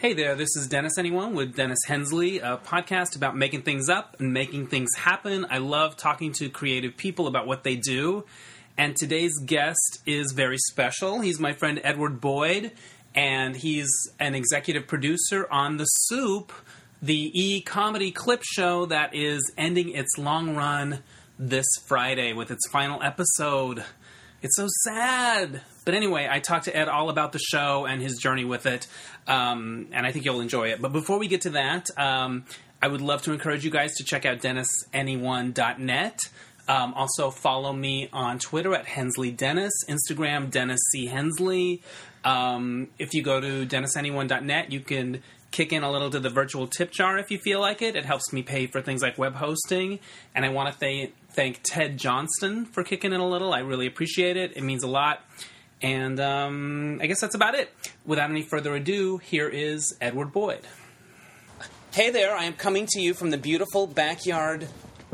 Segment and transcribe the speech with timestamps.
[0.00, 4.14] Hey there, this is Dennis Anyone with Dennis Hensley, a podcast about making things up
[4.20, 5.44] and making things happen.
[5.50, 8.24] I love talking to creative people about what they do.
[8.76, 11.20] And today's guest is very special.
[11.20, 12.70] He's my friend Edward Boyd,
[13.12, 13.90] and he's
[14.20, 16.52] an executive producer on The Soup,
[17.02, 21.00] the e comedy clip show that is ending its long run
[21.40, 23.82] this Friday with its final episode.
[24.40, 25.62] It's so sad.
[25.84, 28.86] But anyway, I talked to Ed all about the show and his journey with it,
[29.26, 30.80] um, and I think you'll enjoy it.
[30.80, 32.44] But before we get to that, um,
[32.80, 36.20] I would love to encourage you guys to check out DennisAnyone.net.
[36.68, 41.82] Um, also, follow me on Twitter at Hensley Dennis, Instagram Dennis C Hensley.
[42.24, 46.66] Um, if you go to DennisAnyone.net, you can kick in a little to the virtual
[46.66, 47.96] tip jar if you feel like it.
[47.96, 49.98] It helps me pay for things like web hosting.
[50.34, 53.52] And I want to th- thank Ted Johnston for kicking in a little.
[53.52, 54.56] I really appreciate it.
[54.56, 55.24] It means a lot.
[55.80, 57.72] And um, I guess that's about it.
[58.04, 60.60] Without any further ado, here is Edward Boyd.
[61.92, 64.68] Hey there, I am coming to you from the beautiful backyard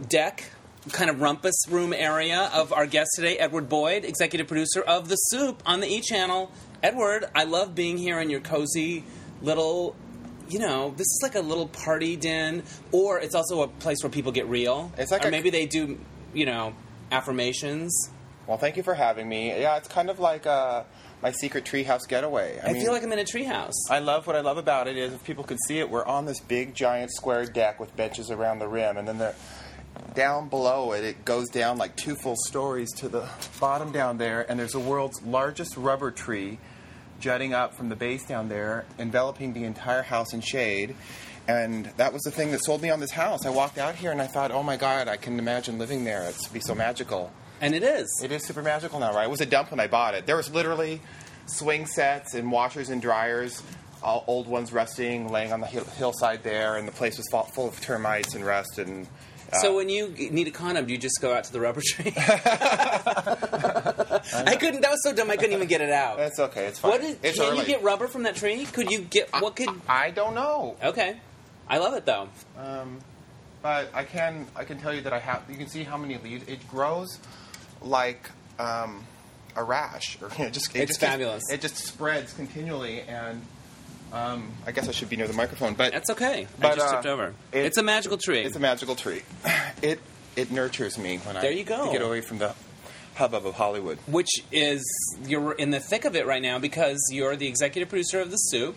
[0.08, 0.50] deck,
[0.92, 5.16] kind of rumpus room area of our guest today, Edward Boyd, executive producer of The
[5.16, 6.50] Soup on the E Channel.
[6.82, 9.04] Edward, I love being here in your cozy
[9.40, 9.94] little
[10.48, 14.10] you know, this is like a little party den, or it's also a place where
[14.10, 14.92] people get real.
[14.98, 15.98] It's like or a- maybe they do,
[16.34, 16.74] you know,
[17.10, 18.10] affirmations.
[18.46, 19.48] Well, thank you for having me.
[19.48, 20.84] Yeah, it's kind of like uh,
[21.22, 22.60] my secret treehouse getaway.
[22.62, 23.72] I, mean, feel like I'm in a treehouse.
[23.88, 26.26] I love what I love about it is if people could see it, we're on
[26.26, 29.34] this big giant square deck with benches around the rim, and then the
[30.14, 33.28] down below it, it goes down like two full stories to the
[33.60, 36.58] bottom down there, and there's the world's largest rubber tree
[37.20, 40.94] jutting up from the base down there, enveloping the entire house in shade.
[41.46, 43.44] And that was the thing that sold me on this house.
[43.44, 46.24] I walked out here and I thought, oh my god, I can imagine living there.
[46.28, 47.30] It's be so magical.
[47.60, 48.08] and it is.
[48.24, 49.24] It is super magical now, right?
[49.26, 50.24] It was a dump when I bought it.
[50.26, 51.00] There was literally
[51.46, 53.62] swing sets and washers and dryers,
[54.02, 57.68] all old ones rusting, laying on the hill- hillside there, and the place was full-
[57.68, 59.06] of termites and rust and.
[59.52, 61.82] uh, So when you need a condom, do you just go out to the rubber
[61.84, 62.12] tree?
[62.16, 62.20] I
[64.58, 64.80] couldn't.
[64.80, 65.30] That was so dumb.
[65.30, 66.18] I couldn't even get it out.
[66.20, 66.66] It's okay.
[66.66, 66.90] It's fine.
[66.92, 67.16] What is?
[67.22, 67.60] it's can early.
[67.60, 68.64] you get rubber from that tree?
[68.64, 69.28] Could you get?
[69.40, 69.68] What could?
[69.88, 71.16] I don't know, Okay,
[71.68, 72.28] I love it though.
[72.58, 72.98] um,
[73.62, 74.46] but I can.
[74.54, 75.42] I can tell you that I have.
[75.48, 76.46] You can see how many leaves.
[76.48, 77.18] It grows
[77.80, 79.04] like um,
[79.56, 80.74] a rash, or you know, just.
[80.76, 81.42] It It's just fabulous.
[81.50, 83.40] It just spreads continually, and
[84.12, 86.42] um, I guess I should be near the microphone, but That's okay.
[86.44, 87.34] I But, just uh, tipped over.
[87.52, 88.40] it- it's a magical tree.
[88.42, 89.22] It's a magical tree.
[89.82, 90.00] It
[90.36, 91.90] it nurtures me when There I you go.
[91.92, 92.54] get away from the
[93.16, 93.98] hubbub of Hollywood.
[94.06, 94.82] which is
[95.26, 98.36] you're in the thick of it right now because you're the executive producer of the
[98.36, 98.76] soup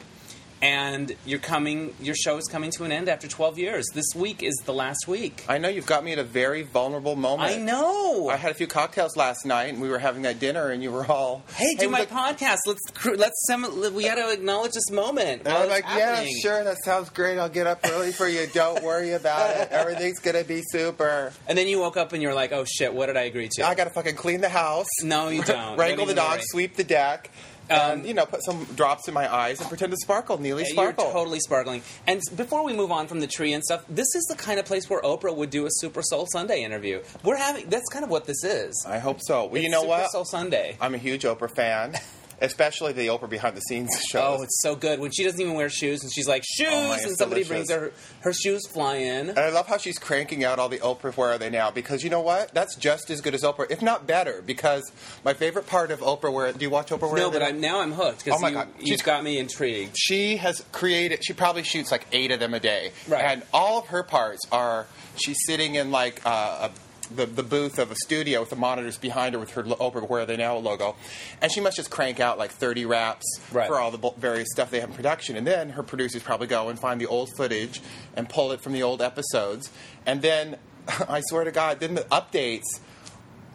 [0.62, 4.42] and you're coming your show is coming to an end after 12 years this week
[4.42, 7.52] is the last week I know you've got me at a very vulnerable moment.
[7.52, 10.70] i know I had a few cocktails last night, and we were having that dinner,
[10.70, 14.32] and you were all, hey do my look- podcast let's let's sem- we got to
[14.32, 17.38] acknowledge this moment And I'm it's like, yeah, sure, that sounds great.
[17.38, 18.48] I'll get up early for you.
[18.54, 19.70] Don't worry about it.
[19.72, 21.32] Everything's gonna be super.
[21.48, 23.64] and then you woke up and you're like oh shit what did i agree to
[23.68, 26.42] I gotta fucking clean the house, no you don't wrangle Don't the dog worry.
[26.46, 27.30] sweep the deck,
[27.70, 30.64] Um, and you know, put some drops in my eyes and pretend to sparkle, Neely
[30.64, 31.12] You're sparkle.
[31.12, 31.82] totally sparkling.
[32.06, 34.66] And before we move on from the tree and stuff, this is the kind of
[34.66, 37.02] place where Oprah would do a Super Soul Sunday interview.
[37.24, 38.86] We're having that's kind of what this is.
[38.88, 39.46] I hope so.
[39.46, 40.12] Well, you know Super what?
[40.12, 40.78] Soul Sunday.
[40.80, 41.96] I'm a huge Oprah fan,
[42.42, 44.38] especially the Oprah behind the scenes show.
[44.40, 46.92] Oh, it's so good when she doesn't even wear shoes and she's like shoes, Oh,
[46.94, 47.68] and somebody delicious.
[47.68, 49.30] brings her her shoes fly in.
[49.30, 51.72] and I love how she's cranking out all the Oprah Where Are They Now?
[51.72, 52.54] Because you know what?
[52.54, 54.42] That's just as good as Oprah, if not better.
[54.46, 54.92] Because
[55.26, 57.48] my favorite part of Oprah Where Do you watch Oprah Where No, but Now?
[57.48, 58.68] I'm, now I'm hooked because Oh my you, God.
[58.86, 59.96] She's- got me intrigued.
[59.98, 63.24] she has created she probably shoots like eight of them a day Right.
[63.24, 66.72] and all of her parts are she's sitting in like uh, a
[67.16, 70.22] the, the booth of a studio with the monitors behind her with her Oprah Where
[70.22, 70.96] Are They Now logo,
[71.42, 73.68] and she must just crank out like 30 raps Right.
[73.68, 76.70] for all the various stuff they have in production, and then her producers probably go
[76.70, 77.82] and find the old footage
[78.16, 79.72] and pull it from the old episodes,
[80.06, 80.58] and then
[81.10, 82.64] I swear to God, then the updates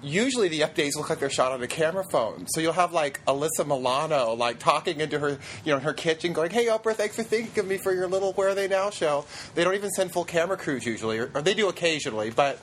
[0.04, 2.46] usually the updates look like they're shot on a camera phone.
[2.48, 6.32] So you'll have like Alyssa Milano like talking into her, you know, in her kitchen,
[6.32, 8.90] going, "Hey Oprah, thanks for thinking of me for your little Where Are They Now
[8.90, 9.24] show."
[9.54, 12.58] They don't even send full camera crews usually, or, or they do occasionally, but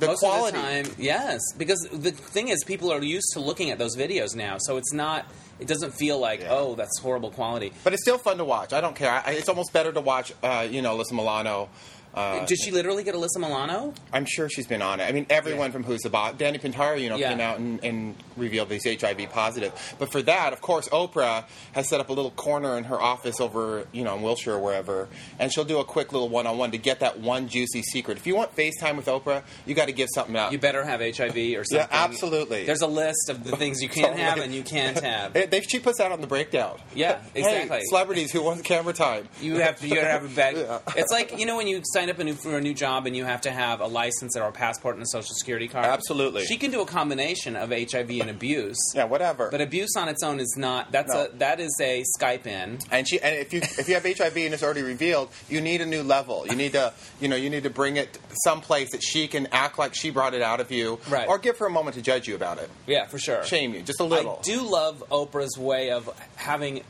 [0.00, 0.56] the Most quality.
[0.56, 3.96] of the time, yes, because the thing is, people are used to looking at those
[3.96, 5.26] videos now, so it's not.
[5.58, 6.48] It doesn't feel like, Yeah.
[6.52, 7.72] oh, that's horrible quality.
[7.84, 8.72] But it's still fun to watch.
[8.72, 9.10] I don't care.
[9.26, 11.68] I, it's almost better to watch, uh, you know, Alyssa Milano.
[12.14, 13.94] Uh, Did she literally get Alyssa Milano?
[14.12, 15.04] I'm sure she's been on it.
[15.04, 15.72] I mean, everyone Yeah.
[15.72, 17.30] from Who's the Boss, Danny Pintauro, you know, Yeah.
[17.30, 19.72] came out and, and revealed that he's HIV positive.
[19.98, 23.40] But for that, of course, Oprah has set up a little corner in her office
[23.40, 25.08] over, you know, in Wilshire or wherever,
[25.38, 28.18] and she'll do a quick little one-on-one to get that one juicy secret.
[28.18, 30.50] If you want FaceTime with Oprah, you got to give something up.
[30.52, 31.76] You better have HIV or something.
[31.78, 32.64] Yeah, absolutely.
[32.64, 34.46] There's a list of the things you can have Totally.
[34.46, 35.36] and you can't have.
[35.40, 36.78] It they, she puts that on the breakdown.
[36.94, 37.78] Yeah, exactly.
[37.78, 39.28] Hey, celebrities who want camera time.
[39.40, 40.56] You have to, you gotta have a bag.
[40.56, 40.80] Yeah.
[40.96, 43.14] It's like you know when you sign up a new, for a new job and
[43.14, 45.84] you have to have a license or a passport and a social security card.
[45.84, 46.44] Absolutely.
[46.46, 48.78] She can do a combination of HIV and abuse.
[48.94, 49.50] Yeah, whatever.
[49.50, 50.90] But abuse on its own is not.
[50.92, 51.24] That's No.
[51.26, 52.78] a that is a Skype in.
[52.90, 55.80] And she and if you if you have HIV and it's already revealed, you need
[55.80, 56.46] a new level.
[56.46, 59.78] You need to you know you need to bring it someplace that she can act
[59.78, 61.28] like she brought it out of you, Right.
[61.28, 63.44] or give her a moment to judge you about it, Yeah, for sure.
[63.44, 64.38] shame you just a little.
[64.40, 66.82] I do love Oprah's way of having.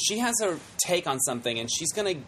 [0.00, 2.22] She has her take on something, and she's going to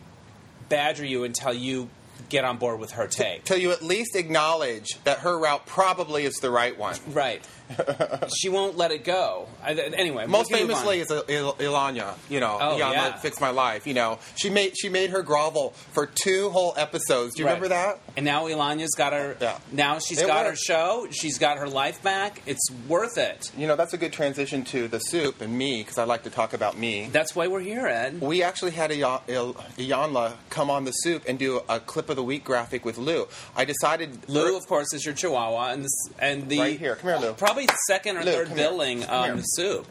[0.69, 1.89] badger you until you
[2.29, 3.45] get on board with her take.
[3.45, 6.97] Till you at least acknowledge that her route probably is the right one.
[7.13, 7.43] Right.
[8.37, 9.47] she won't let it go.
[9.63, 10.83] I, anyway, Most can move on.
[10.85, 13.17] famously is Il- Iyanla, you know, Oh, Iyanla yeah.
[13.17, 13.87] fixed my life.
[13.87, 17.35] You know, she made she made her grovel for two whole episodes.
[17.35, 17.53] Do you Right.
[17.55, 18.01] remember that?
[18.17, 19.37] And now Iyanla's got her.
[19.41, 19.59] Yeah.
[19.73, 21.07] Now she's It got her show.
[21.11, 22.43] She's got her life back.
[22.47, 23.51] It's worth it.
[23.57, 26.31] You know, that's a good transition to the soup and me because I like to
[26.31, 27.09] talk about me.
[27.13, 28.21] That's why we're here, Ed.
[28.21, 32.23] We actually had Il- Iyanla come on the soup and do a clip of the
[32.23, 33.29] week graphic with Lou.
[33.57, 36.97] I decided Lou, er of course, is your Chihuahua, and this and the Right here.
[36.97, 37.33] Come here, Lou.
[37.35, 38.69] Probably second or Lou, third come here.
[38.71, 39.43] billing Come um, here.
[39.45, 39.87] soup.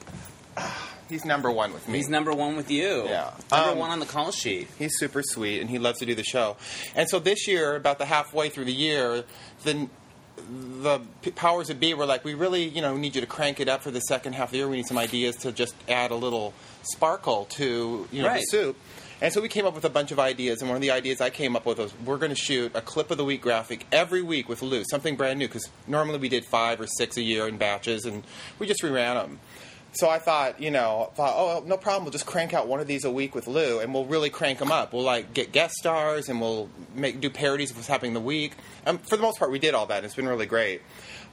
[1.10, 1.98] he's number one with me.
[1.98, 3.06] He's number one with you.
[3.06, 3.32] Yeah.
[3.52, 4.68] number Um, one on the call sheet.
[4.78, 6.58] He's super sweet and he loves to do the show.
[6.96, 9.24] And so this year, about the halfway through the year,
[9.64, 9.88] the
[10.82, 13.60] the p- powers that be were like, we really, you know, need you to crank
[13.60, 14.70] it up for the second half of the year.
[14.70, 18.40] We need some ideas to just add a little sparkle to, you know, Right.
[18.40, 18.78] the soup.
[19.22, 21.20] And so we came up with a bunch of ideas, and one of the ideas
[21.20, 23.86] I came up with was we're going to shoot a clip of the week graphic
[23.92, 27.22] every week with Lou, something brand new, because normally we did five or six a
[27.22, 28.24] year in batches, and
[28.60, 29.40] we just reran them.
[29.92, 32.06] So I thought, you know, thought, oh, no problem.
[32.06, 34.60] We'll just crank out one of these a week with Lou, and we'll really crank
[34.60, 34.94] them up.
[34.94, 38.54] We'll like get guest stars, and we'll make do parodies of what's happening the week.
[38.86, 39.98] Um, for the most part, we did all that.
[39.98, 40.82] and It's been really great.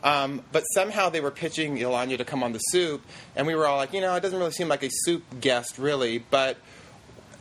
[0.03, 3.03] Um, but somehow they were pitching Iyanla to come on the soup,
[3.37, 5.79] and we were all like, you know, it doesn't really seem like a soup guest,
[5.79, 6.19] really.
[6.19, 6.57] But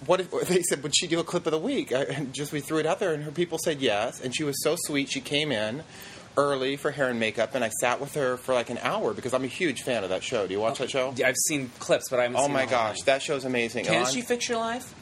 [0.07, 1.91] what if they said, would she do a clip of the week?
[1.91, 4.21] I- And just we threw it out there, and her people said yes.
[4.21, 5.09] And she was so sweet.
[5.09, 5.83] She came in
[6.37, 9.33] early for hair and makeup, and I sat with her for like an hour because
[9.33, 10.45] I'm a huge fan of that show.
[10.47, 11.13] Do you watch that show?
[11.23, 13.05] I've seen clips, but I haven't Oh seen my the whole gosh, thing.
[13.05, 13.85] that show's amazing.
[13.85, 14.93] Can she fix your life?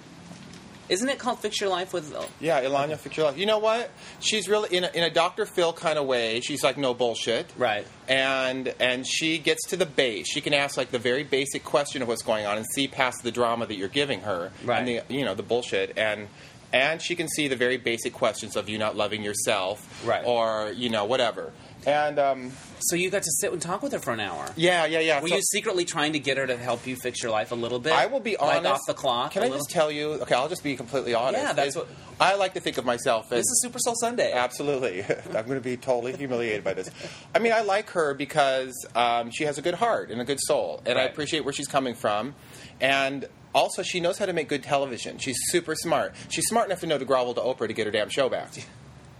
[0.89, 2.13] Isn't it called Fix Your Life with?
[2.15, 2.27] Oh.
[2.41, 3.37] Yeah, Iyanla fix your life.
[3.37, 3.89] You know what?
[4.19, 5.45] She's really in a, in a Dr.
[5.45, 6.41] Phil kind of way.
[6.41, 7.45] She's like no bullshit.
[7.57, 7.87] Right.
[8.07, 10.27] And and she gets to the base.
[10.31, 13.23] She can ask like the very basic question of what's going on and see past
[13.23, 14.79] the drama that you're giving her Right.
[14.79, 16.27] and the you know the bullshit and
[16.73, 20.23] and she can see the very basic questions of you not loving yourself Right.
[20.25, 21.53] or you know whatever.
[21.85, 24.45] And um, So you got to sit and talk with her for an hour.
[24.55, 25.21] yeah, yeah, yeah.
[25.21, 27.55] Were So- you secretly trying to get her to help you fix your life a
[27.55, 27.93] little bit?
[27.93, 28.63] I will be honest.
[28.63, 29.31] Like off the clock.
[29.31, 30.13] Can I just tell you?
[30.13, 31.43] Okay, I'll just be completely honest.
[31.43, 31.87] Yeah, that's what-
[32.19, 34.31] I like to think of myself as This is Super Soul Sunday.
[34.33, 35.03] Absolutely.
[35.27, 36.89] I'm going to be totally humiliated by this.
[37.35, 40.39] I mean, I like her because um, she has a good heart and a good
[40.41, 42.35] soul, and I appreciate where she's coming from.
[42.79, 43.25] And
[43.55, 45.17] also, she knows how to make good television.
[45.17, 46.13] She's super smart.
[46.29, 48.51] She's smart enough to know to grovel to Oprah to get her damn show back.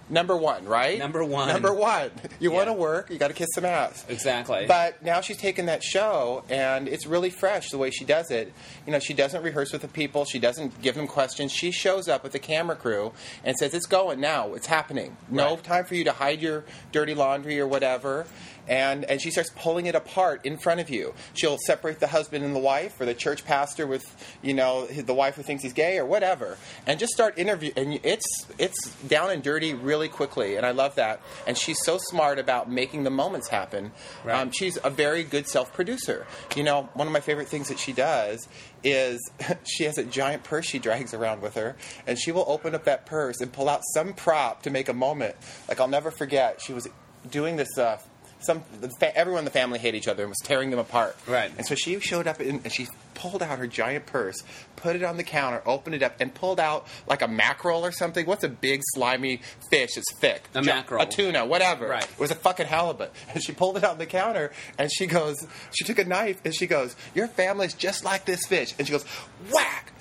[0.09, 1.00] Number one, right?
[1.00, 1.47] Number one.
[1.47, 2.11] Number one.
[2.39, 4.05] You want to work, you got to kiss some ass.
[4.09, 4.65] Exactly.
[4.67, 8.51] But now she's taken that show, and it's really fresh the way she does it.
[8.85, 10.25] You know, she doesn't rehearse with the people.
[10.25, 11.53] She doesn't give them questions.
[11.53, 13.13] She shows up with the camera crew
[13.45, 14.53] and says, "It's going now.
[14.55, 15.15] It's happening.
[15.29, 15.63] No Right.
[15.63, 18.25] time for you to hide your dirty laundry or whatever."
[18.68, 21.13] And and she starts pulling it apart in front of you.
[21.33, 24.04] She'll separate the husband and the wife, or the church pastor with
[24.42, 26.57] you know the wife who thinks he's gay, or whatever,
[26.88, 27.71] and just start interview.
[27.75, 28.25] And it's
[28.57, 31.21] it's down and dirty really quickly, and I love that.
[31.45, 33.92] And she's so smart about making the moments happen.
[34.23, 34.40] Right.
[34.40, 36.26] Um, she's a very good self producer.
[36.56, 38.47] You know, one of my favorite things that she does
[38.83, 39.19] is
[39.66, 41.76] she has a giant purse she drags around with her,
[42.07, 44.94] and she will open up that purse and pull out some prop to make a
[44.94, 45.35] moment.
[45.68, 46.87] Like I'll never forget, she was
[47.30, 47.78] doing this.
[47.78, 47.99] Uh,
[48.44, 51.18] some the fa- everyone in the family hated each other and was tearing them apart.
[51.28, 51.52] Right.
[51.57, 54.42] And so she showed up in, and she pulled out her giant purse,
[54.76, 57.92] put it on the counter, opened it up, and pulled out like a mackerel or
[57.92, 58.26] something.
[58.26, 60.44] What's a big slimy fish It's thick?
[60.56, 61.02] A mackerel.
[61.02, 61.88] A tuna, whatever.
[61.88, 62.04] Right.
[62.04, 63.12] It was a fucking halibut.
[63.33, 65.35] And she pulled it out on the counter and she goes,
[65.71, 68.73] she took a knife and she goes, Your family's just like this fish.
[68.78, 69.04] And she goes,
[69.52, 69.92] Whack!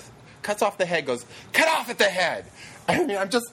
[0.43, 2.47] Cuts off the head, goes, Cut off at the head.
[2.89, 3.47] I mean, I'm just,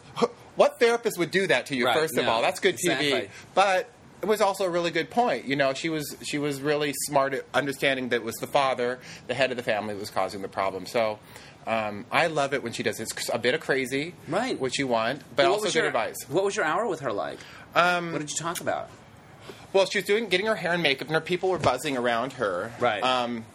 [0.55, 2.41] what therapist would do that to you, Right, first of no, all?
[2.41, 3.11] That's good exactly.
[3.11, 3.29] TV.
[3.53, 3.89] But
[4.21, 5.45] it was also a really good point.
[5.45, 8.99] You know, she was she was really smart at understanding that it was the father,
[9.27, 10.85] the head of the family, that was causing the problem.
[10.85, 11.19] So
[11.67, 13.03] um, I love it when she does it.
[13.11, 14.59] It's a bit of crazy, Right.
[14.59, 16.15] What you want, but also good your- advice.
[16.27, 17.39] What was your hour with her like?
[17.75, 18.89] Um, what did you talk about?
[19.71, 22.33] Well, she was doing getting her hair and makeup, and her people were buzzing around
[22.33, 22.71] her.
[22.79, 23.03] Right.
[23.03, 23.45] Um,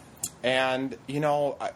[0.43, 1.71] and you know, I,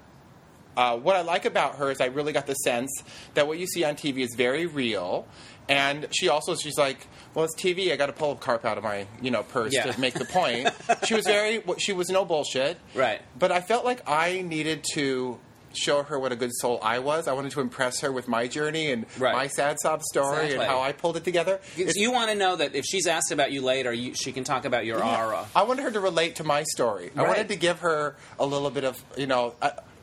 [0.79, 2.89] uh, what I like about her is I really got the sense
[3.33, 5.27] that what you see on TV is very real.
[5.67, 7.91] And she also, she's like, well, it's TV.
[7.91, 9.91] I got to pull a carp out of my, you know, purse Yeah.
[9.91, 10.69] to make the point.
[11.05, 12.79] she was very, she was no bullshit.
[12.95, 13.21] Right.
[13.37, 15.37] But I felt like I needed to
[15.73, 17.27] show her what a good soul I was.
[17.27, 19.35] I wanted to impress her with my journey and Right.
[19.35, 20.55] my sad sob story Exactly.
[20.55, 21.59] and how I pulled it together.
[21.77, 24.43] It's- you want to know that if she's asked about you later, you, she can
[24.43, 25.23] talk about your Yeah.
[25.23, 25.45] aura.
[25.55, 27.11] I wanted her to relate to my story.
[27.15, 29.53] I wanted to give her a little bit of, you know,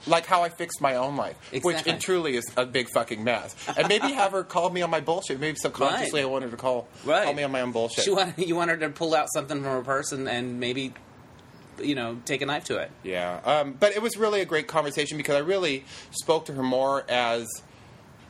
[0.07, 1.93] like how I fixed my own life, which Exactly.
[1.93, 3.55] it truly is a big fucking mess.
[3.77, 5.41] And maybe have her call me on my bullshit.
[5.41, 6.29] Maybe subconsciously Right.
[6.29, 7.25] I wanted to call, Right.
[7.25, 8.05] call me on my own bullshit.
[8.05, 10.95] She want, you want her to pull out something from her purse and, and maybe,
[11.83, 12.91] you know, take a knife to it.
[13.03, 16.63] Yeah, um, but it was really a great conversation because I really spoke to her
[16.63, 17.47] more as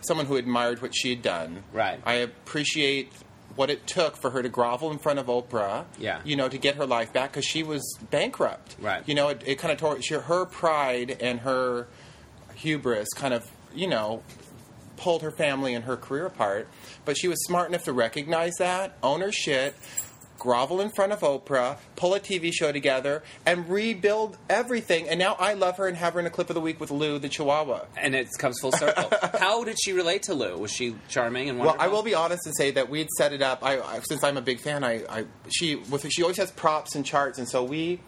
[0.01, 1.63] someone who admired what she had done.
[1.73, 2.01] Right.
[2.07, 3.13] I appreciate
[3.57, 5.85] what it took for her to grovel in front of Oprah.
[5.99, 6.21] Yeah.
[6.25, 8.77] You know, to get her life back because she was bankrupt.
[8.81, 9.03] Right.
[9.07, 11.89] You know, it, it kind of tore she, her pride and her
[12.55, 14.23] hubris kind of you know
[14.97, 16.69] pulled her family and her career apart.
[17.05, 19.75] But she was smart enough to recognize that, own her shit,
[20.47, 25.09] grovel in front of Oprah, pull a TV show together, and rebuild everything.
[25.09, 26.93] And now I love her and have her in a clip of the week with
[26.93, 27.87] Lou the Chihuahua.
[27.97, 29.11] And it comes full circle.
[29.41, 30.57] How did she relate to Lou?
[30.57, 31.91] Was she charming and Well, wonderful?
[31.91, 33.65] I will be honest and say that we'd set it up.
[33.65, 36.95] I, I since I'm a big fan, I, I she with she always has props
[36.95, 37.99] and charts, and so we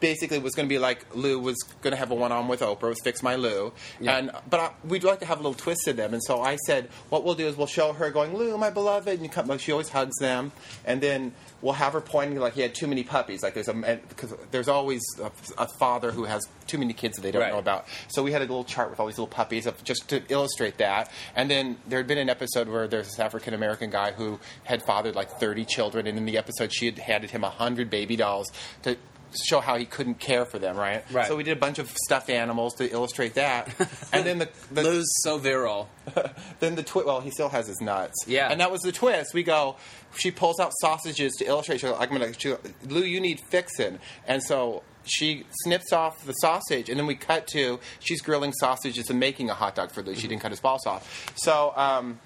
[0.00, 2.60] basically it was going to be like Lou was going to have a one-on with
[2.60, 4.16] Oprah, was fix my Lou, Yeah.
[4.18, 6.56] and but I, we'd like to have a little twist to them, and so I
[6.66, 9.46] said, what we'll do is we'll show her going, Lou, my beloved, and you come,
[9.46, 10.52] like she always hugs them,
[10.84, 14.00] and then we'll have her pointing like he had too many puppies, like there's a
[14.08, 15.30] because there's always a,
[15.62, 17.52] a father who has too many kids that they don't Right.
[17.52, 20.08] know about, so we had a little chart with all these little puppies of, just
[20.10, 23.90] to illustrate that, and then there had been an episode where there's this African American
[23.90, 27.42] guy who had fathered like 30 children, and in the episode she had handed him
[27.42, 28.50] 100 baby dolls
[28.82, 28.96] to
[29.44, 31.04] show how he couldn't care for them, right?
[31.10, 31.26] Right.
[31.26, 33.68] So we did a bunch of stuffed animals to illustrate that,
[34.12, 35.88] and then the, the Lou's so virile.
[36.60, 37.06] then the twist.
[37.06, 38.14] Well, he still has his nuts.
[38.26, 38.50] Yeah.
[38.50, 39.34] and that was the twist.
[39.34, 39.76] We go.
[40.16, 41.80] She pulls out sausages to illustrate.
[41.80, 42.32] She's like, I'm gonna.
[42.32, 42.54] She,
[42.88, 44.82] Lou, you need fixin', and so.
[45.08, 49.48] She snips off the sausage, and then we cut to she's grilling sausages and making
[49.50, 50.16] a hot dog for Lou.
[50.16, 51.32] She didn't cut his balls off.
[51.36, 52.18] So, um,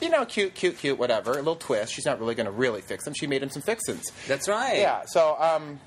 [0.00, 1.30] you know, cute, cute, cute, whatever.
[1.30, 1.92] A little twist.
[1.92, 3.14] She's not really going to really fix them.
[3.14, 4.10] She made him some fixins.
[4.26, 4.78] That's right.
[4.78, 5.04] Yeah.
[5.06, 5.78] So, um,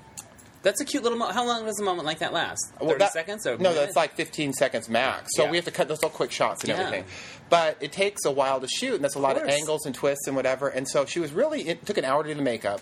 [0.62, 1.36] That's a cute little moment.
[1.36, 2.60] How long does a moment like that last?
[2.74, 3.46] 30 Well, that- seconds?
[3.46, 3.74] Or no, minute?
[3.76, 5.30] that's like 15 seconds max.
[5.36, 5.50] So Yeah.
[5.50, 6.78] we have to cut those little quick shots and Yeah.
[6.80, 7.04] everything.
[7.48, 9.54] But it takes a while to shoot, and that's a lot of course.
[9.54, 10.68] angles and twists and whatever.
[10.68, 12.80] And so she was really it took an hour to do the makeup.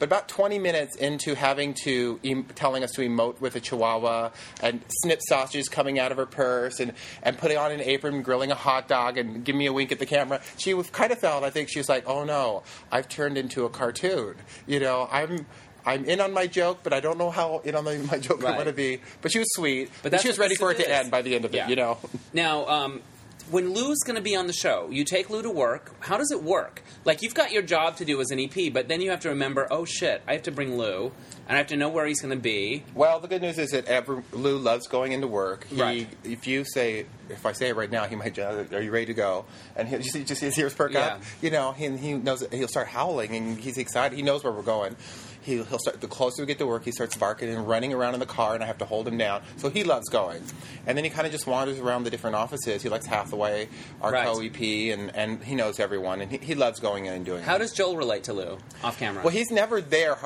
[0.00, 4.30] But about 20 minutes into having to em- telling us to emote with a chihuahua
[4.60, 8.24] and snip sausages coming out of her purse and, and putting on an apron, and
[8.24, 11.12] grilling a hot dog, and give me a wink at the camera, she was kind
[11.12, 11.44] of felt.
[11.44, 14.34] I think she was like, "Oh no, I've turned into a cartoon."
[14.66, 15.46] You know, I'm.
[15.84, 18.40] I'm in on my joke, but I don't know how in on the, my joke
[18.42, 18.56] I Right.
[18.56, 19.00] want to be.
[19.20, 19.90] But she was sweet.
[20.02, 21.56] But But she was ready for it to end by the end of it.
[21.56, 21.68] Yeah.
[21.68, 21.98] You know.
[22.32, 23.02] Now, um,
[23.50, 25.92] when Lou's going to be on the show, you take Lou to work.
[26.00, 26.82] How does it work?
[27.04, 29.28] Like, you've got your job to do as an EP, but then you have to
[29.30, 31.12] remember, oh shit, I have to bring Lou,
[31.48, 32.84] and I have to know where he's going to be.
[32.94, 35.66] Well, the good news is that ever, Lou loves going into work.
[35.66, 36.08] He, Right.
[36.24, 38.32] If you say, if I say it right now, he might.
[38.34, 39.44] just, Are you ready to go?
[39.76, 41.20] And he'll just, just his ears perk up.
[41.20, 41.24] Yeah.
[41.42, 44.16] You know, he, he knows he'll start howling, and he's excited.
[44.16, 44.96] He knows where we're going.
[45.42, 46.00] He'll, he'll start.
[46.00, 48.54] The closer we get to work, he starts barking and running around in the car,
[48.54, 49.42] and I have to hold him down.
[49.56, 50.42] So he loves going.
[50.86, 52.82] And then he kind of just wanders around the different offices.
[52.82, 53.68] He likes Hathaway,
[54.00, 54.26] our Right.
[54.26, 57.40] co-EP, and, and he knows everyone, and he, he loves going in and doing.
[57.40, 57.44] It.
[57.44, 57.60] How it.
[57.60, 59.22] does Joel relate to Lou off camera?
[59.22, 60.16] Well, he's never there.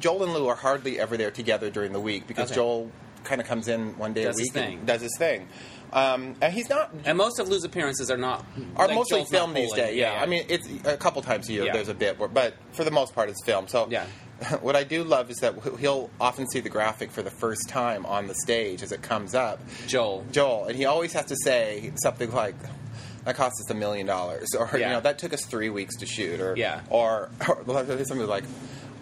[0.00, 2.56] Joel and Lou are hardly ever there together during the week because Okay.
[2.56, 2.90] Joel
[3.24, 5.48] kind of comes in one day Does a week and does his thing.
[5.92, 8.44] Um, and he's not and most of Lou's appearances are not
[8.76, 9.96] are like, mostly Joel's filmed these days.
[9.96, 10.18] Yeah.
[10.20, 11.64] I mean it's a couple times a year.
[11.66, 11.72] Yeah.
[11.72, 13.70] There's a bit, where, but for the most part, it's filmed.
[13.70, 14.06] So Yeah.
[14.60, 18.04] What I do love is that he'll often see the graphic for the first time
[18.04, 19.60] on the stage as it comes up.
[19.86, 20.26] Joel.
[20.32, 22.56] Joel, and he always has to say something like,
[23.24, 26.06] "That cost us a million dollars," or you know, "That took us three weeks to
[26.06, 26.80] shoot," or Yeah.
[26.90, 28.44] or, or something like.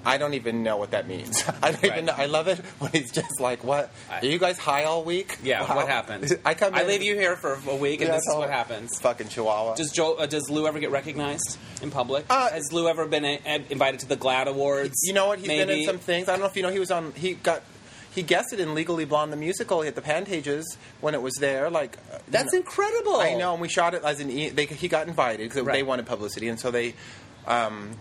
[0.04, 1.42] I don't even know what that means.
[1.62, 1.92] I don't Right.
[1.92, 2.14] even know.
[2.16, 3.90] I love it when he's just like, "What?
[4.10, 5.76] Are you guys high all week?" Yeah, Wow.
[5.76, 6.32] what happens?
[6.44, 6.74] I come.
[6.74, 9.00] I leave you here for a week, and Yeah, this is what happens.
[9.00, 9.74] Fucking Chihuahua.
[9.76, 10.16] Does Joel?
[10.20, 12.24] Uh, does Lou ever get recognized in public?
[12.28, 13.38] Uh, Has Lou ever been uh,
[13.70, 14.94] invited to the GLAAD Awards?
[15.04, 15.38] You know what?
[15.38, 16.28] He's been in some things.
[16.28, 16.70] I don't know if you know.
[16.70, 17.12] He was on.
[17.12, 17.62] He got.
[18.14, 20.64] He guessed it in Legally Blonde the musical at the Pantages
[21.00, 21.70] when it was there.
[21.70, 23.16] Like uh, you That's know- incredible.
[23.16, 24.30] I know, and we shot it as an.
[24.30, 25.74] E- they, he got invited because Right.
[25.74, 26.94] they wanted publicity, and so they.
[27.46, 27.92] Um,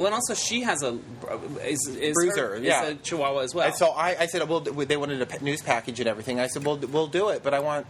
[0.00, 0.98] Well, and also she has a
[1.62, 2.86] is, is Bruiser, her- is yeah.
[2.86, 3.66] a Chihuahua as well.
[3.66, 6.40] and so I, I said, well, they wanted a news package and everything.
[6.40, 7.86] I said, well, we'll do it, but I want.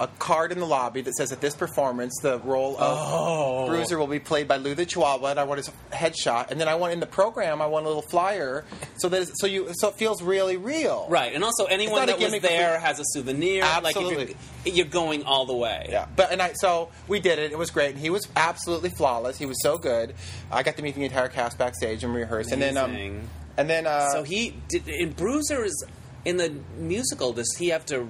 [0.00, 3.66] A card in the lobby that says at this performance the role of Oh.
[3.68, 6.50] Bruiser will be played by Lou the Chihuahua, and I want his headshot.
[6.50, 8.64] And then I want in the program, I want a little flyer
[8.96, 11.06] so that so you so it feels really real.
[11.08, 13.62] Right, and also anyone that was there has a souvenir.
[13.62, 14.16] Absolutely.
[14.16, 14.36] Like if
[14.66, 15.86] you're, you're going all the way.
[15.90, 17.52] Yeah, but and I so we did it.
[17.52, 19.38] It was great, and he was absolutely flawless.
[19.38, 20.14] He was so good.
[20.50, 23.28] I got to meet the entire cast backstage and rehearse, and then um, Amazing.
[23.56, 25.84] and then uh, So he did in is
[26.24, 27.32] in the musical.
[27.32, 28.08] Does he have to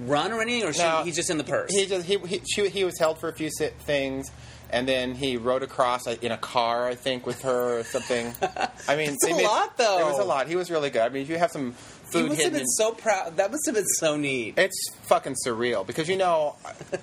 [0.00, 1.70] run or anything, or should, No, he's just in the purse?
[1.74, 4.30] He just he he, she, he was held for a few si- things,
[4.70, 8.32] and then he rode across in a car, I think, with her or something.
[8.88, 9.98] I mean, That's a lot, though.
[10.00, 10.48] It was a lot.
[10.48, 11.02] He was really good.
[11.02, 12.52] I mean, if you have some he food must have hidden.
[12.52, 13.36] been in- so proud.
[13.36, 14.54] That must have been so neat.
[14.58, 16.56] it's fucking surreal because you know,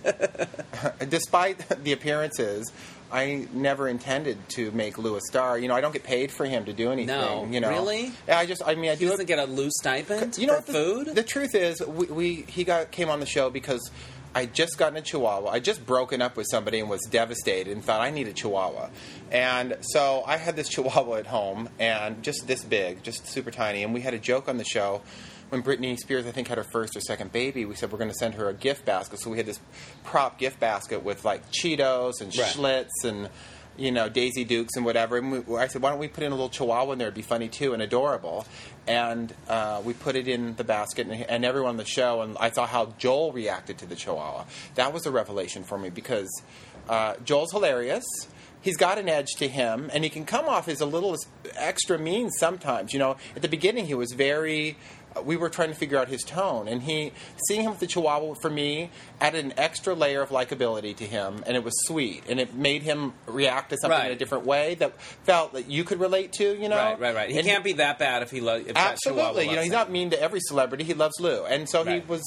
[1.09, 2.71] despite the appearances.
[3.11, 5.57] I never intended to make Lou a star.
[5.57, 7.07] You know, I don't get paid for him to do anything.
[7.07, 7.47] No.
[7.49, 8.11] you know, Really?
[8.27, 10.61] I just, I mean, I He do doesn't it get a loose stipend you know
[10.61, 11.07] for the, food.
[11.15, 13.89] The truth is, we, we he got came on the show because
[14.35, 15.49] I just gotten a Chihuahua.
[15.49, 18.89] I just broken up with somebody and was devastated and thought I need a Chihuahua.
[19.31, 23.83] And so I had this Chihuahua at home and just this big, just super tiny.
[23.83, 25.01] And we had a joke on the show.
[25.49, 28.11] When Britney Spears, I think, had her first or second baby, we said we're going
[28.11, 29.19] to send her a gift basket.
[29.19, 29.59] So we had this
[30.03, 32.47] prop gift basket with like Cheetos and Right.
[32.47, 33.29] Schlitz and
[33.79, 35.17] you know, Daisy Dukes and whatever.
[35.17, 37.07] And we, I said, why don't we put in a little chihuahua in there?
[37.07, 38.45] It'd be funny too and adorable.
[38.87, 42.37] And uh, we put it in the basket, and, and everyone on the show, and
[42.39, 44.45] I saw how Joel reacted to the chihuahua.
[44.75, 46.29] That was a revelation for me because
[46.89, 48.03] uh, Joel's hilarious.
[48.61, 51.15] He's got an edge to him, and he can come off as a little
[51.55, 52.91] extra mean sometimes.
[52.91, 54.77] You know, at the beginning, he was very.
[55.23, 57.11] We were trying to figure out his tone, and he
[57.47, 61.43] seeing him with the Chihuahua for me added an extra layer of likability to him,
[61.47, 64.75] and it was sweet, and it made him react to something in a different way
[64.75, 66.55] that felt that you could relate to.
[66.55, 67.29] You know, right, right, right.
[67.31, 68.65] He And can't be that bad if he loves.
[68.75, 69.49] absolutely.
[69.49, 70.83] You know, he's not mean to every celebrity.
[70.83, 72.21] He loves Lou, and so he was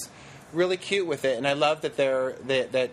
[0.52, 1.38] really cute with it.
[1.38, 2.90] And I love that they're that, that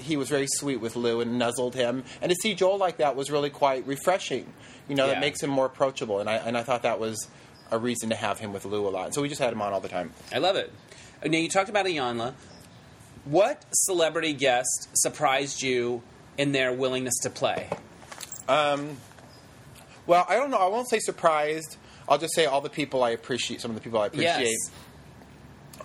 [0.00, 2.04] he was very sweet with Lou and nuzzled him.
[2.22, 4.52] And to see Joel like that was really quite refreshing.
[4.88, 5.14] You know, Yeah.
[5.14, 6.20] that makes him more approachable.
[6.20, 7.26] And I and I thought that was
[7.70, 9.14] a reason to have him with Lou a lot.
[9.14, 10.12] So we just had him on all the time.
[10.32, 10.72] I love it.
[11.24, 12.34] Now you talked about Iyanla.
[13.24, 16.02] What celebrity guest surprised you
[16.38, 17.68] in their willingness to play?
[18.48, 18.96] Um,
[20.06, 20.56] Well, I don't know.
[20.58, 21.76] I won't say surprised.
[22.08, 23.60] I'll just say all the people I appreciate.
[23.60, 24.56] Some of the people I appreciate.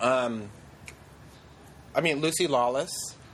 [0.00, 2.90] I mean, Lucy Lawless.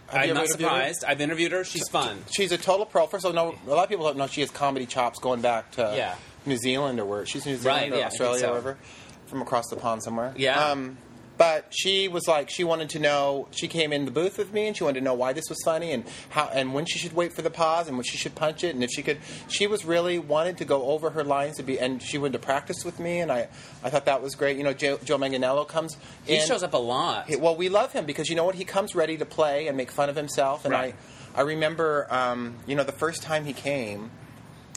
[0.09, 0.69] Have I'm not interviewed her?
[0.69, 1.05] surprised.
[1.07, 1.65] I've interviewed her.
[1.65, 2.25] She's fun.
[2.35, 3.07] She's a total pro.
[3.07, 5.41] First of all, no, a lot of people don't know she has comedy chops going
[5.41, 6.17] back to Yeah.
[6.47, 8.47] New Zealand or where she's New Zealand Right, or yeah, Australia so.
[8.49, 8.79] or wherever,
[9.27, 10.33] from across the pond somewhere.
[10.37, 10.59] Yeah.
[10.71, 10.97] Um,
[11.39, 13.49] but she was like, she wanted to know.
[13.51, 15.57] She came in the booth with me, and she wanted to know why this was
[15.65, 18.35] funny and how and when she should wait for the pause and when she should
[18.35, 19.17] punch it and if she could.
[19.49, 22.39] She was really wanted to go over her lines to be, and she went to
[22.39, 23.49] practice with me, and I,
[23.83, 24.59] I thought that was great.
[24.59, 25.97] You know, Joe, Joe Manganiello comes.
[26.27, 27.29] He in, shows up a lot.
[27.29, 28.57] he- well, we love him because you know what?
[28.57, 30.67] He comes ready to play and make fun of himself.
[30.67, 30.95] And Right.
[31.35, 34.11] I, I remember, um, you know, the first time he came,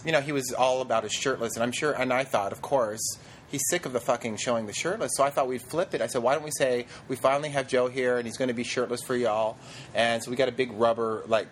[0.05, 2.61] you know, he was all about his shirtless, and I'm sure, and I thought, of
[2.61, 5.11] course, he's sick of the fucking showing the shirtless.
[5.15, 6.01] So I thought we'd flip it.
[6.01, 8.53] I said, why don't we say we finally have Joe here, and he's going to
[8.53, 9.57] be shirtless for y'all,
[9.93, 11.47] and so we got a big rubber like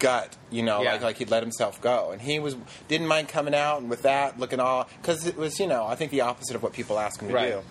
[0.00, 0.92] gut, you know, Yeah.
[0.94, 2.56] like like he'd let himself go, and he was
[2.88, 5.94] didn't mind coming out and with that looking all because it was, you know, I
[5.94, 7.52] think the opposite of what people ask him to Right.
[7.52, 7.62] do.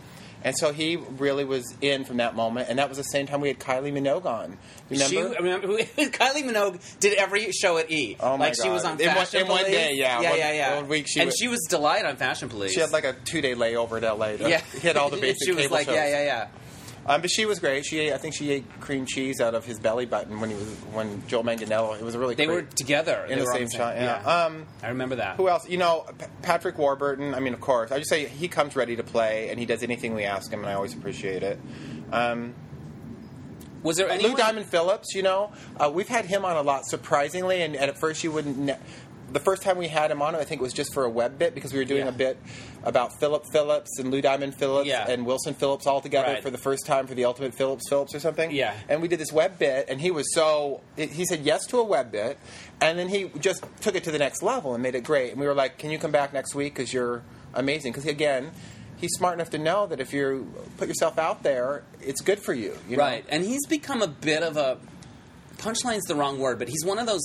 [0.43, 3.39] And so he really was in from that moment, and that was the same time
[3.41, 4.57] we had Kylie Minogue on.
[4.89, 5.09] Remember?
[5.09, 8.17] She, I remember Kylie Minogue did every show at E.
[8.19, 10.19] Oh, my like she was on In one- Fashion in one day, yeah.
[10.21, 10.75] yeah, One- yeah, yeah.
[10.75, 12.73] one week she and was- she was delighted on Fashion Police.
[12.73, 15.45] She had like a two day layover at LA to yeah, hit all the basic
[15.45, 15.95] she was cable like, shows.
[15.95, 16.47] yeah, yeah, yeah.
[17.05, 17.85] Um, but she was great.
[17.85, 20.55] She ate, I think she ate cream cheese out of his belly button when he
[20.55, 21.97] was when Joe Manganiello.
[21.99, 23.95] It was a really They great, were together in the same shot.
[23.97, 24.17] Yeah.
[24.19, 25.35] Um, I remember that.
[25.35, 25.67] who else?
[25.67, 27.33] You know, P- Patrick Warburton.
[27.33, 27.91] I mean, of course.
[27.91, 30.61] I just say he comes ready to play, and he does anything we ask him,
[30.61, 31.59] and I always appreciate it.
[32.13, 32.53] Um,
[33.83, 34.31] Was there anyone?
[34.31, 37.89] Lou Diamond Phillips, you know, uh, we've had him on a lot, surprisingly, and, and
[37.91, 38.71] at first you wouldn't.
[39.33, 41.37] The first time we had him on, I think it was just for a web
[41.39, 42.09] bit because we were doing Yeah.
[42.09, 42.37] a bit
[42.83, 45.09] about Philip Phillips and Lou Diamond Phillips Yeah.
[45.09, 46.43] and Wilson Phillips all together Right.
[46.43, 48.51] for the first time for the Ultimate Phillips Phillips or something.
[48.51, 48.73] Yeah.
[48.87, 50.81] And we did this web bit, and he was so.
[50.95, 52.37] He said yes to a web bit,
[52.79, 55.31] and then he just took it to the next level and made it great.
[55.31, 56.75] And we were like, "Can you come back next week?
[56.75, 58.51] Because you're amazing." Because again.
[58.95, 62.53] He's smart enough to know that if you put yourself out there, it's good for
[62.53, 62.77] you.
[62.87, 63.03] you know?
[63.03, 64.77] Right, and he's become a bit of a
[65.57, 67.21] punchline's the wrong word, but he's one of those.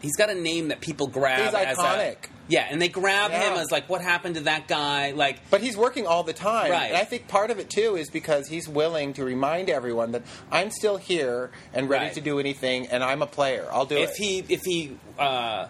[0.00, 1.44] He's got a name that people grab.
[1.44, 2.16] He's as a- iconic.
[2.48, 3.52] yeah, and they grab Yeah.
[3.52, 5.10] him as like, what happened to that guy?
[5.12, 6.70] Like, But he's working all the time.
[6.70, 6.88] Right.
[6.88, 10.22] And I think part of it too is because he's willing to remind everyone that
[10.50, 12.14] I'm still here and ready Right.
[12.14, 13.66] to do anything and I'm a player.
[13.72, 14.12] I'll do if it.
[14.12, 15.66] If he if he uh,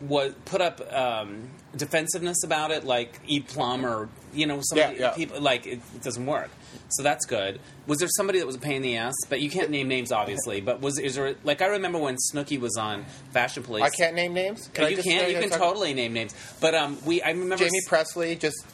[0.00, 4.90] was put up um, defensiveness about it, like eat plum or you know, some Yeah,
[4.92, 5.10] yeah.
[5.10, 6.50] people like it, it doesn't work.
[6.90, 7.60] So that's good.
[7.86, 9.14] Was there somebody that was a pain in the ass?
[9.28, 10.60] But you can't name names, obviously.
[10.60, 13.82] But was is there like I remember when Snooki was on Fashion Police?
[13.84, 14.68] I can't name names.
[14.74, 15.06] Can you can't.
[15.26, 16.34] say You can totally name names.
[16.60, 18.64] But um, we I remember Jaime s- Pressly just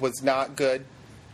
[0.00, 0.84] was not good.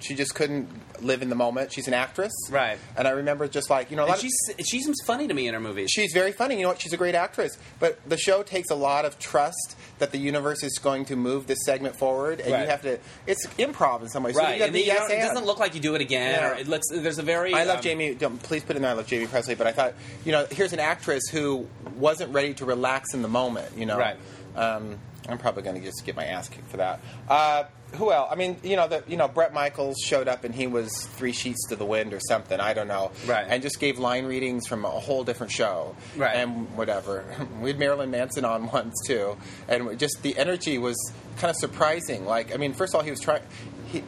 [0.00, 0.68] She just couldn't
[1.02, 1.72] live in the moment.
[1.72, 2.78] She's an actress, Right.
[2.96, 5.28] And I remember just like you know, a lot and of, she's she seems funny
[5.28, 5.90] to me in her movies.
[5.90, 6.56] she's very funny.
[6.56, 6.80] You know what?
[6.80, 7.56] She's a great actress.
[7.80, 11.46] But the show takes a lot of trust that the universe is going to move
[11.46, 12.62] this segment forward, and Right.
[12.62, 12.98] you have to.
[13.26, 14.34] It's improv in some ways.
[14.34, 16.40] So you right, gotta and you yes it doesn't look like you do it again.
[16.40, 16.50] Yeah.
[16.50, 17.54] Or it looks there's a very.
[17.54, 18.14] I love um, Jaime.
[18.14, 18.90] Don't, please put in there.
[18.90, 22.54] I love Jaime Pressly, but I thought, you know, here's an actress who wasn't ready
[22.54, 23.76] to relax in the moment.
[23.76, 24.16] You know, Right.
[24.56, 27.00] Um, I'm probably going to just get my ass kicked for that.
[27.28, 28.28] Uh, who else?
[28.30, 31.32] I mean, you know, the, you know, Bret Michaels showed up and he was three
[31.32, 32.60] sheets to the wind or something.
[32.60, 33.10] I don't know.
[33.26, 33.46] Right.
[33.48, 35.96] And just gave line readings from a whole different show.
[36.16, 36.36] Right.
[36.36, 37.24] And whatever.
[37.60, 39.36] we had Marilyn Manson on once too,
[39.68, 40.96] and just the energy was
[41.38, 42.24] kind of surprising.
[42.24, 43.42] Like, I mean, first of all, he was trying.
[43.86, 44.02] He,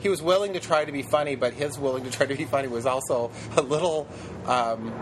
[0.00, 2.44] he was willing to try to be funny, but his willing to try to be
[2.44, 4.08] funny was also a little.
[4.46, 4.92] Um,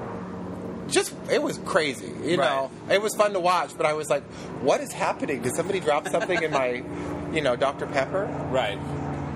[0.91, 2.71] just it was crazy, you know.
[2.91, 4.25] It was fun to watch, but I was like,
[4.63, 5.41] "What is happening?
[5.43, 6.83] Did somebody drop something in my,
[7.33, 8.79] you know, Dr Pepper?" Right.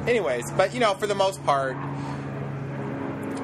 [0.09, 1.77] Anyways, but you know, for the most part,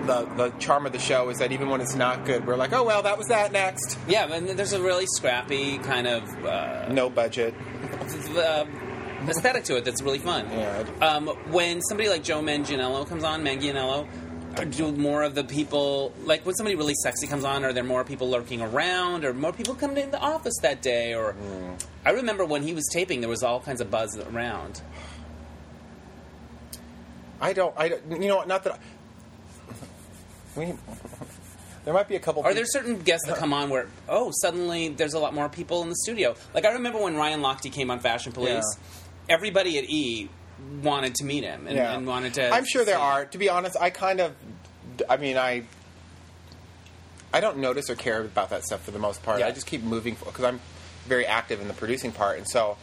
[0.07, 2.73] the the charm of the show is that even when it's not good, we're like,
[2.73, 6.89] "Oh well, that was that." Next, Yeah, and there's a really scrappy kind of uh,
[6.89, 7.55] no budget.
[8.37, 8.65] uh,
[9.29, 10.47] aesthetic to it that's really fun.
[10.51, 10.85] Yeah.
[11.03, 14.07] Um, when somebody like Joe Manganiello comes on, Manganiello,
[14.71, 17.65] do more of the people like when somebody really sexy comes on?
[17.65, 21.15] Are there more people lurking around, or more people coming in the office that day?
[21.15, 21.75] Or hmm.
[22.05, 24.83] I remember when he was taping, there was all kinds of buzz around.
[27.41, 27.75] I don't.
[27.77, 28.49] I don't, you know what?
[28.49, 28.75] Not that.
[28.75, 28.79] I,
[30.59, 30.75] we.
[31.85, 32.43] There might be a couple.
[32.43, 35.83] Are there certain guests that come on where oh suddenly there's a lot more people
[35.83, 36.35] in the studio?
[36.55, 38.77] Like I remember when Ryan Lochte came on Fashion Police,
[39.29, 40.29] everybody at E
[40.83, 41.93] wanted to meet him and, Yeah.
[41.95, 42.51] and wanted to.
[42.51, 43.25] I'm sure there see- are.
[43.27, 44.35] To be honest, I kind of.
[45.09, 45.65] I mean, I.
[47.33, 49.39] I don't notice or care about that stuff for the most part.
[49.41, 49.47] Yeah.
[49.47, 50.61] I just keep moving forward because I'm
[51.07, 52.77] very active in the producing part, and so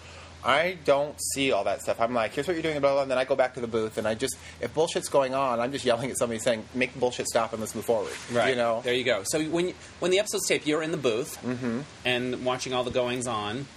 [0.43, 1.99] I don't see all that stuff.
[1.99, 3.59] I'm like, here's what you're doing, blah, blah, blah, and then I go back to
[3.59, 6.63] the booth, and I just, if bullshit's going on, I'm just yelling at somebody saying,
[6.73, 8.13] make the bullshit stop and let's move forward.
[8.31, 8.51] Right.
[8.51, 8.79] You know?
[8.85, 9.23] There you go.
[9.25, 11.79] So when when the episode's taped, you're in the booth Mm-hmm.
[12.05, 13.67] and watching all the goings on,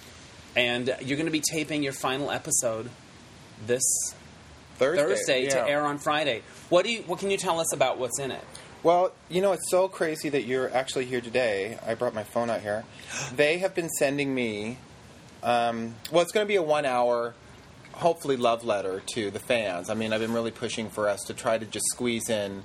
[0.54, 2.90] and you're going to be taping your final episode
[3.66, 3.82] this
[4.76, 5.02] Thursday.
[5.02, 5.50] Thursday yeah.
[5.50, 6.42] to air on Friday.
[6.68, 7.02] What do you?
[7.02, 8.44] What can you tell us about what's in it?
[8.82, 11.78] Well, you know, it's so crazy that you're actually here today.
[11.86, 12.84] I brought my phone out here.
[13.36, 14.78] They have been sending me.
[15.42, 17.34] Um, well, it's going to be a one-hour,
[17.92, 19.90] hopefully, love letter to the fans.
[19.90, 22.62] I mean, I've been really pushing for us to try to just squeeze in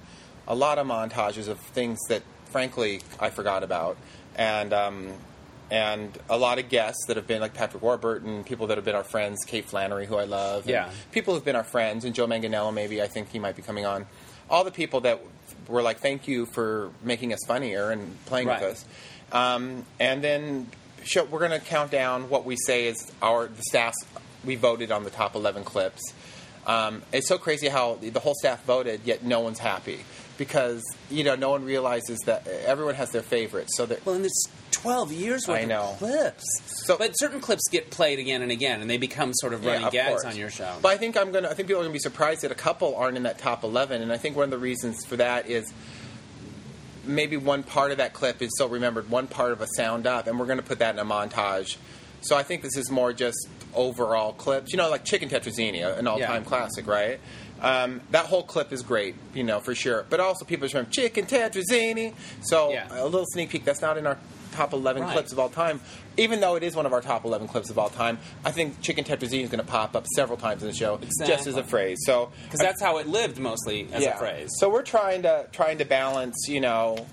[0.48, 3.98] a lot of montages of things that, frankly, I forgot about,
[4.36, 5.14] and um,
[5.72, 8.96] and a lot of guests that have been like Patrick Warburton, people that have been
[8.96, 10.90] our friends, Kate Flannery, who I love, and Yeah.
[11.12, 13.86] people who've been our friends, and Joe Manganiello, maybe I think he might be coming
[13.86, 14.06] on.
[14.50, 15.20] All the people that
[15.68, 18.62] were like, "Thank you for making us funnier and playing Right.
[18.62, 18.86] with us,"
[19.32, 20.70] um, and then
[21.04, 23.98] show, we're going to count down what we say is our the staff's.
[24.44, 26.02] We voted on the top eleven clips.
[26.68, 30.04] Um, it's so crazy how the whole staff voted, yet no one's happy
[30.38, 33.76] because you know no one realizes that everyone has their favorites.
[33.78, 35.82] So that Well, and it's 12 years worth I know.
[35.94, 36.44] of clips.
[36.86, 39.86] So- but certain clips get played again and again, and they become sort of running
[39.86, 40.26] of gags course.
[40.26, 40.76] on your show.
[40.82, 41.50] But I think I'm gonna.
[41.50, 44.02] I think people are gonna be surprised that a couple aren't in that top eleven,
[44.02, 45.72] and I think one of the reasons for that is
[47.06, 50.28] maybe one part of that clip is so remembered, one part of a sound up,
[50.28, 51.78] and we're gonna put that in a montage.
[52.22, 54.72] So I think this is more just overall clips.
[54.72, 56.48] You know, like Chicken Tetrazzini, an all-time Yeah.
[56.50, 57.20] classic, right?
[57.66, 60.06] Um, that whole clip is great, you know, for sure.
[60.10, 62.14] But also, people just remember Chicken Tetrazzini.
[62.42, 62.88] So Yeah.
[62.92, 63.66] a little sneak peek.
[63.66, 64.18] That's not in our
[64.54, 65.12] top 11 Right.
[65.14, 65.82] clips of all time.
[66.16, 68.82] Even though it is one of our top 11 clips of all time, I think
[68.82, 71.64] Chicken Tetrazzini is going to pop up several times in the show just as a
[71.64, 71.98] phrase.
[72.06, 74.50] So Because that's how it lived mostly as a phrase.
[74.60, 77.06] so we're trying to trying to balance, you know,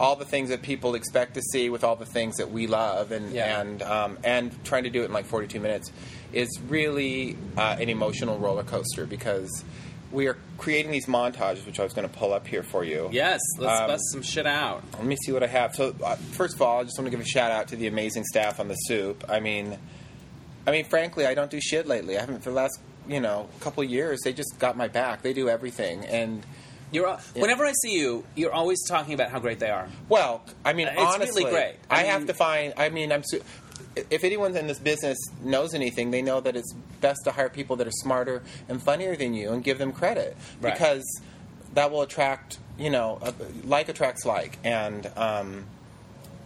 [0.00, 3.12] all the things that people expect to see with all the things that we love,
[3.12, 3.60] and Yeah.
[3.60, 5.92] and um, and trying to do it in like 42 minutes
[6.32, 9.64] is really uh, an emotional roller coaster because
[10.12, 13.08] we are creating these montages, which I was going to pull up here for you.
[13.12, 14.82] yes, let's Um, bust some shit out.
[14.94, 15.74] Let me see what I have.
[15.74, 17.86] So, uh, first of all, I just want to give a shout out to the
[17.86, 19.24] amazing staff on the soup.
[19.28, 19.78] I mean,
[20.66, 22.16] I mean, frankly, I don't do shit lately.
[22.16, 24.20] I haven't for the last, you know, couple of years.
[24.24, 25.22] They just got my back.
[25.22, 26.44] They do everything, and
[26.92, 29.88] You're al- whenever I see you, you're always talking about how great they are.
[30.08, 31.76] well, I mean, Uh, it's really honestly, great.
[31.88, 32.74] I, I have to find.
[32.76, 33.22] I mean, I'm.
[33.24, 33.42] Su-
[34.10, 37.76] if anyone in this business knows anything, they know that it's best to hire people
[37.76, 40.72] that are smarter and funnier than you and give them credit Right.
[40.72, 41.04] because
[41.74, 42.58] that will attract.
[42.78, 43.32] You know, uh,
[43.64, 45.66] like attracts like, and um,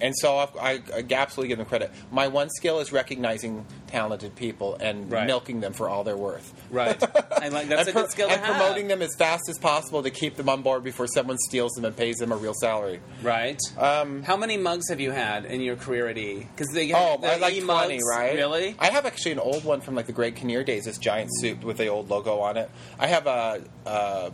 [0.01, 1.91] and so I, I, I absolutely give them credit.
[2.11, 5.27] My one skill is recognizing talented people and Right.
[5.27, 6.53] milking them for all they're worth.
[6.71, 7.01] Right.
[7.41, 8.57] I like that's and a pro- good skill and to have.
[8.57, 11.85] promoting them as fast as possible to keep them on board before someone steals them
[11.85, 13.01] and pays them a real salary.
[13.23, 13.61] Right.
[13.79, 16.47] Um, How many mugs have you had in your career at E?
[16.55, 18.35] Because they have, Oh, the I like E twenty, mugs, right?
[18.35, 18.75] Really?
[18.79, 20.85] I have actually an old one from like the Greg Kinnear days.
[20.87, 22.71] This giant suit with the old logo on it.
[22.99, 24.31] I have a, uh,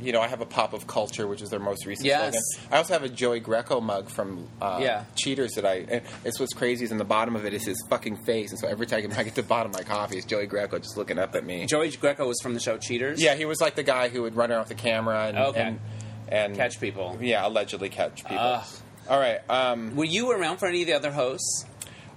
[0.00, 2.34] you know, I have a Pop of Culture, which is their most recent Yes.
[2.34, 2.68] slogan.
[2.72, 5.04] I also have a Joey Greco mug from uh, Yeah.
[5.14, 6.02] Cheaters that I.
[6.24, 8.68] It's what's crazy is in the bottom of it is his fucking face, and so
[8.68, 11.18] every time I get to the bottom of my coffee, it's Joey Greco just looking
[11.18, 11.66] up at me.
[11.66, 13.20] Joey Greco was from the show Cheaters.
[13.22, 15.60] yeah, he was like the guy who would run around with the camera and Okay.
[15.60, 15.80] and,
[16.28, 17.18] and Catch people.
[17.20, 18.38] Yeah, allegedly catch people.
[18.38, 18.64] Ugh.
[19.08, 19.40] All right.
[19.50, 21.64] Um, Were you around for any of the other hosts?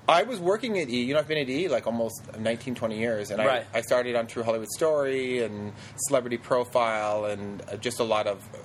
[0.08, 1.04] I was working at E.
[1.04, 3.66] You know, I've been at E like almost 19, 20 years, and Right.
[3.74, 5.72] I, I started on True Hollywood Story and
[6.08, 8.58] Celebrity Profile and uh, just a lot of uh,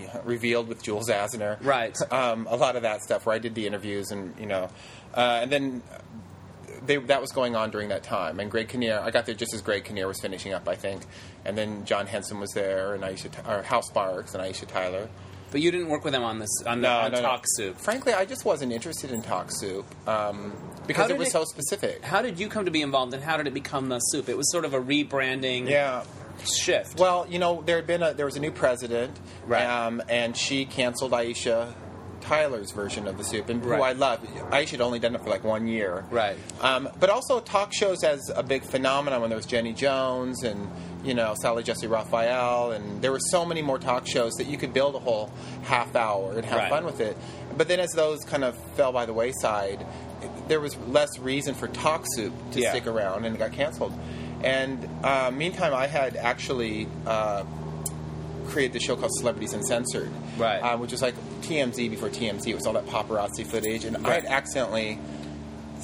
[0.00, 1.56] yeah, revealed with Jules Asner.
[1.64, 1.96] Right.
[2.12, 4.68] Um, a lot of that stuff where I did the interviews and you know,
[5.14, 5.82] uh, and then.
[6.84, 9.00] They, that was going on during that time, and Greg Kinnear.
[9.02, 11.02] I got there just as Greg Kinnear was finishing up, I think,
[11.44, 15.08] and then John Henson was there, and Aisha, or Hal Sparks, and Aisha Tyler.
[15.52, 17.78] But you didn't work with them on this on, the, on Talk Soup.
[17.78, 20.52] Frankly, I just wasn't interested in Talk Soup um,
[20.86, 22.02] because it was it- so specific.
[22.04, 24.28] How did you come to be involved, and how did it become the soup?
[24.28, 26.02] It was sort of a rebranding Yeah.
[26.44, 26.98] shift.
[26.98, 29.64] Well, you know, there had been a there was a new president, Right.
[29.64, 31.72] um, and she canceled Aisha
[32.26, 33.76] Tyler's version of the soup, and Right.
[33.78, 34.20] who I love.
[34.50, 36.36] Aisha had only done it for like one year, Right.
[36.60, 40.68] Um, but also talk shows as a big phenomenon when there was Jenny Jones and
[41.04, 44.58] you know Sally Jessy Raphael, and there were so many more talk shows that you
[44.58, 45.30] could build a whole
[45.62, 46.70] half hour and have Right.
[46.70, 47.16] fun with it.
[47.56, 49.86] But then as those kind of fell by the wayside,
[50.48, 52.70] there was less reason for Talk Soup to Yeah.
[52.70, 53.92] stick around, and it got canceled.
[54.42, 57.44] And uh, meantime, I had actually uh,
[58.46, 60.58] created the show called Celebrities Uncensored, Right.
[60.60, 62.46] Uh, which was like TMZ before TMZ.
[62.46, 64.98] It was all that paparazzi footage, and I had accidentally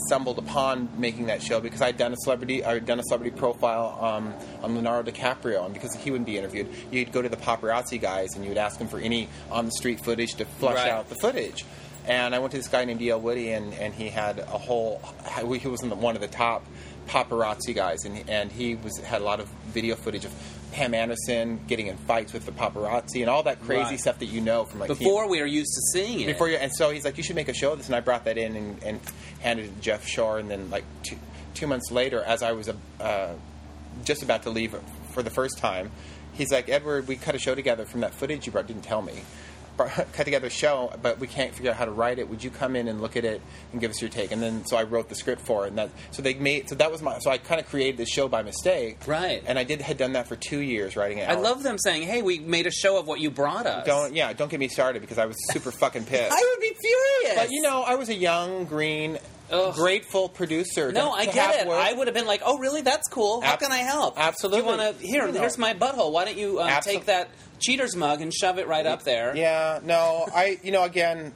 [0.07, 3.37] stumbled upon making that show because I'd done a celebrity, I had done a celebrity
[3.37, 7.37] profile um, on Leonardo DiCaprio, and because he wouldn't be interviewed, you'd go to the
[7.37, 10.77] paparazzi guys and you would ask them for any on the street footage to flush
[10.77, 10.91] Right.
[10.91, 11.65] out the footage.
[12.07, 13.21] And I went to this guy named D.L.
[13.21, 15.01] Woody, and, and he had a whole.
[15.61, 16.65] He was in the, one of the top
[17.07, 20.33] paparazzi guys, and and he was had a lot of video footage of
[20.73, 24.01] Pam Anderson getting in fights with the paparazzi and all that crazy Right.
[24.01, 26.27] stuff that you know from like Before we were used to seeing it.
[26.27, 28.01] before you, and so he's like, you should make a show of this, and I
[28.01, 29.01] brought that in and, and
[29.41, 31.17] handed it to Jeff Shore, and then like two,
[31.55, 33.35] two months later, as I was uh,
[34.05, 34.75] just about to leave
[35.13, 35.91] for the first time,
[36.33, 38.67] he's like, Edward, we cut a show together from that footage you brought.
[38.67, 39.13] Didn't tell me.
[39.77, 42.29] Cut together a show, but we can't figure out how to write it.
[42.29, 43.41] Would you come in and look at it
[43.73, 44.31] and give us your take?
[44.33, 46.75] And then so I wrote the script for it, and that so they made so
[46.77, 49.43] that was my so I kind of created this show by mistake, Right.
[49.47, 51.29] And I did had done that for two years writing it.
[51.29, 54.15] I love them saying, "Hey, we made a show of what you brought us." Don't
[54.15, 56.33] yeah, don't get me started because I was super fucking pissed.
[56.33, 57.41] I would be furious.
[57.41, 59.19] But you know, I was a young, green,
[59.51, 59.75] Ugh.
[59.75, 60.93] grateful producer.
[60.93, 61.67] No, to- I get it.
[61.67, 61.79] work.
[61.79, 62.83] I would have been like, "Oh, really?
[62.83, 63.41] That's cool.
[63.41, 64.15] How Abs- can I help?
[64.19, 64.61] absolutely.
[64.61, 65.27] You want to here?
[65.27, 65.41] You know.
[65.41, 66.13] Here's my butthole.
[66.13, 67.29] Why don't you um, Absol- take that
[67.63, 69.35] cheater's mug and shove it right up there?
[69.37, 70.59] Yeah, no, I.
[70.63, 71.33] You know, again,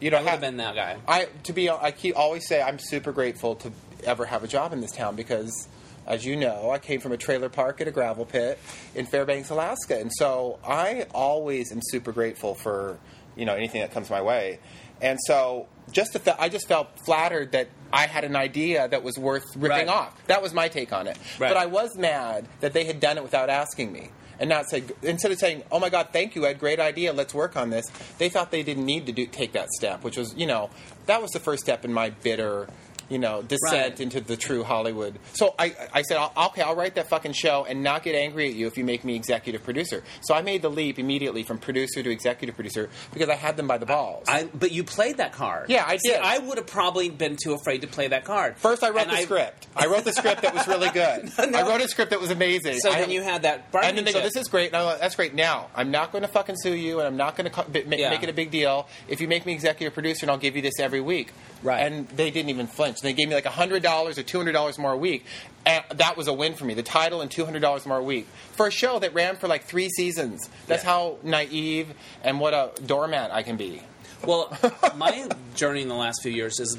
[0.00, 0.96] you know, I would have ha- been that guy.
[1.08, 1.70] I to be.
[1.70, 3.72] I keep always say I'm super grateful to
[4.04, 5.68] ever have a job in this town because.
[6.04, 8.58] As you know, I came from a trailer park at a gravel pit
[8.96, 12.98] in Fairbanks, Alaska, and so I always am super grateful for
[13.36, 14.58] you know anything that comes my way.
[15.00, 19.04] And so, just to fe- I just felt flattered that I had an idea that
[19.04, 19.88] was worth ripping Right.
[19.88, 20.26] off.
[20.26, 21.16] That was my take on it.
[21.38, 21.46] Right.
[21.46, 24.10] But I was mad that they had done it without asking me.
[24.42, 27.32] And not say instead of saying, "Oh my God, thank you, Ed, great idea, let's
[27.32, 27.86] work on this."
[28.18, 30.68] They thought they didn't need to do, take that step, which was, you know,
[31.06, 32.66] that was the first step in my bitter,
[33.12, 34.00] you know, descent Right.
[34.00, 35.18] into the true Hollywood.
[35.34, 38.54] So I, I said, "Okay, I'll write that fucking show and not get angry at
[38.54, 42.02] you if you make me executive producer." So I made the leap immediately from producer
[42.02, 44.24] to executive producer because I had them by the balls.
[44.28, 45.68] I, but you played that card.
[45.68, 46.20] Yeah, I See, did.
[46.22, 48.56] I would have probably been too afraid to play that card.
[48.56, 49.66] First, I wrote And the script.
[49.76, 51.30] I wrote the script that was really good.
[51.50, 51.58] No.
[51.58, 52.78] I wrote a script that was amazing.
[52.80, 53.66] So I- then you had that.
[53.82, 56.28] and then they go, "This is great." Like, "That's great." Now I'm not going to
[56.28, 58.10] fucking sue you, and I'm not going to co- ma- Yeah.
[58.10, 58.86] make it a big deal.
[59.08, 61.32] If you make me executive producer, and I'll give you this every week.
[61.62, 61.80] Right.
[61.80, 62.96] And they didn't even flinch.
[63.00, 65.24] And They gave me like hundred dollars or two hundred dollars more a week.
[65.64, 66.74] And that was a win for me.
[66.74, 69.46] The title and two hundred dollars more a week for a show that ran for
[69.48, 70.48] like three seasons.
[70.66, 70.90] That's Yeah.
[70.90, 71.88] how naive
[72.24, 73.82] and what a doormat I can be.
[74.26, 74.56] Well,
[74.96, 76.76] my journey in the last few years is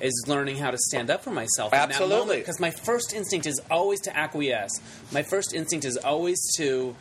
[0.00, 1.74] is learning how to stand up for myself.
[1.74, 2.38] Absolutely.
[2.38, 4.70] Because my first instinct is always to acquiesce.
[5.12, 6.96] My first instinct is always to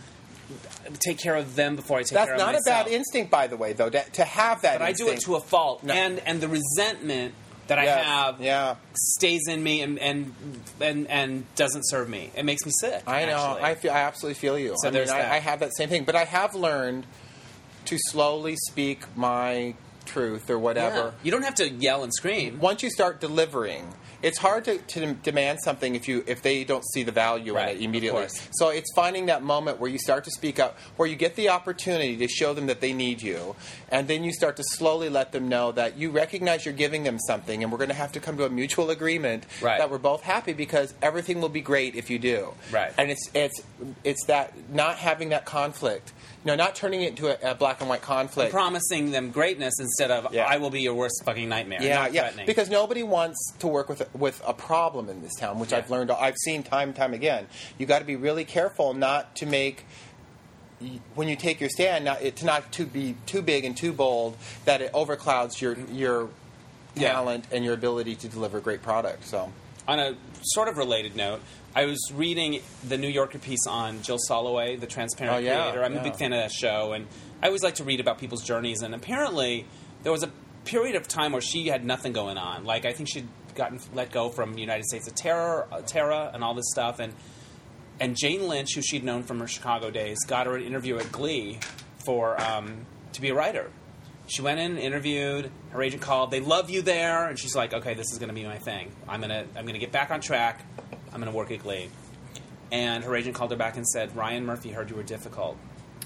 [1.00, 3.48] take care of them before I take That's care of not a bad instinct, by
[3.48, 3.90] the way, though.
[3.90, 5.94] To, to have that, but I do it to a fault, No.
[5.94, 7.34] and and the resentment
[7.68, 8.76] that I have Yeah.
[8.94, 10.34] stays in me and and
[10.82, 12.32] and and doesn't serve me.
[12.36, 13.04] It makes me sick.
[13.06, 13.36] I know.
[13.38, 13.62] actually.
[13.64, 13.92] I feel.
[13.92, 14.74] I absolutely feel you.
[14.78, 15.36] So I mean, there's I.
[15.36, 17.06] I have that same thing, but I have learned
[17.86, 20.96] to slowly speak my truth or whatever.
[20.96, 21.12] Yeah.
[21.24, 22.60] You don't have to yell and scream.
[22.60, 26.84] Once you start delivering, it's hard to, to demand something if you if they don't
[26.94, 28.28] see the value Right, in it immediately.
[28.52, 31.50] So it's finding that moment where you start to speak up, where you get the
[31.50, 33.56] opportunity to show them that they need you,
[33.90, 37.18] and then you start to slowly let them know that you recognize you're giving them
[37.20, 39.78] something, and we're going to have to come to a mutual agreement Right.
[39.78, 42.54] that we're both happy because everything will be great if you do.
[42.72, 42.92] Right.
[42.98, 43.62] And it's it's
[44.04, 46.12] it's that not having that conflict,
[46.50, 48.52] know, not turning it into a, a black and white conflict.
[48.52, 50.46] Promising them greatness instead of Yeah.
[50.46, 51.80] I will be your worst fucking nightmare.
[51.82, 52.22] Yeah, not yeah.
[52.24, 52.46] threatening.
[52.46, 55.78] Because nobody wants to work with with a problem in this town, which Yeah.
[55.80, 56.12] I've learned.
[56.12, 57.48] I've seen time and time again.
[57.78, 59.86] You got to be really careful not to make
[61.16, 63.92] when you take your stand, not it, to not to be too big and too
[63.92, 66.30] bold that it overclouds your your
[66.96, 67.12] Yeah.
[67.14, 69.26] talent and your ability to deliver great product.
[69.26, 69.52] So.
[69.90, 71.42] On a sort of related note,
[71.76, 75.84] I was reading the New Yorker piece on Jill Soloway, the transparent Oh, yeah, creator.
[75.84, 76.02] I'm yeah.
[76.02, 77.08] a big fan of that show, and
[77.42, 78.84] I always like to read about people's journeys.
[78.84, 79.66] And apparently,
[80.04, 80.32] there was a
[80.64, 82.66] period of time where she had nothing going on.
[82.66, 86.44] Like I think she'd gotten let go from United States of Terror, uh, Tara, and
[86.44, 87.00] all this stuff.
[87.00, 87.14] And
[88.00, 91.12] and Jane Lynch, who she'd known from her Chicago days, got her an interview at
[91.12, 91.58] Glee
[92.06, 93.72] for um, to be a writer.
[94.30, 95.52] She went in, interviewed.
[95.72, 96.30] Her agent called.
[96.32, 98.92] They love you there, and she's like, "Okay, this is going to be my thing.
[99.08, 100.64] I'm gonna I'm gonna get back on track.
[101.12, 101.90] I'm gonna work at Glee."
[102.72, 105.58] And her agent called her back and said, "Ryan Murphy heard you were difficult,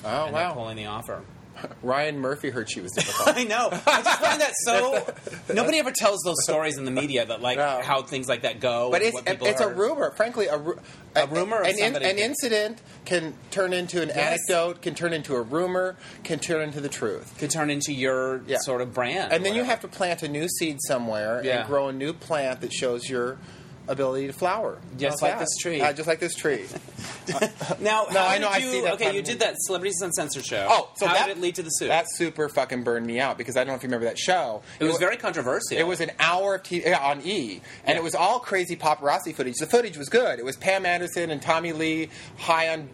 [0.06, 0.54] Oh wow!
[0.54, 1.22] pulling the offer."
[1.82, 3.36] Ryan Murphy heard she was difficult.
[3.38, 3.70] I know.
[3.72, 5.14] I just find that so.
[5.54, 7.82] Nobody ever tells those stories in the media that like No.
[7.84, 8.90] how things like that go.
[8.92, 9.78] But and it's what people it's a heard.
[9.78, 10.12] rumor.
[10.16, 10.80] Frankly, a, ru-
[11.16, 14.18] A rumor of An, in- somebody- an incident can turn into an Yes.
[14.50, 17.38] anecdote, can turn into a rumor, can turn into the truth.
[17.38, 18.58] could turn into your Yeah.
[18.60, 19.32] sort of brand.
[19.32, 19.70] And then you whatever.
[19.72, 21.60] have to plant a new seed somewhere Yeah.
[21.60, 23.38] and grow a new plant that shows your
[23.88, 24.80] ability to flower.
[24.98, 25.40] Just like that?
[25.40, 25.82] this tree.
[25.82, 26.66] Uh, just like this tree.
[27.80, 30.68] Now, No, I know, Did I see that okay, you did that Celebrities Uncensored show.
[30.70, 31.88] Oh, so how that, did it lead to the suit?
[31.88, 34.62] That super fucking burned me out because I don't know if you remember that show.
[34.80, 35.78] it was wa- very controversial.
[35.78, 37.98] It was an hour of TV yeah, on E, and Yeah.
[37.98, 39.56] it was all crazy paparazzi footage.
[39.60, 40.40] The footage was good.
[40.40, 42.90] It was Pam Anderson and Tommy Lee high on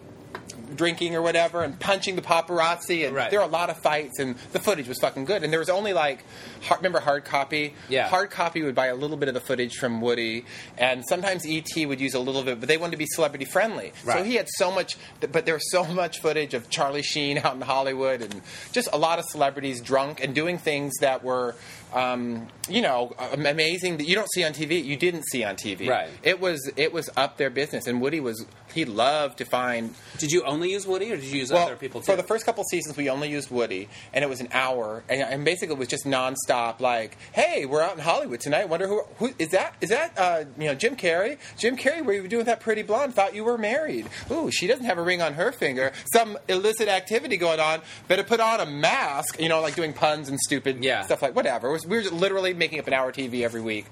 [0.75, 3.29] drinking or whatever and punching the paparazzi, and Right.
[3.29, 5.43] there were a lot of fights, and the footage was fucking good.
[5.43, 6.23] And there was only like,
[6.63, 7.73] har- remember hard copy?
[7.88, 8.08] Yeah.
[8.08, 10.45] Hard copy would buy a little bit of the footage from Woody,
[10.77, 13.93] and sometimes ET would use a little bit, but they wanted to be celebrity friendly.
[14.05, 17.55] So he had so much, but there was so much footage of Charlie Sheen out
[17.55, 21.55] in Hollywood, and just a lot of celebrities drunk and doing things that were,
[21.93, 24.84] um, you know, amazing that you don't see on TV.
[24.84, 25.89] You didn't see on TV.
[25.89, 26.10] Right.
[26.23, 30.32] It was it was up their business, and Woody was he loved to find Did
[30.32, 32.12] you only use Woody, or did you use well, other people too?
[32.12, 35.21] for the first couple seasons, we only used Woody, and it was an hour, and,
[35.21, 36.80] and basically it was just nonstop.
[36.80, 38.69] Like, hey, we're out in Hollywood tonight.
[38.69, 39.73] Wonder who who is that?
[39.82, 41.38] Is that uh, you know Jim Carrey?
[41.58, 43.15] Jim Carrey, were you doing that pretty blonde?
[43.15, 44.08] Thought you were married.
[44.32, 45.91] Ooh, she doesn't have a ring on her finger.
[46.13, 47.82] Some illicit activity going on.
[48.08, 49.39] Better put on a mask.
[49.39, 51.02] You know, like doing puns and stupid Yeah.
[51.02, 51.69] stuff like whatever.
[51.79, 53.85] Was, we were literally making up an hour TV every week,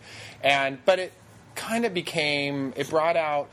[0.43, 1.13] and but it
[1.55, 3.49] kind of became it brought out.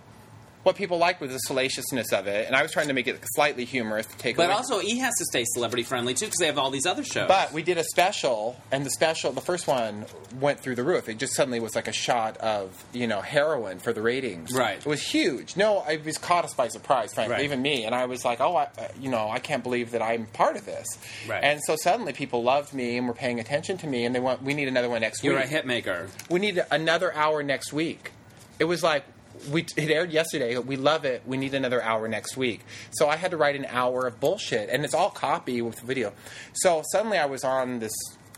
[0.64, 3.20] What people liked was the salaciousness of it, and I was trying to make it
[3.34, 4.46] slightly humorous to take away.
[4.46, 4.56] but away.
[4.56, 7.28] also, E has to stay celebrity friendly too, because they have all these other shows.
[7.28, 10.06] But we did a special, and the special, the first one
[10.40, 11.08] went through the roof.
[11.08, 14.52] It just suddenly was like a shot of you know heroin for the ratings.
[14.52, 14.78] Right.
[14.78, 15.56] It was huge.
[15.56, 17.44] No, it was caught us by surprise, frankly, Right.
[17.44, 17.84] even me.
[17.84, 20.64] And I was like, oh, I, you know, I can't believe that I'm part of
[20.66, 20.86] this.
[21.28, 21.44] Right.
[21.44, 24.42] And so suddenly people loved me and were paying attention to me, and they want
[24.42, 25.30] we need another one next week.
[25.30, 26.08] you're a hit maker.
[26.30, 28.12] We need another hour next week.
[28.58, 29.04] It was like
[29.50, 30.56] we it aired yesterday.
[30.58, 31.22] We love it.
[31.26, 32.60] We need another hour next week.
[32.92, 36.12] So I had to write an hour of bullshit, and it's all copy with video.
[36.54, 37.92] So suddenly I was on this,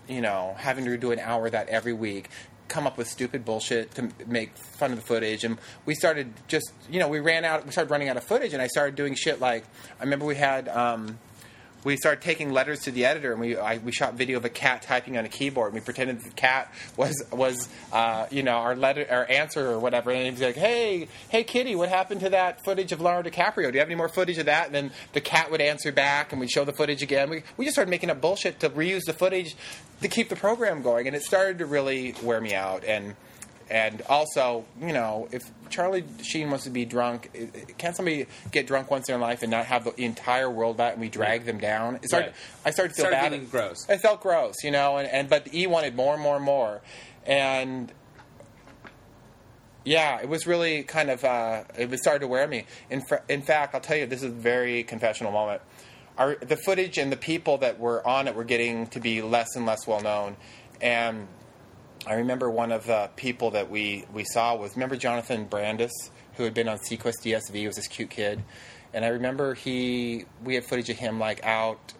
[0.08, 2.30] you know, having to do an hour that every week.
[2.68, 6.72] Come up with stupid bullshit to make fun of the footage, and we started just,
[6.90, 7.64] you know, we ran out.
[7.64, 9.64] We started running out of footage, and I started doing shit like
[10.00, 10.68] I remember we had.
[10.68, 11.18] Um,
[11.86, 14.48] we started taking letters to the editor, and we I, we shot video of a
[14.48, 15.72] cat typing on a keyboard.
[15.72, 19.78] And we pretended the cat was was uh, you know our letter our answer or
[19.78, 20.10] whatever.
[20.10, 23.68] And he's like, "Hey, hey, Kitty, what happened to that footage of Leonardo DiCaprio?
[23.68, 26.32] Do you have any more footage of that?" And then the cat would answer back,
[26.32, 27.30] and we'd show the footage again.
[27.30, 29.54] We we just started making up bullshit to reuse the footage
[30.02, 32.84] to keep the program going, and it started to really wear me out.
[32.84, 33.14] And
[33.70, 37.30] and also, you know, if Charlie Sheen wants to be drunk,
[37.78, 40.92] can't somebody get drunk once in their life and not have the entire world back
[40.92, 41.96] and we drag them down?
[41.96, 42.34] It started, Right.
[42.64, 43.30] I started to feel Started bad.
[43.32, 43.88] getting gross.
[43.88, 46.80] I felt gross, you know, and, and but E wanted more and more and more,
[47.26, 47.92] and
[49.84, 52.66] yeah, it was really kind of uh, it was started to wear me.
[52.90, 55.62] In fr- in fact, I'll tell you, this is a very confessional moment.
[56.18, 59.54] Our, the footage and the people that were on it were getting to be less
[59.54, 60.36] and less well known,
[60.80, 61.28] and
[62.06, 65.92] I remember one of the people that we, we saw was remember Jonathan Brandis,
[66.34, 67.54] who had been on SeaQuest DSV.
[67.54, 68.42] He was this cute kid,
[68.94, 71.94] and I remember he we had footage of him like out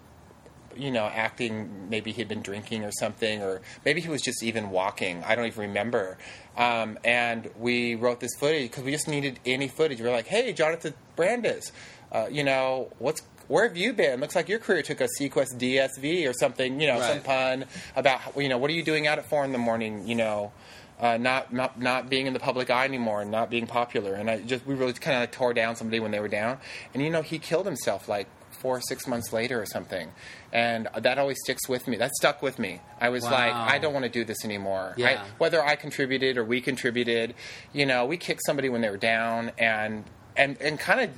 [0.76, 1.88] you know, acting.
[1.88, 5.22] Maybe he'd been drinking or something, or maybe he was just even walking.
[5.24, 6.18] I don't even remember.
[6.56, 10.00] Um, and we wrote this footage because we just needed any footage.
[10.00, 11.72] We are like, "Hey, Jonathan Brandis,
[12.12, 14.20] uh, you know, what's where have you been?
[14.20, 17.12] Looks like your career took a SeaQuest DSV or something, you know, Right.
[17.14, 20.06] some pun about, you know, what are you doing out at four in the morning,
[20.06, 20.52] you know,
[21.00, 24.14] uh, not, not, not being in the public eye anymore and not being popular.
[24.14, 26.58] And I just, we really kind of tore down somebody when they were down.
[26.94, 30.10] And, you know, he killed himself like four or six months later or something.
[30.54, 31.98] And that always sticks with me.
[31.98, 32.80] That stuck with me.
[32.98, 33.30] I was Wow.
[33.32, 34.94] like, I don't want to do this anymore.
[34.96, 35.22] Yeah.
[35.22, 37.34] I, whether I contributed or we contributed,
[37.74, 41.10] you know, we kicked somebody when they were down and, and, and kind of,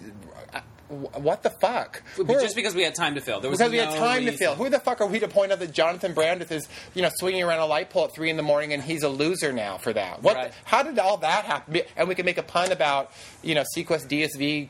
[0.89, 2.03] what the fuck?
[2.19, 4.25] Are- just because we had time to fill, there was because we had no time
[4.27, 4.55] to fill.
[4.55, 7.43] Who the fuck are we to point out that Jonathan Brandis is, you know, swinging
[7.43, 9.93] around a light pole at three in the morning and he's a loser now for
[9.93, 10.23] that?
[10.23, 10.37] What?
[10.37, 10.53] Right.
[10.65, 11.81] How did all that happen?
[11.97, 13.13] And we can make a pun about,
[13.43, 14.69] you know, SeaQuest DSV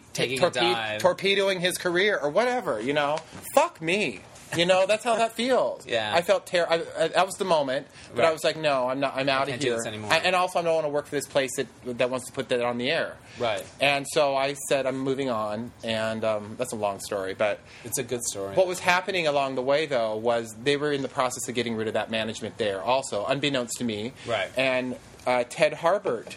[0.52, 1.00] dive.
[1.00, 2.80] torpedoing his career or whatever.
[2.80, 3.18] You know,
[3.54, 4.20] fuck me.
[4.56, 5.86] You know, that's how that feels.
[5.86, 6.10] Yeah.
[6.14, 6.84] I felt terrible.
[6.98, 9.14] That was the moment, but I was like, no, I'm not.
[9.16, 9.76] I'm out of do here.
[9.76, 10.12] this anymore.
[10.12, 11.66] I- and also, I don't want to work for this place that
[11.98, 13.16] that wants to put that on the air.
[13.38, 13.64] Right.
[13.80, 17.60] And so I said, I'm moving on, and um, that's a long story, but.
[17.84, 18.54] It's a good story.
[18.54, 21.76] What was happening along the way, though, was they were in the process of getting
[21.76, 24.12] rid of that management there, also, unbeknownst to me.
[24.26, 24.50] Right.
[24.56, 24.96] And
[25.26, 26.34] uh, Ted Harbert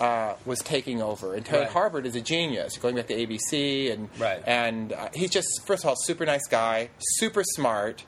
[0.00, 1.70] uh, was taking over, and Ted Right.
[1.70, 4.42] Harbert is a genius, going back to ABC, and Right.
[4.46, 6.88] and uh, he's just first of all super nice guy,
[7.18, 8.04] super smart.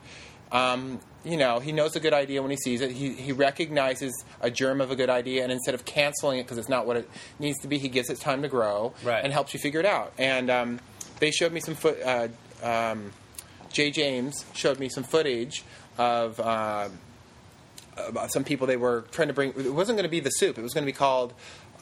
[0.51, 2.91] Um, you know, he knows a good idea when he sees it.
[2.91, 6.59] He, he recognizes a germ of a good idea, and instead of canceling it because
[6.59, 9.23] it's not what it needs to be, he gives it time to grow Right.
[9.25, 10.13] and helps you figure it out.
[10.19, 10.81] And um,
[11.21, 11.99] they showed me some foot.
[12.03, 12.29] Uh,
[12.63, 13.13] um,
[13.71, 15.63] Jay James showed me some footage
[15.97, 16.89] of uh,
[17.97, 19.51] about some people they were trying to bring.
[19.57, 20.59] It wasn't going to be the soup.
[20.59, 21.33] It was going to be called.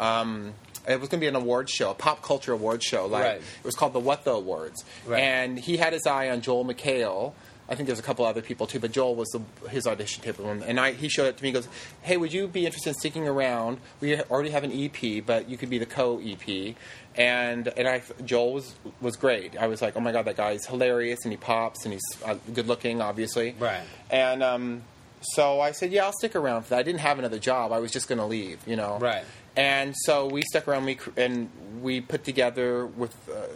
[0.00, 0.54] Um,
[0.88, 3.06] it was going to be an awards show, a pop culture awards show.
[3.06, 3.36] Like Right.
[3.36, 5.20] it was called the What the Awards, Right.
[5.20, 7.34] and he had his eye on Joel McHale.
[7.68, 10.40] I think there's a couple other people too, but Joel was the, his audition tape
[10.40, 10.64] one.
[10.64, 11.50] And I, he showed it to me.
[11.50, 11.68] He goes,
[12.02, 13.78] "Hey, would you be interested in sticking around?
[14.00, 16.74] We already have an EP, but you could be the co-EP."
[17.14, 19.56] And and I, Joel was was great.
[19.56, 22.34] I was like, "Oh my god, that guy's hilarious, and he pops, and he's uh,
[22.54, 23.82] good looking, obviously." Right.
[24.10, 24.82] And um,
[25.20, 27.72] so I said, "Yeah, I'll stick around for that." I didn't have another job.
[27.72, 28.98] I was just going to leave, you know.
[28.98, 29.24] Right.
[29.56, 30.84] And so we stuck around.
[30.86, 31.50] We cr- and
[31.82, 33.48] we put together with uh,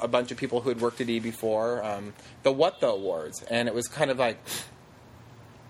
[0.00, 3.42] a bunch of people who had worked at E before um, the What the Awards,
[3.50, 4.38] and it was kind of like,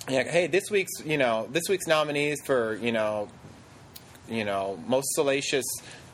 [0.09, 3.29] yeah, hey, this week's you know this week's nominees for you know
[4.29, 5.65] you know most salacious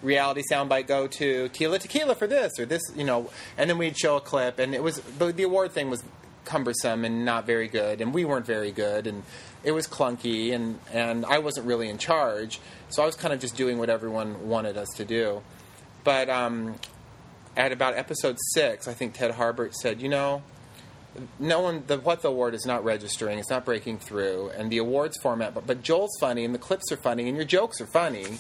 [0.01, 3.99] reality soundbite go to Tila Tequila for this or this you know, and then we'd
[3.99, 6.05] show a clip, and it was the, the award thing was
[6.49, 9.23] cumbersome and not very good, and we weren't very good, and
[9.63, 13.41] it was clunky, and and I wasn't really in charge, so I was kind of
[13.41, 15.43] just doing what everyone wanted us to do,
[16.05, 16.75] but um,
[17.57, 20.43] at about episode six, I think Ted Harbert said, you know
[21.39, 24.79] no one the what the award is not registering it's not breaking through and the
[24.79, 27.87] awards format but, but joel's funny and the clips are funny and your jokes are
[27.87, 28.39] funny.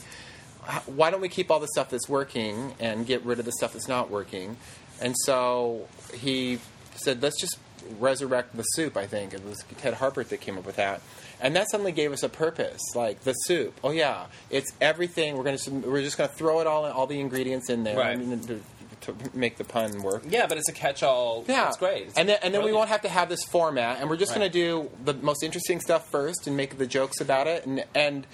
[0.85, 3.73] Why don't we keep all the stuff that's working and get rid of the stuff
[3.73, 4.59] that's not working?
[5.01, 6.59] And so he
[6.95, 7.59] said let's just
[7.99, 11.01] resurrect the soup i think it was ted Harbert that came up with that
[11.41, 15.57] and that suddenly gave us a purpose like the soup oh yeah it's everything we're
[15.57, 18.13] to we're just going to throw it all in all the ingredients in there Right.
[18.13, 18.61] I mean, to,
[19.01, 21.45] to make the pun work yeah, but it's a catch-all.
[21.47, 22.09] yeah, it's great.
[22.09, 24.33] It's and then, and then we won't have to have this format, and we're just
[24.33, 24.39] Right.
[24.41, 27.85] going to do the most interesting stuff first and make the jokes about it, and
[27.95, 28.27] and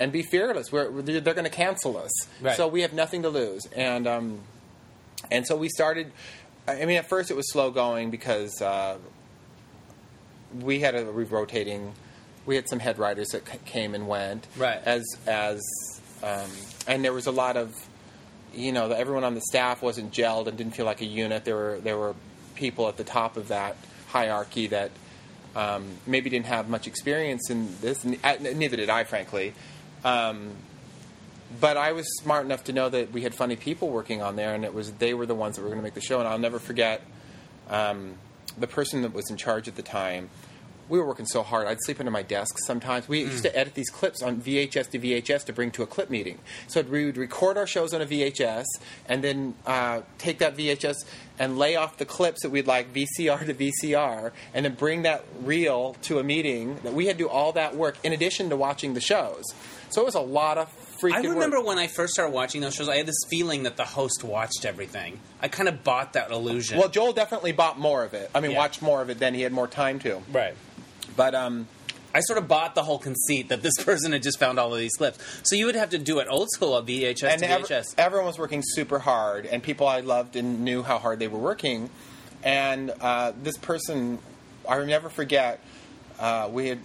[0.00, 0.72] and be fearless.
[0.72, 2.10] We're, we're- they're going to cancel us,
[2.40, 2.56] Right.
[2.56, 3.64] so we have nothing to lose.
[3.76, 4.40] And um,
[5.30, 6.10] and so we started.
[6.68, 8.98] I mean, at first it was slow going because uh,
[10.60, 11.92] we had a rotating.
[12.44, 14.80] We had some head writers that c- came and went, Right.
[14.84, 15.60] As as
[16.22, 16.50] um,
[16.86, 17.74] and there was a lot of
[18.54, 21.44] you know, everyone on the staff wasn't gelled and didn't feel like a unit.
[21.44, 22.14] There were there were
[22.54, 23.76] people at the top of that
[24.08, 24.90] hierarchy that
[25.54, 28.04] um, maybe didn't have much experience in this.
[28.04, 29.52] Neither did I, frankly.
[30.04, 30.52] Um,
[31.60, 34.54] but I was smart enough to know that we had funny people working on there,
[34.54, 36.18] and it was they were the ones that were going to make the show.
[36.18, 37.02] And I'll never forget
[37.70, 38.14] um,
[38.58, 40.30] the person that was in charge at the time.
[40.88, 41.66] We were working so hard.
[41.66, 43.08] I'd sleep under my desk sometimes.
[43.08, 46.10] We used to edit these clips on VHS to VHS to bring to a clip
[46.10, 46.38] meeting.
[46.68, 48.66] So we would record our shows on a VHS
[49.08, 50.94] and then uh, take that VHS
[51.40, 55.24] and lay off the clips that we'd like VCR to VCR and then bring that
[55.42, 56.76] reel to a meeting.
[56.84, 59.42] That we had to do all that work in addition to watching the shows.
[59.90, 60.68] So it was a lot of
[61.00, 61.66] freaking I remember work.
[61.68, 64.64] when I first started watching those shows, I had this feeling that the host watched
[64.64, 65.20] everything.
[65.40, 66.78] I kind of bought that illusion.
[66.78, 68.30] Well, Joel definitely bought more of it.
[68.34, 68.56] I mean, Yeah.
[68.58, 70.22] watched more of it than he had more time to.
[70.32, 70.54] right.
[71.16, 71.66] But um,
[72.14, 74.78] I sort of bought the whole conceit that this person had just found all of
[74.78, 75.18] these clips.
[75.44, 77.94] So you would have to do it old school, a VHS and to ev- VHS.
[77.98, 81.38] everyone was working super hard, and people I loved and knew how hard they were
[81.38, 81.88] working.
[82.42, 84.18] And uh, this person
[84.68, 85.60] I will never forget.
[86.18, 86.78] Uh, we had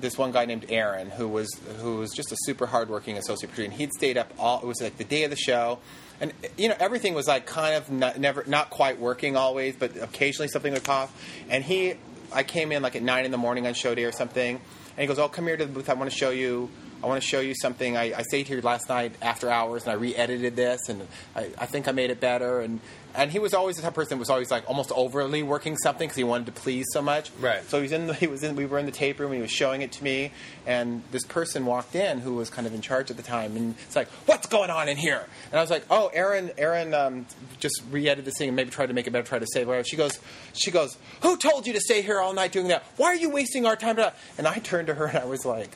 [0.00, 1.48] this one guy named Aaron who was
[1.80, 4.60] who was just a super hardworking associate producer, and he'd stayed up all.
[4.60, 5.78] It was like the day of the show,
[6.20, 9.96] and you know everything was like kind of not, never not quite working always, but
[9.96, 11.10] occasionally something would pop.
[11.48, 11.94] And he,
[12.32, 15.00] I came in like at nine in the morning on show day or something, and
[15.00, 15.88] he goes, "Oh, come here to the booth.
[15.88, 16.70] I want to show you."
[17.04, 17.98] I want to show you something.
[17.98, 21.66] I, I stayed here last night after hours, and I re-edited this, and I, I
[21.66, 22.60] think I made it better.
[22.60, 22.80] And
[23.14, 25.76] and he was always the type of person that was always like almost overly working
[25.76, 27.30] something because he wanted to please so much.
[27.38, 27.62] Right.
[27.64, 28.06] So he was in.
[28.06, 28.56] The, he was in.
[28.56, 29.32] We were in the tape room.
[29.32, 30.32] and He was showing it to me,
[30.66, 33.74] and this person walked in who was kind of in charge at the time, and
[33.82, 36.52] it's like, "What's going on in here?" And I was like, "Oh, Aaron.
[36.56, 37.26] Aaron um,
[37.60, 39.84] just re-edited this thing and maybe tried to make it better, try to save whatever."
[39.84, 40.18] She goes,
[40.54, 42.82] "She goes, who told you to stay here all night doing that?
[42.96, 43.98] Why are you wasting our time?"
[44.38, 45.68] And I turned to her and I was like.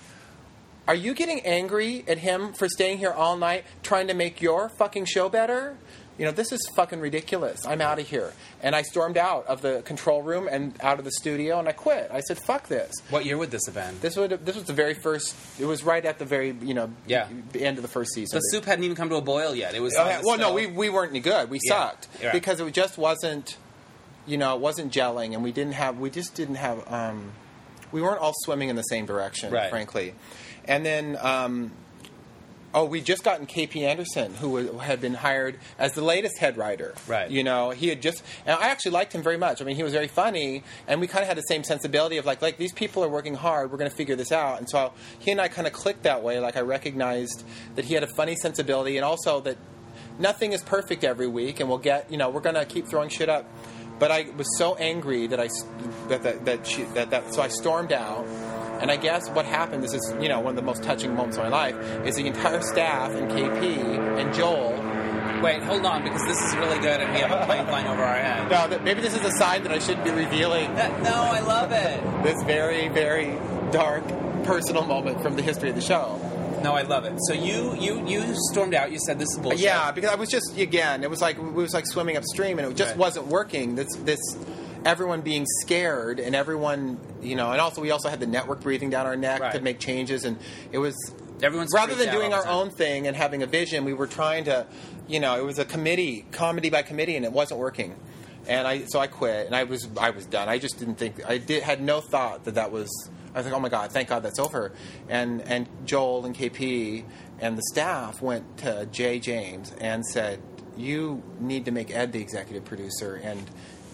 [0.89, 4.70] Are you getting angry at him for staying here all night trying to make your
[4.70, 5.76] fucking show better?
[6.18, 7.64] You know, this is fucking ridiculous.
[7.66, 8.32] I'm out of here.
[8.62, 11.72] And I stormed out of the control room and out of the studio and I
[11.72, 12.11] quit.
[12.11, 12.91] I said, fuck this.
[13.11, 14.01] What year would this have been?
[14.01, 16.91] This would this was the very first it was right at the very, you know,
[17.07, 17.28] Yeah.
[17.53, 18.36] the end of the first season.
[18.39, 19.74] The soup hadn't even come to a boil yet.
[19.74, 19.95] It was.
[19.95, 20.20] Oh, on yeah.
[20.22, 20.55] the well, no, stove.
[20.57, 21.51] we, we weren't any good.
[21.51, 21.74] We Yeah.
[21.91, 22.32] sucked Right.
[22.32, 23.57] because it just wasn't,
[24.26, 27.30] you know, it wasn't gelling, and we didn't have, we just didn't have, um,
[27.93, 29.70] we weren't all swimming in the same direction, Right.
[29.70, 30.14] frankly.
[30.69, 31.73] And then, um,
[32.75, 36.95] oh, we just gotten KP Anderson, who had been hired as the latest head writer.
[37.07, 37.31] Right.
[37.31, 39.62] You know, he had just, and I actually liked him very much.
[39.62, 42.27] I mean, he was very funny, and we kind of had the same sensibility of
[42.27, 43.73] like, like these people are working hard.
[43.73, 44.59] We're going to figure this out.
[44.59, 46.39] And so he and I kind of clicked that way.
[46.39, 47.45] Like I recognized
[47.75, 49.57] that he had a funny sensibility, and also that
[50.19, 53.09] nothing is perfect every week, and we'll get, you know, we're going to keep throwing
[53.09, 53.47] shit up.
[53.99, 55.49] But I was so angry that I
[56.09, 58.27] that that that, she, that that so I stormed out.
[58.81, 61.37] And I guess what happened, this is, you know, one of the most touching moments
[61.37, 61.76] of my life,
[62.07, 64.85] is the entire staff and KP and Joel
[65.43, 68.03] Wait, hold on, because this is really good, and we have a plane flying over
[68.03, 68.51] our head.
[68.51, 71.39] No, that maybe this is a sign that I shouldn't be revealing That- no, I
[71.39, 72.01] love it.
[72.24, 73.39] this very, very
[73.70, 74.03] dark
[74.43, 76.18] personal moment from the history of the show.
[76.64, 77.12] No, I love it.
[77.29, 78.91] So you you you stormed out.
[78.91, 79.61] You said this is bullshit.
[79.61, 82.66] Yeah, because I was just again, it was like it was like swimming upstream, and
[82.66, 82.99] it just Right.
[82.99, 83.76] wasn't working.
[83.76, 84.18] This this
[84.85, 88.91] everyone being scared, and everyone you know, and also we also had the network breathing
[88.91, 89.53] down our neck Right.
[89.53, 90.39] to make changes, and
[90.72, 90.95] it was
[91.43, 94.66] Everyone's rather than doing our own thing and having a vision, we were trying to,
[95.07, 97.95] you know, it was a committee, comedy by committee, and it wasn't working.
[98.49, 100.49] And I so I quit, and I was I was done.
[100.49, 102.89] I just didn't think I did had no thought that that was.
[103.35, 104.72] I was like, oh my god, thank God that's over.
[105.09, 107.05] And and Joel and KP
[107.41, 110.41] and the staff went to Jay James and said,
[110.76, 113.39] you need to make Ed the executive producer and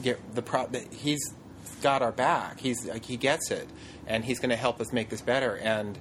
[0.05, 0.66] get the pro.
[0.66, 1.20] That he's
[1.82, 2.61] got our back.
[2.61, 3.68] He's like he gets it,
[4.07, 5.57] and he's going to help us make this better.
[5.57, 5.98] And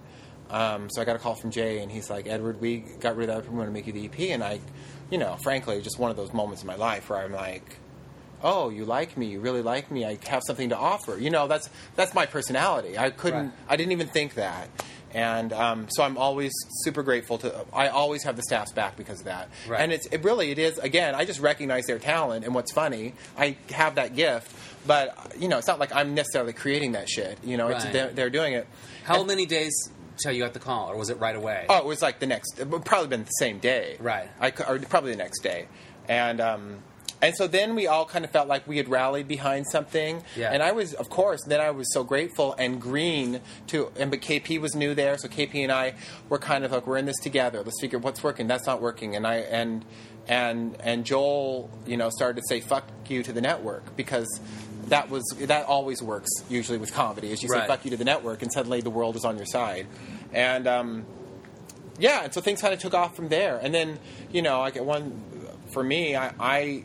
[0.49, 3.29] um, so I got a call from Jay, and he's like, Edward, we got rid
[3.29, 3.51] of that.
[3.51, 4.19] We want to make you the EP.
[4.31, 4.59] And I,
[5.09, 7.77] you know, frankly, just one of those moments in my life where I'm like,
[8.43, 10.05] oh, you like me, you really like me.
[10.05, 11.17] I have something to offer.
[11.17, 12.97] You know, that's that's my personality.
[12.97, 13.53] I couldn't, Right.
[13.69, 14.69] I didn't even think that.
[15.13, 16.51] And um, so I'm always
[16.81, 17.65] super grateful to.
[17.71, 19.49] I always have the staff's back because of that.
[19.67, 19.79] Right.
[19.81, 21.13] And it's it really it is again.
[21.15, 23.13] I just recognize their talent and what's funny.
[23.37, 24.51] I have that gift,
[24.87, 27.37] but you know, it's not like I'm necessarily creating that shit.
[27.43, 27.93] You know, it's, Right.
[27.93, 28.67] they're, they're doing it.
[29.03, 29.73] How And- many days
[30.21, 31.65] till you got the call, or was it right away?
[31.69, 32.59] Oh, it was like the next.
[32.59, 33.97] It would probably been the same day.
[33.99, 34.29] Right.
[34.39, 35.67] I or probably the next day,
[36.07, 36.79] and um,
[37.23, 40.21] and so then we all kind of felt like we had rallied behind something.
[40.35, 40.51] Yeah.
[40.51, 43.91] And I was, of course, then I was so grateful and green to.
[43.97, 45.95] And but KP was new there, so KP and I
[46.29, 47.63] were kind of like we're in this together.
[47.63, 48.45] Let's figure what's working.
[48.47, 49.15] That's not working.
[49.15, 49.83] And I and
[50.27, 54.27] and and Joel, you know, started to say fuck you to the network because.
[54.87, 57.31] That was that always works usually with comedy.
[57.31, 57.67] Is you say Right.
[57.67, 59.87] fuck you to the network, and suddenly the world is on your side,
[60.33, 61.05] and um,
[61.97, 63.57] yeah, and so things kind of took off from there.
[63.63, 63.97] And then,
[64.31, 65.21] you know, I get one
[65.71, 66.17] for me.
[66.17, 66.83] I, I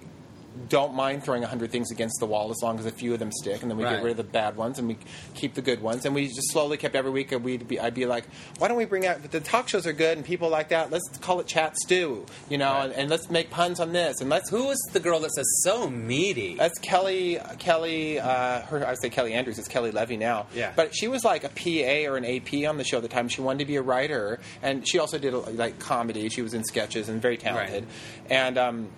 [0.69, 3.19] don't mind throwing a hundred things against the wall as long as a few of
[3.19, 3.97] them stick, and then we Right.
[3.97, 4.99] get rid of the bad ones and we
[5.35, 6.05] keep the good ones.
[6.05, 7.31] And we just slowly kept every week.
[7.31, 8.25] We'd be, I'd be like,
[8.59, 10.91] why don't we bring out the talk shows are good and people like that.
[10.91, 12.85] Let's call it Chat Stew, you know, Right.
[12.87, 14.51] and, and let's make puns on this and let's.
[14.51, 16.57] Who was the girl that says so meaty?
[16.57, 17.39] That's Kelly.
[17.59, 18.19] Kelly.
[18.21, 18.87] Uh, her.
[18.87, 19.59] I say Kelly Andrews.
[19.59, 20.47] It's Kelly Levy now.
[20.55, 20.73] Yeah.
[20.75, 23.29] But she was like a PA or an AP on the show at the time.
[23.29, 26.29] She wanted to be a writer, and she also did like comedy.
[26.29, 27.87] She was in sketches and very talented.
[28.31, 28.89] And um,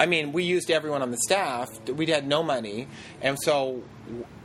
[0.00, 1.68] I mean, we used everyone on the staff.
[1.88, 2.88] We had no money,
[3.20, 3.82] and so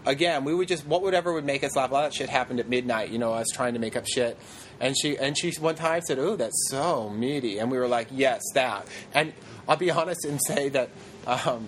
[0.06, 1.92] again, we would just what whatever would make us laugh.
[1.92, 3.10] A lot of that shit happened at midnight.
[3.10, 4.38] You know, us trying to make up shit.
[4.80, 8.08] And she and she one time said, "Oh, that's so meaty," and we were like,
[8.12, 9.34] "Yes, that." And
[9.68, 10.90] I'll be honest and say that.
[11.28, 11.68] Um,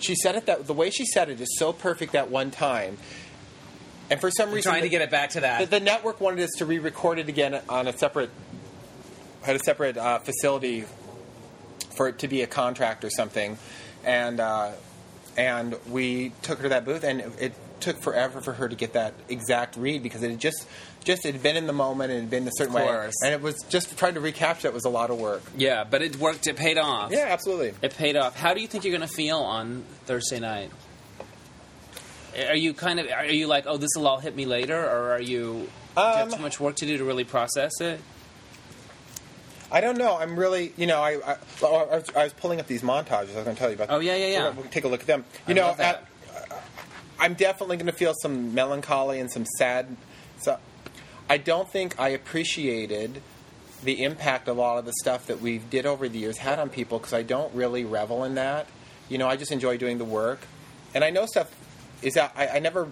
[0.00, 2.98] she said it that the way she said it is so perfect that one time,
[4.10, 5.60] and for some I'm reason, trying to get it back to that.
[5.60, 8.30] the, the network wanted us to re-record it again on a separate
[9.42, 10.84] had a separate uh, facility
[11.96, 13.58] for it to be a contract or something,
[14.04, 14.72] and uh,
[15.36, 18.92] and we took her to that booth, and it took forever for her to get
[18.92, 20.66] that exact read because it had just
[21.04, 23.14] just it had been in the moment and it had been a certain way, course.
[23.24, 25.42] and it was just trying to recapture it was a lot of work.
[25.56, 26.46] Yeah, but it worked.
[26.46, 27.10] It paid off.
[27.10, 27.74] Yeah, absolutely.
[27.82, 28.36] It paid off.
[28.36, 30.70] How do you think you're going to feel on Thursday night?
[32.48, 35.12] Are you kind of are you like, oh, this will all hit me later, or
[35.12, 35.68] are you?
[35.94, 38.00] do you have Um, too much work to do to really process it?
[39.72, 40.16] I don't know.
[40.18, 43.12] I'm really, you know, I I, I, was, I was pulling up these montages.
[43.12, 43.88] I was going to tell you about.
[43.90, 44.50] Oh, yeah, yeah, yeah.
[44.50, 45.24] We'll, take a look at them.
[45.48, 46.06] You I know, at-
[47.18, 49.96] I'm definitely going to feel some melancholy and some sad.
[50.38, 50.58] So,
[51.30, 53.22] I don't think I appreciated
[53.82, 56.68] the impact a lot of the stuff that we did over the years had on
[56.68, 58.66] people because I don't really revel in that.
[59.08, 60.40] You know, I just enjoy doing the work,
[60.94, 61.50] and I know stuff
[62.02, 62.88] is that I, I never.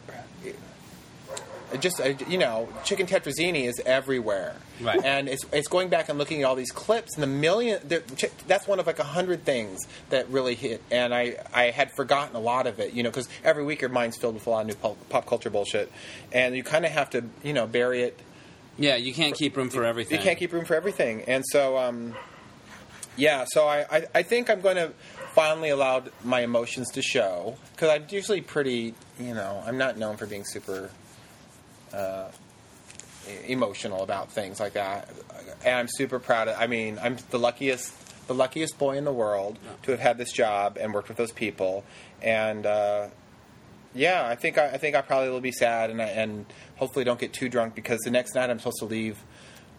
[1.78, 5.04] Just I- you know, chicken tetrazzini is everywhere, Right.
[5.04, 7.80] And it's it's going back and looking at all these clips and the million.
[8.48, 12.34] That's one of like a hundred things that really hit, and I I had forgotten
[12.34, 12.92] a lot of it.
[12.94, 15.26] You know, because every week your mind's filled with a lot of new pop, pop
[15.26, 15.92] culture bullshit,
[16.32, 18.18] and you kind of have to you know bury it
[18.78, 20.16] Yeah, you can't keep room for everything.
[20.18, 22.14] you can't keep room for everything, and so um,
[23.16, 23.44] yeah.
[23.48, 24.92] So I, I, I think I'm going to
[25.34, 30.16] finally allow my emotions to show because I'm usually pretty, you know, I'm not known
[30.16, 30.90] for being super
[31.92, 32.30] uh,
[33.46, 35.08] emotional about things like that,
[35.64, 36.56] and I'm super proud of.
[36.58, 37.94] I mean, I'm the luckiest.
[38.26, 41.32] The luckiest boy in the world to have had this job and worked with those
[41.32, 41.84] people,
[42.22, 43.08] and uh,
[43.94, 47.04] yeah, I think I, I think I probably will be sad, and I, and hopefully
[47.04, 49.18] don't get too drunk because the next night I'm supposed to leave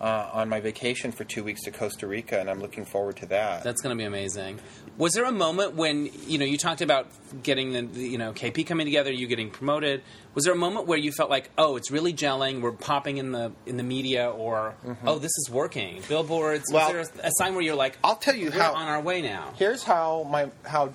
[0.02, 3.28] uh, on my vacation for two weeks to Costa Rica, and I'm looking forward to
[3.28, 3.64] that.
[3.64, 4.60] That's going to be amazing.
[4.97, 7.08] Was there a moment when you know you talked about
[7.43, 10.02] getting the the, you know KP coming together, you getting promoted?
[10.34, 13.32] Was there a moment where you felt like, oh, it's really gelling, we're popping in
[13.32, 14.74] the in the media, or
[15.06, 16.66] oh, this is working, billboards?
[16.66, 16.74] Mm-hmm.
[16.74, 18.88] Well, was there a, a sign where you're like, I'll tell you we're how- on
[18.88, 19.54] our way now?
[19.56, 20.93] Here's how my how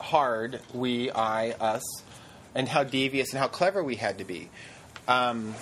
[0.00, 1.82] hard we, I, us,
[2.56, 4.50] and how devious and how clever we had to be.
[5.06, 5.54] Um,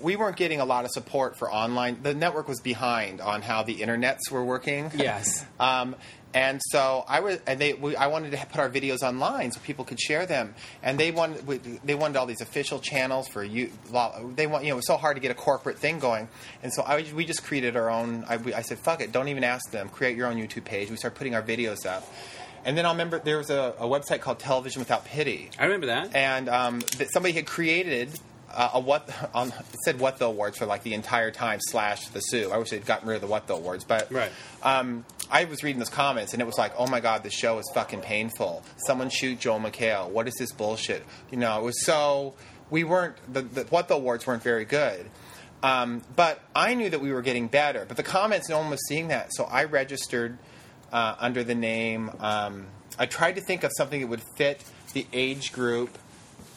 [0.00, 2.02] we weren't getting a lot of support for online.
[2.02, 4.90] The network was behind on how the internets were working.
[4.94, 5.44] Yes.
[5.60, 5.96] Um,
[6.34, 9.60] and so I was, and they, we, I wanted to put our videos online so
[9.60, 10.54] people could share them.
[10.82, 13.70] And they wanted, we- they wanted all these official channels for you.
[14.34, 16.28] They want, you know, it was so hard to get a corporate thing going.
[16.62, 18.26] And so I, we just created our own.
[18.28, 19.88] I, we- I said, fuck it, don't even ask them.
[19.88, 20.90] Create your own YouTube page.
[20.90, 22.06] We started putting our videos up.
[22.66, 25.86] And then I remember there was a, a website called Television Without Pity I remember
[25.86, 26.14] that.
[26.14, 28.10] and um, that somebody had created
[28.56, 29.54] uh, a what on it
[29.84, 32.50] said what the awards for like the entire time slash the Sue.
[32.50, 34.32] I wish they'd gotten rid of the what the awards, but Right.
[34.62, 37.58] Um, I was reading those comments and it was like, oh my god, this show
[37.58, 38.64] is fucking painful.
[38.86, 40.08] Someone shoot Joel McHale.
[40.08, 41.04] What is this bullshit?
[41.30, 42.34] You know, it was so
[42.70, 45.06] we weren't the, the what the awards weren't very good.
[45.62, 47.84] Um, but I knew that we were getting better.
[47.86, 50.38] But the comments, no one was seeing that, so I registered
[50.92, 52.10] uh, under the name.
[52.20, 52.66] Um,
[52.98, 55.98] I tried to think of something that would fit the age group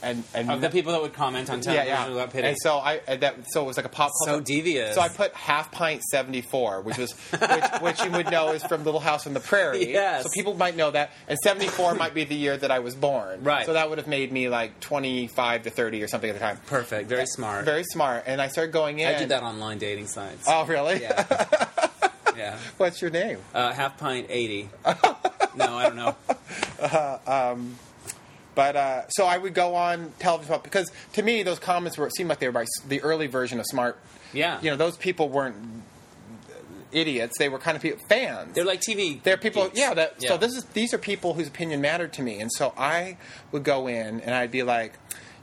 [0.02, 2.10] and and Of the people that would comment on yeah, television yeah.
[2.10, 2.48] without pity.
[2.48, 4.12] And so I uh, that so it was like a pop.
[4.26, 4.96] So devious.
[4.96, 8.64] So I put half pint seventy four, which was which, which you would know is
[8.64, 9.92] from Little House on the Prairie.
[9.92, 10.24] Yes.
[10.24, 12.96] So people might know that, and seventy four might be the year that I was
[12.96, 13.44] born.
[13.44, 13.66] Right.
[13.66, 16.40] So that would have made me like twenty five to thirty or something at the
[16.40, 16.60] time.
[16.68, 17.10] Perfect.
[17.10, 17.66] Very smart.
[17.66, 18.24] Very smart.
[18.26, 19.08] And I started going in.
[19.08, 20.46] I did that online dating sites.
[20.48, 21.02] Oh really?
[21.02, 21.48] Yeah.
[22.38, 22.58] yeah.
[22.78, 23.40] What's your name?
[23.54, 24.70] Uh, half pint eighty.
[24.86, 26.16] no, I don't know.
[28.56, 32.16] But uh, so I would go on television because to me those comments were it
[32.16, 34.00] seemed like they were by the early version of smart.
[34.34, 34.60] Yeah.
[34.62, 35.56] You know, those people weren't
[36.92, 37.38] idiots.
[37.38, 38.54] They were kind of people, fans.
[38.54, 39.22] They're like TV.
[39.22, 39.80] They're people, geeks.
[39.80, 39.94] yeah.
[39.94, 40.30] That, Yeah.
[40.30, 43.18] So this is these are people whose opinion mattered to me, and so I
[43.52, 44.94] would go in and I'd be like,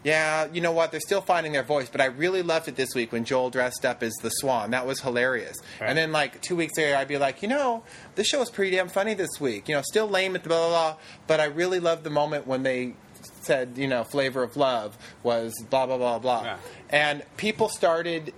[0.06, 0.90] "Yeah, you know what?
[0.92, 3.84] They're still finding their voice, but I really loved it this week when Joel dressed
[3.84, 4.70] up as the Swan.
[4.70, 5.88] That was hilarious." Right.
[5.90, 7.82] And then like two weeks later, I'd be like, "You know,
[8.14, 9.68] this show was pretty damn funny this week.
[9.68, 10.96] You know, still lame at the blah blah blah,
[11.26, 12.94] but I really loved the moment when they."
[13.42, 16.56] Said you know, flavor of love was blah blah blah blah, Yeah.
[16.90, 18.32] and people started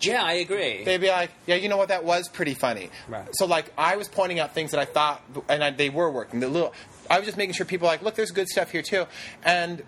[0.00, 0.84] Yeah, I agree.
[0.84, 1.88] they'd be like, "Yeah, you know what?
[1.88, 3.26] That was pretty funny." Right.
[3.32, 6.40] So like, I was pointing out things that I thought, and I, they were working.
[6.40, 6.72] The little,
[7.10, 9.06] I was just making sure people were like, "Look, there's good stuff here too."
[9.44, 9.82] And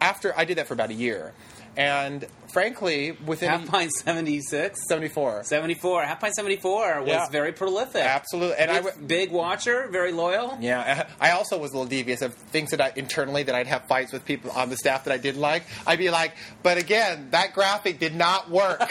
[0.00, 1.32] after I did that for about a year,
[1.76, 4.78] and frankly, within half pint 76?
[4.88, 6.02] seventy four, 74.
[6.04, 7.28] Half pint 74 was Yeah.
[7.30, 8.02] very prolific.
[8.02, 10.56] absolutely, and I Big, w- big watcher, very loyal.
[10.60, 13.86] Yeah, I also was a little devious of things that I internally that I'd have
[13.86, 15.64] fights with people on the staff that I didn't like.
[15.86, 16.32] I'd be like,
[16.62, 18.78] but again, that graphic did not work.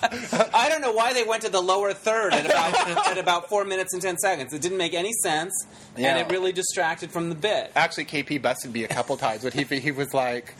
[0.00, 3.64] I don't know why they went to the lower third at about, at about four
[3.64, 4.52] minutes and 10 seconds.
[4.52, 5.52] It didn't make any sense,
[5.96, 6.08] Yeah.
[6.16, 7.72] and it really distracted from the bit.
[7.76, 10.54] Actually, KP busted me a couple times, but he he was like,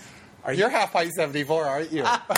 [0.48, 0.76] Are You're you?
[0.76, 2.02] half Pi 74, aren't you?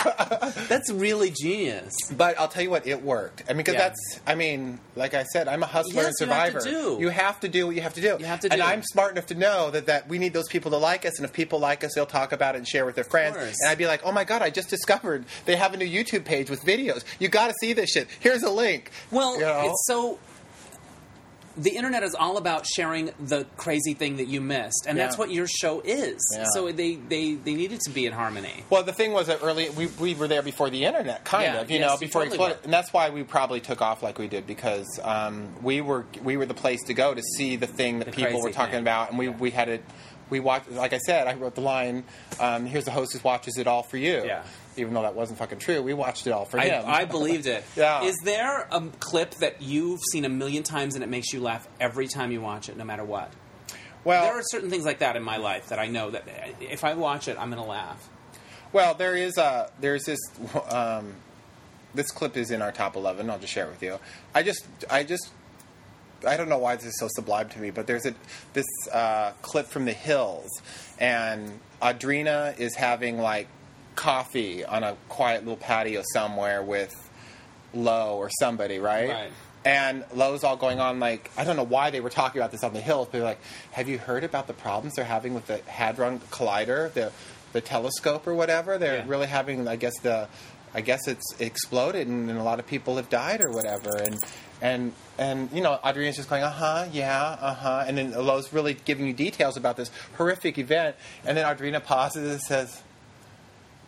[0.67, 1.93] That's really genius.
[2.15, 3.43] But I'll tell you what, it worked.
[3.47, 3.79] I mean, because Yeah.
[3.89, 6.81] that's, I mean, like I said, I'm a hustler Yes, and you have to survivor.
[6.97, 6.97] do.
[6.99, 8.17] You have to do what you have to do.
[8.19, 8.67] You have to And do.
[8.67, 11.25] I'm smart enough to know that, that we need those people to like us, and
[11.25, 13.37] if people like us, they'll talk about it and share with their friends.
[13.37, 13.55] course.
[13.61, 16.25] And I'd be like, oh my God, I just discovered they have a new YouTube
[16.25, 17.05] page with videos.
[17.19, 18.09] You got to see this shit.
[18.19, 18.91] Here's a link.
[19.09, 19.69] Well, You know?
[19.69, 20.19] it's so.
[21.57, 25.31] The internet is all about sharing the crazy thing that you missed, and that's what
[25.31, 26.19] your show is.
[26.35, 26.45] Yeah.
[26.53, 28.63] So they, they, they needed to be in harmony.
[28.69, 31.61] Well, the thing was that early we, we were there before the internet, kind Yeah,
[31.61, 34.17] of, you yes, know, before totally exploded, and that's why we probably took off like
[34.17, 37.67] we did because um, we were we were the place to go to see the
[37.67, 38.81] thing that The people were talking thing.
[38.81, 39.83] about, and we we had it.
[40.31, 42.03] We watched, like I said, I wrote the line.
[42.39, 44.23] Um, Here's the host who watches it all for you.
[44.25, 44.43] Yeah.
[44.77, 46.83] Even though that wasn't fucking true, we watched it all for I, him.
[46.87, 47.63] I believed it.
[47.75, 48.03] Yeah.
[48.03, 51.67] Is there a clip that you've seen a million times and it makes you laugh
[51.79, 53.31] every time you watch it, no matter what?
[54.03, 56.27] well, there are certain things like that in my life that I know that
[56.59, 58.09] if I watch it, I'm going to laugh.
[58.73, 60.19] Well, there is a there's this
[60.69, 61.13] um,
[61.93, 63.29] this clip is in our top eleven.
[63.29, 63.99] I'll just share it with you.
[64.33, 65.29] I just I just
[66.25, 68.13] I don't know why this is so sublime to me, but there's a
[68.53, 70.49] this uh, clip from the hills,
[70.99, 73.47] and Audrina is having like
[73.95, 76.95] coffee on a quiet little patio somewhere with
[77.73, 79.09] Lo or somebody, right?
[79.09, 79.31] Right.
[79.63, 82.63] And Lo's all going on like I don't know why they were talking about this
[82.63, 83.39] on the hills, but they're like,
[83.71, 87.11] "Have you heard about the problems they're having with the Hadron Collider, the
[87.53, 88.77] the telescope or whatever?
[88.77, 89.03] They're Yeah.
[89.07, 90.27] really having, I guess the,
[90.73, 94.17] I guess it's exploded and, and a lot of people have died or whatever." And
[94.61, 98.53] and and you know, Audrina's just going, "Uh huh, yeah, uh huh," and then Lo's
[98.53, 100.95] really giving you details about this horrific event,
[101.25, 102.81] and then Audrina pauses and says,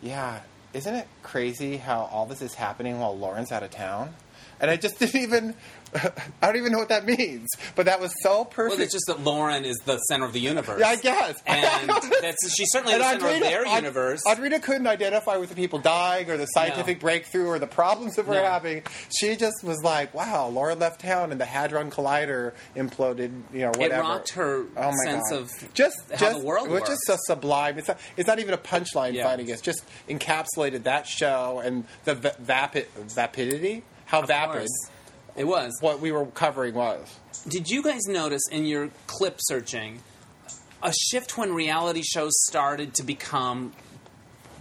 [0.01, 0.41] "Yeah,
[0.73, 4.15] isn't it crazy how all this is happening while Lauren's out of town?"
[4.59, 5.55] And I just didn't even,
[6.41, 7.49] I don't even know what that means.
[7.75, 8.77] But that was so perfect.
[8.77, 10.79] Well, it's just that Lauren is the center of the universe.
[10.79, 11.41] yeah, I guess.
[11.47, 11.89] And
[12.21, 14.21] that's, she's certainly the And center of their Aud- universe.
[14.27, 18.27] Audrina couldn't identify with the people dying or the scientific breakthrough or the problems that
[18.27, 18.43] we're No.
[18.49, 18.83] having.
[19.17, 23.67] She just was like, "Wow, Lauren left town and the Hadron Collider imploded." You know,
[23.69, 23.95] whatever.
[23.95, 25.39] It rocked her oh my sense God.
[25.41, 26.91] of just how just, the world which works.
[26.91, 27.77] is so sublime.
[27.77, 29.25] It's not, it's not even a punchline Yeah.
[29.25, 29.49] fighting.
[29.49, 33.83] It's just encapsulated that show and the va- vapid vapidity.
[34.05, 34.89] How Of vapid course.
[35.35, 35.77] It was.
[35.81, 37.19] what we were covering was.
[37.47, 39.99] Did you guys notice in your clip searching
[40.81, 43.73] a shift when reality shows started to become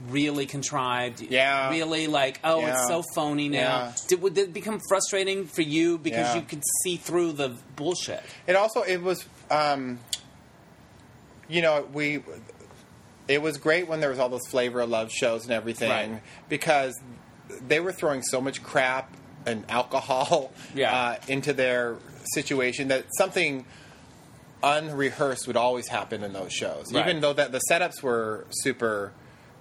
[0.09, 1.21] really contrived?
[1.21, 1.71] Yeah.
[1.71, 2.71] Really like, oh, Yeah.
[2.79, 3.59] it's so phony now.
[3.59, 3.93] Yeah.
[4.09, 6.37] Did, would it become frustrating for you because Yeah.
[6.37, 8.23] you could see through the bullshit?
[8.47, 9.99] It also it was um,
[11.49, 12.23] you know we
[13.29, 16.23] it was great when there was all those flavor of love shows and everything Right.
[16.49, 16.99] because
[17.69, 19.13] they were throwing so much crap
[19.47, 20.95] and alcohol Yeah.
[20.95, 21.97] uh, into their
[22.35, 23.65] situation that something
[24.63, 27.07] unrehearsed would always happen in those shows Right.
[27.07, 29.13] even though that the setups were super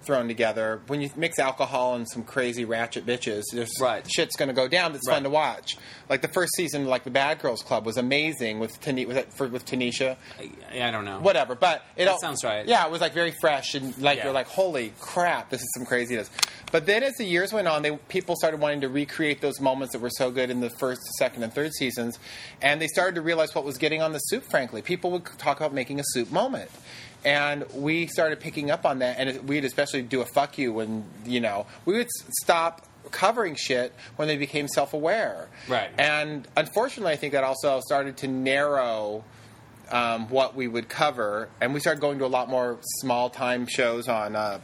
[0.04, 4.04] thrown together when you mix alcohol and some crazy ratchet bitches there's Right.
[4.10, 5.14] shit's going to go down that's Right.
[5.14, 5.76] fun to watch
[6.08, 9.64] like the first season like the bad girls club was amazing with Tani- for, with
[9.64, 10.16] tanisha
[10.72, 11.20] I, I don't know.
[11.20, 12.66] whatever but it That all sounds right.
[12.66, 14.24] yeah it was like very fresh and like Yeah.
[14.24, 16.30] you're like holy crap this is some craziness
[16.70, 19.92] but then as the years went on they people started wanting to recreate those moments
[19.92, 22.18] that were so good in the first second and third seasons
[22.60, 25.58] and they started to realize what was getting on the soup frankly people would talk
[25.58, 26.70] about making a soup moment
[27.24, 31.04] and we started picking up on that and we'd especially do a fuck you when
[31.24, 32.08] you know we would
[32.42, 35.90] stop covering shit when they became self-aware Right.
[35.98, 39.24] and unfortunately i think that also started to narrow
[39.90, 43.66] um, what we would cover, and we started going to a lot more small time
[43.66, 44.58] shows on, uh,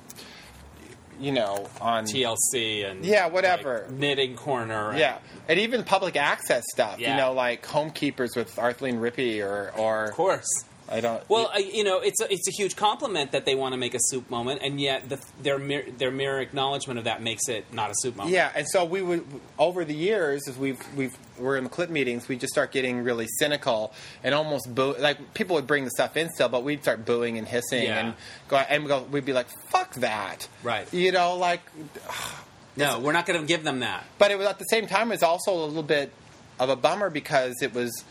[1.20, 3.80] you know, on TLC and Yeah, whatever.
[3.88, 4.90] like, knitting corner.
[4.90, 6.98] and- yeah, and even public access stuff.
[6.98, 7.10] Yeah.
[7.10, 10.48] You know, like Home Keepers with Arthleen Rippey, or or of course.
[10.90, 11.28] I don't.
[11.28, 13.94] Well, I, you know, it's a, it's a huge compliment that they want to make
[13.94, 17.66] a soup moment, and yet the, their mir- their mere acknowledgement of that makes it
[17.74, 18.34] not a soup moment.
[18.34, 19.26] Yeah, and so we would
[19.58, 23.04] over the years as we've we've we're in the clip meetings, we just start getting
[23.04, 23.92] really cynical
[24.24, 24.94] and almost boo.
[24.98, 27.98] Like people would bring the stuff in still, but we'd start booing and hissing Yeah.
[28.06, 28.14] and
[28.48, 29.02] go and we go.
[29.02, 30.92] We'd be like, "Fuck that!" Right.
[30.92, 31.60] You know, like.
[32.76, 34.04] No, we're not going to give them that.
[34.18, 36.12] But it was at the same time, it was also a little bit
[36.60, 38.04] of a bummer because it was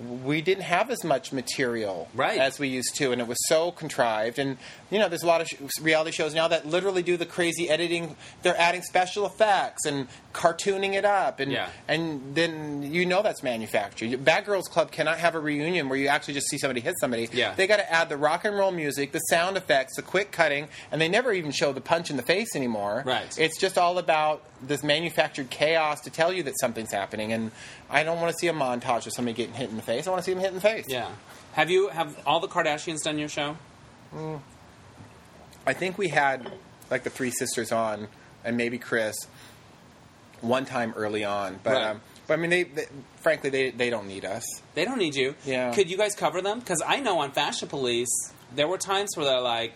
[0.00, 2.38] we didn't have as much material Right.
[2.38, 4.38] as we used to, and it was so contrived.
[4.38, 4.58] And
[4.90, 7.68] you know, there's a lot of sh- reality shows now that literally do the crazy
[7.68, 8.16] editing.
[8.42, 11.68] They're adding special effects and cartooning it up, and Yeah.
[11.88, 14.22] and then you know that's manufactured.
[14.24, 17.28] Bad Girls Club cannot have a reunion where you actually just see somebody hit somebody.
[17.32, 17.54] Yeah.
[17.54, 20.68] They got to add the rock and roll music, the sound effects, the quick cutting,
[20.92, 23.02] and they never even show the punch in the face anymore.
[23.06, 23.36] Right.
[23.38, 27.32] It's just all about this manufactured chaos to tell you that something's happening.
[27.32, 27.50] And
[27.90, 30.06] I don't want to see a montage of somebody getting hit in the face.
[30.06, 30.86] I want to see them hit in the face.
[30.88, 31.08] Yeah.
[31.52, 33.56] Have you have all the Kardashians done your show?
[35.66, 36.50] I think we had
[36.90, 38.08] like the three sisters on,
[38.44, 39.16] and maybe Chris,
[40.40, 41.58] one time early on.
[41.62, 41.82] But Right.
[41.86, 42.86] um, but I mean, they, they
[43.20, 44.44] frankly they they don't need us.
[44.74, 45.34] They don't need you.
[45.44, 45.72] Yeah.
[45.72, 46.60] Could you guys cover them?
[46.60, 49.72] Because I know on Fashion Police, there were times where they're like,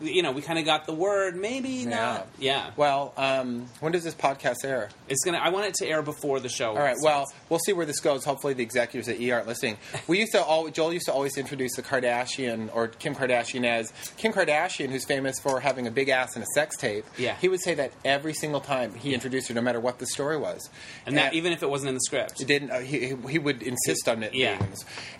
[0.00, 2.28] you know, we kind of got the word, maybe not.
[2.38, 2.70] Yeah.
[2.76, 4.88] Well, um, when does this podcast air?
[5.08, 5.38] It's gonna.
[5.38, 6.70] I want it to air before the show.
[6.70, 6.96] All right.
[7.02, 8.24] Well, we'll see where this goes.
[8.24, 9.76] Hopefully, the executives at E aren't listening.
[10.06, 13.92] We used to always, Joel used to always introduce the Kardashian or Kim Kardashian as
[14.16, 17.04] Kim Kardashian, who's famous for having a big ass and a sex tape.
[17.18, 17.36] Yeah.
[17.40, 20.38] He would say that every single time he introduced her, no matter what the story
[20.38, 20.70] was.
[21.04, 22.38] and that even if it wasn't in the script.
[22.38, 22.70] He didn't.
[22.70, 24.34] Uh, he, he would insist on it.
[24.34, 24.56] Yeah.
[24.56, 24.74] being.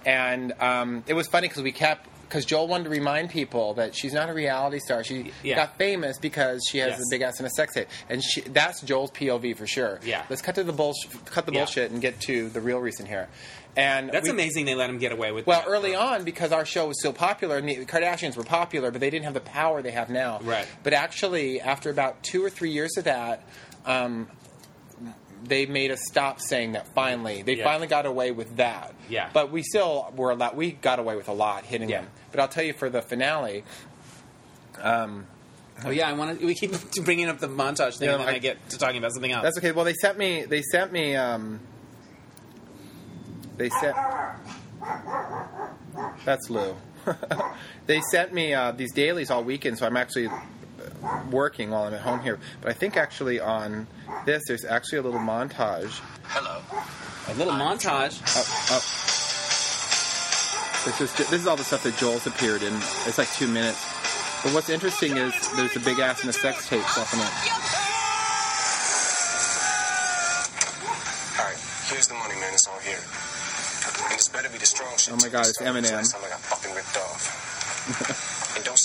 [0.07, 3.95] And um, it was funny because we kept because Joel wanted to remind people that
[3.97, 5.03] she's not a reality star.
[5.03, 5.57] She Yeah.
[5.57, 7.01] got famous because she has Yes.
[7.01, 9.99] a big ass and a sex tape, and she, that's Joel's POV for sure.
[10.05, 10.25] Yeah.
[10.29, 11.25] Let's cut to the bullshit.
[11.27, 11.61] Cut the Yeah.
[11.61, 13.29] bullshit and get to the real reason here.
[13.77, 14.65] And That's we- amazing.
[14.67, 15.47] They let him get away with.
[15.47, 15.69] Well, that.
[15.69, 19.09] early on, because our show was so popular, and the Kardashians were popular, but they
[19.11, 20.41] didn't have the power they have now.
[20.43, 20.67] Right.
[20.83, 23.43] But actually, after about two or three years of that,
[23.87, 24.29] um,
[25.49, 26.87] they made us stop saying that.
[26.95, 27.65] Finally, they Yeah.
[27.65, 28.95] finally got away with that.
[29.09, 29.31] Yeah.
[29.33, 30.55] But we still were a lot.
[30.57, 32.03] We got away with a lot hitting Yeah.
[32.03, 32.11] them.
[32.31, 33.65] But I'll tell you, for the finale,
[34.83, 35.27] Um,
[35.85, 36.45] Oh yeah, I want to.
[36.47, 36.73] We keep
[37.05, 39.31] bringing up the montage thing, Yeah, and then I, I- get to talking about something
[39.31, 39.45] else.
[39.45, 39.71] that's okay.
[39.73, 40.45] Well, they sent me.
[40.45, 41.15] They sent me.
[41.15, 41.61] Um,
[43.57, 43.97] they sent.
[46.25, 46.77] That's Lou.
[47.87, 50.29] they sent me uh, these dailies all weekend, so I'm actually
[51.31, 52.39] working while I'm at home here.
[52.61, 53.87] But I think actually on
[54.25, 56.01] this, there's actually a little montage.
[56.25, 56.61] Hello.
[57.29, 58.21] a little montage.
[58.37, 58.83] Up, up.
[60.85, 62.73] This is this is all the stuff that Joel's appeared in.
[63.07, 63.85] It's like two minutes.
[64.43, 67.27] But what's interesting is there's a big ass and a sex tape stuff in it.
[71.39, 71.59] All right,
[71.91, 72.55] here's the money, man.
[72.55, 73.03] It's all here.
[74.05, 75.13] And it's better be the strong shit.
[75.13, 75.29] Oh my.
[75.29, 75.93] God, it's Sorry, Eminem.
[75.93, 78.15] Last time I got fucking ripped off.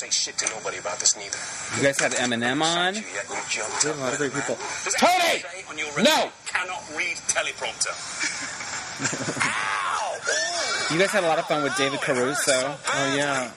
[0.03, 1.37] and don't say shit to nobody about this neither.
[1.77, 2.95] You guys have Eminem on.
[2.95, 4.57] You yet, you jumped We have a lot of great people.
[4.99, 5.43] Tony!
[5.69, 6.29] on your No!
[6.45, 7.93] Cannot read teleprompter.
[10.91, 12.53] You guys had a lot of fun with David Caruso.
[12.53, 13.49] Oh yeah.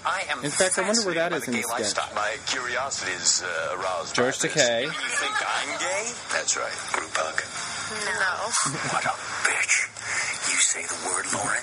[0.42, 2.09] In fact, I wonder where that is in the fascinated by sketch.
[2.09, 2.14] lifestyle.
[2.16, 4.14] My curiosity is uh, aroused.
[4.16, 4.57] George by this.
[4.57, 4.82] Takei.
[4.88, 4.90] You
[5.20, 6.05] think I'm gay?
[6.32, 6.72] That's right.
[6.97, 7.36] Group hug.
[8.09, 8.32] No.
[8.88, 9.12] What a
[9.44, 9.74] bitch.
[10.49, 11.61] You say the word, Lauren,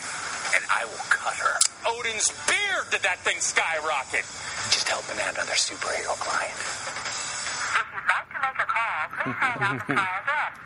[0.55, 1.55] and I will cut her.
[1.87, 4.25] Odin's beard did that thing skyrocket.
[4.71, 6.53] Just helping out another superhero client.
[6.53, 10.59] If you'd like to make a call, please hang up the call address.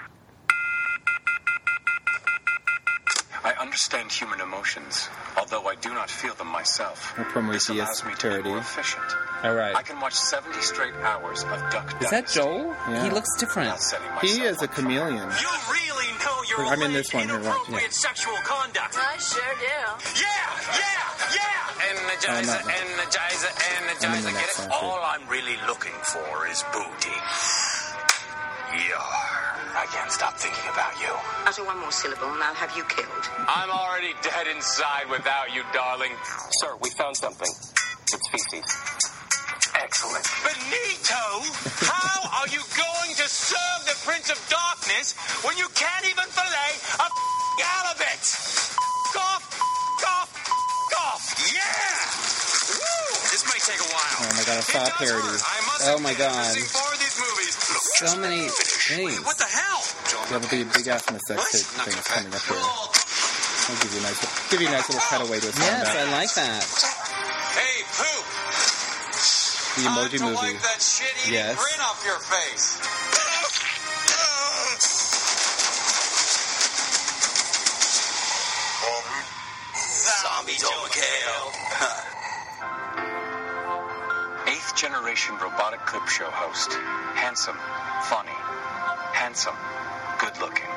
[3.44, 5.08] I understand human emotions,
[5.38, 7.14] although I do not feel them myself.
[7.16, 9.06] Prometheus this allows me to be more efficient.
[9.44, 9.76] All right.
[9.76, 12.76] I can watch 70 straight hours of Duck Is that Joel?
[12.90, 13.04] Yeah.
[13.04, 13.68] He looks different.
[13.68, 15.30] without setting He myself is a up for chameleon.
[15.30, 15.97] You really know your
[16.66, 17.90] I'm in this one here, right, inappropriate yeah.
[18.10, 18.96] sexual conduct.
[18.98, 19.78] I sure do.
[20.18, 20.28] Yeah,
[20.74, 21.94] yeah, yeah.
[21.94, 22.74] Energizer, Oh, no, no.
[22.74, 24.24] energizer, I'm in energizer.
[24.26, 24.60] the Get it?
[24.60, 24.72] one.
[24.82, 27.14] All I'm really looking for is booty.
[28.74, 29.02] Yar.
[29.78, 31.14] I can't stop thinking about you.
[31.46, 33.26] Utter one more syllable and I'll have you killed.
[33.48, 36.12] I'm already dead inside without you, darling.
[36.62, 37.48] Sir, we found something.
[37.48, 38.66] It's feces.
[39.78, 40.26] Excellent.
[40.42, 41.24] Benito,
[41.86, 45.14] how are you going to serve the Prince of Darkness
[45.46, 47.08] when you can't even fillet a
[47.62, 48.24] halibut?
[49.14, 49.46] Cough,
[50.02, 50.30] cough,
[50.98, 51.24] cough.
[51.54, 51.62] Yeah!
[52.74, 53.06] Woo!
[53.30, 54.18] This may take a while.
[54.26, 55.38] Oh my God, a It parody.
[55.46, 56.58] I must Oh my God.
[56.74, 57.54] Four of these movies.
[58.02, 59.26] So many Wait, things.
[59.26, 59.82] what the hell?
[60.32, 62.58] Yeah, but the big ass and the sex tape thing is coming up here.
[63.68, 65.84] I'll give you a nice, give you a nice little cutaway to a song Yes,
[65.86, 65.96] back.
[65.98, 66.87] I like that.
[69.78, 70.12] Hey, Poop.
[70.12, 70.36] The Emoji to Movie.
[70.36, 71.56] wipe that shit-eating Yes.
[71.56, 72.80] grin off your face.
[79.76, 81.44] Zombies overkill.
[84.48, 86.72] Eighth generation robotic clip show host.
[87.16, 87.58] Handsome,
[88.08, 88.38] funny,
[89.14, 89.56] handsome,
[90.20, 90.70] good looking,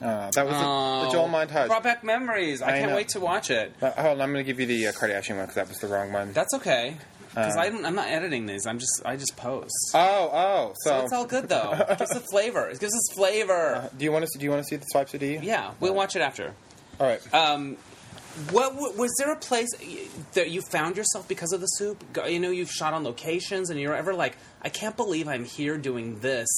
[0.00, 1.66] Uh, that was the, Oh, the Joel montage.
[1.68, 2.62] Brought back memories.
[2.62, 2.96] I, I can't know.
[2.96, 3.74] wait to watch it.
[3.82, 5.78] Uh, hold on, I'm going to give you the uh, Kardashian one because that was
[5.78, 6.32] the wrong one.
[6.32, 6.96] That's okay.
[7.30, 8.66] Because Uh, I'm not editing these.
[8.66, 9.72] I'm just I just post.
[9.94, 11.72] oh, oh, so so, it's all good though.
[11.90, 12.68] It gives us flavor.
[12.68, 13.88] It gives us flavor.
[13.96, 15.38] do you want to do you want to see the swipes of D?
[15.40, 16.54] Yeah, we'll watch it after.
[16.98, 17.34] All right.
[17.34, 17.76] Um,
[18.50, 19.68] what was there a place
[20.32, 22.02] that you found yourself because of the soup?
[22.26, 25.76] You know, you've shot on locations, and you're ever like, I can't believe I'm here
[25.78, 26.48] doing this.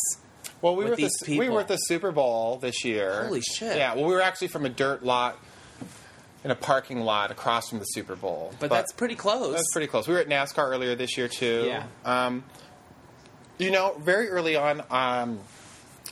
[0.61, 3.24] Well, we were at the, these we were at the Super Bowl this year.
[3.24, 3.76] Holy shit.
[3.76, 5.38] Yeah, well, we were actually from a dirt lot
[6.45, 8.53] in a parking lot across from the Super Bowl.
[8.59, 9.55] But, that's pretty close.
[9.55, 10.09] That's pretty close.
[10.09, 11.64] We were at NASCAR earlier this year too.
[11.66, 11.86] Yeah.
[12.05, 12.45] Um,
[13.59, 15.40] you know, very early on, um,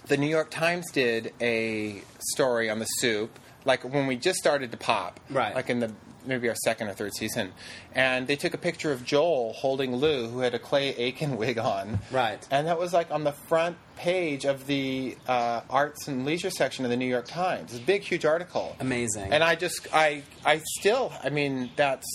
[0.06, 4.70] the New York Times did a story on the soup, like when we just started
[4.70, 5.20] to pop.
[5.30, 5.54] Right.
[5.54, 5.92] Like in the
[6.26, 7.52] maybe our second or third season,
[7.94, 11.58] and they took a picture of Joel holding Lou, who had a Clay Aiken wig
[11.58, 12.00] on.
[12.10, 12.46] Right.
[12.50, 16.84] And that was like on the front page of the uh, arts and leisure section
[16.84, 17.72] of the New York Times.
[17.72, 18.76] It's a big, huge article.
[18.80, 19.32] Amazing.
[19.32, 22.06] And I just, I, I still, I mean, that's.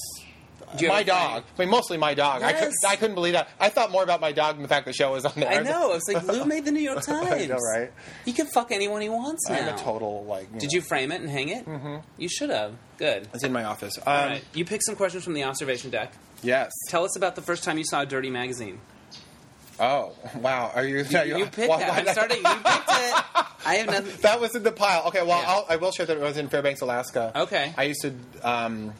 [0.77, 1.43] Do you my have a dog.
[1.57, 2.41] I mean, mostly my dog.
[2.43, 3.49] I, could, I couldn't believe that.
[3.59, 5.49] I thought more about my dog than the fact the show was on there.
[5.49, 5.91] I know.
[5.91, 7.27] I was like Lou made the New York Times.
[7.31, 7.91] I know, right?
[8.25, 9.55] He can fuck anyone he wants now.
[9.67, 10.51] I'm a total like.
[10.53, 11.65] Did know, you frame it and hang it?
[11.65, 11.97] Mm-hmm.
[12.17, 12.73] You should have.
[12.97, 13.27] Good.
[13.33, 13.97] It's in my office.
[13.97, 14.43] Um, All right.
[14.53, 16.13] You picked some questions from the observation deck.
[16.43, 16.71] Yes.
[16.89, 18.79] Tell us about the first time you saw a dirty magazine.
[19.77, 20.71] Oh wow!
[20.73, 21.03] Are you?
[21.03, 21.91] You, you picked well.
[21.91, 22.37] I'm starting.
[22.37, 23.23] You picked it.
[23.65, 24.13] I have nothing.
[24.21, 25.07] That was in the pile.
[25.07, 25.49] Okay, well, Yeah.
[25.49, 27.33] I'll, I will share that it was in Fairbanks, Alaska.
[27.35, 27.73] Okay.
[27.77, 28.13] I used to,
[28.43, 28.93] um,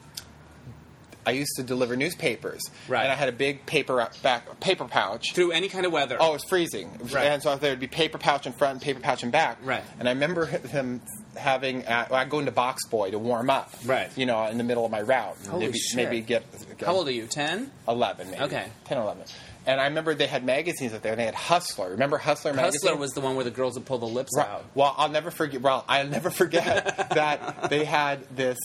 [1.25, 3.03] I used to deliver newspapers, Right.
[3.03, 5.33] And I had a big paper back paper pouch.
[5.33, 6.17] Through any kind of weather.
[6.19, 7.25] Oh, it was freezing, Right.
[7.27, 9.57] and so there would be paper pouch in front and paper pouch in back.
[9.63, 9.83] Right.
[9.99, 11.01] And I remember him
[11.35, 11.85] having.
[11.85, 13.71] Uh, well, I'd go into Box Boy to warm up.
[13.85, 14.09] Right.
[14.15, 15.37] You know, in the middle of my route.
[15.49, 15.95] Holy maybe, shit.
[15.97, 16.43] Maybe get.
[16.85, 17.25] How old are you?
[17.27, 17.71] Ten.
[17.87, 18.43] 11, maybe.
[18.43, 18.67] Okay.
[18.85, 19.23] 10 11.
[19.67, 21.13] And I remember they had magazines up there.
[21.13, 21.89] and They had Hustler.
[21.89, 22.81] Remember Hustler magazine?
[22.83, 24.47] Hustler was the one where the girls would pull the lips Right.
[24.47, 24.65] out.
[24.75, 25.61] Well, I'll never forget.
[25.61, 28.57] Well, I'll never forget that they had this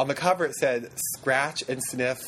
[0.00, 0.44] on the cover.
[0.46, 2.18] It said "Scratch and Sniff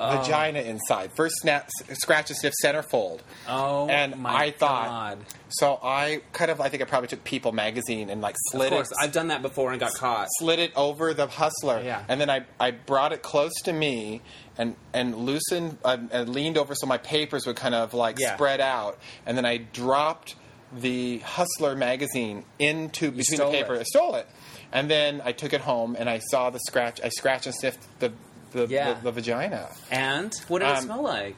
[0.00, 0.16] Oh.
[0.18, 3.20] Vagina Inside." First, snap, scratch and sniff centerfold.
[3.48, 4.88] Oh, and my I thought.
[4.88, 5.18] God.
[5.50, 8.76] So I kind of, I think I probably took People magazine and like slid Of
[8.76, 10.26] course, it, I've done that before and got caught.
[10.40, 12.02] slid it over the hustler, Yeah.
[12.08, 14.20] and then I, I brought it close to me
[14.58, 18.34] and and loosened uh, and leaned over so my papers would kind of like Yeah.
[18.34, 20.34] spread out, and then I dropped
[20.76, 23.74] the Hustler magazine into between the paper.
[23.76, 23.80] it.
[23.80, 24.26] I stole it,
[24.74, 27.00] and then I took it home and I saw the scratch.
[27.02, 28.12] I scratched and sniffed the
[28.52, 28.94] the, Yeah.
[28.94, 29.70] the, the vagina.
[29.90, 31.36] And what did it Um, smell like?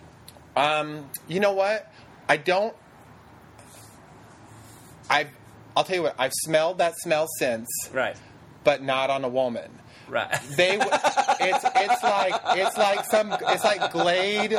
[0.57, 1.91] Um, you know what?
[2.29, 2.75] I don't.
[5.09, 5.29] I.
[5.77, 6.15] I'll tell you what.
[6.19, 8.17] I've smelled that smell since, Right.
[8.65, 9.71] but not on a woman.
[10.09, 10.31] Right.
[10.57, 10.79] They.
[10.79, 14.57] it's it's like it's like some it's like Glade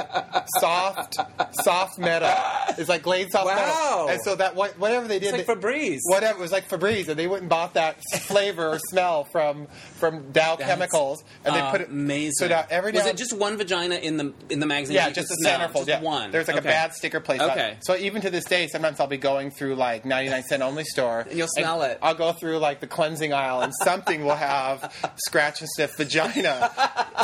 [0.60, 1.18] soft
[1.64, 2.30] soft metal.
[2.78, 3.56] It's like Glade soft Wow.
[3.56, 4.10] metal.
[4.10, 6.00] And so that what, whatever they did, It's like they- Febreze.
[6.04, 9.68] Whatever it was like Febreze, and they went and bought that flavor or smell from
[10.00, 12.32] from Dow That's Chemicals, and they put it amazing.
[12.34, 14.95] So now every was it just one vagina in the in the magazine?
[14.95, 15.74] yeah, just a centerfold.
[15.86, 16.32] Just yeah, one.
[16.32, 16.68] There's like Okay.
[16.68, 17.41] a bad sticker place.
[17.41, 17.78] Okay.
[17.82, 21.22] So even to this day, sometimes I'll be going through like 99 cent only store.
[21.22, 21.98] And you'll smell it.
[22.02, 24.93] I'll go through like the cleansing aisle, and something will have
[25.38, 26.71] scratch and sniff vagina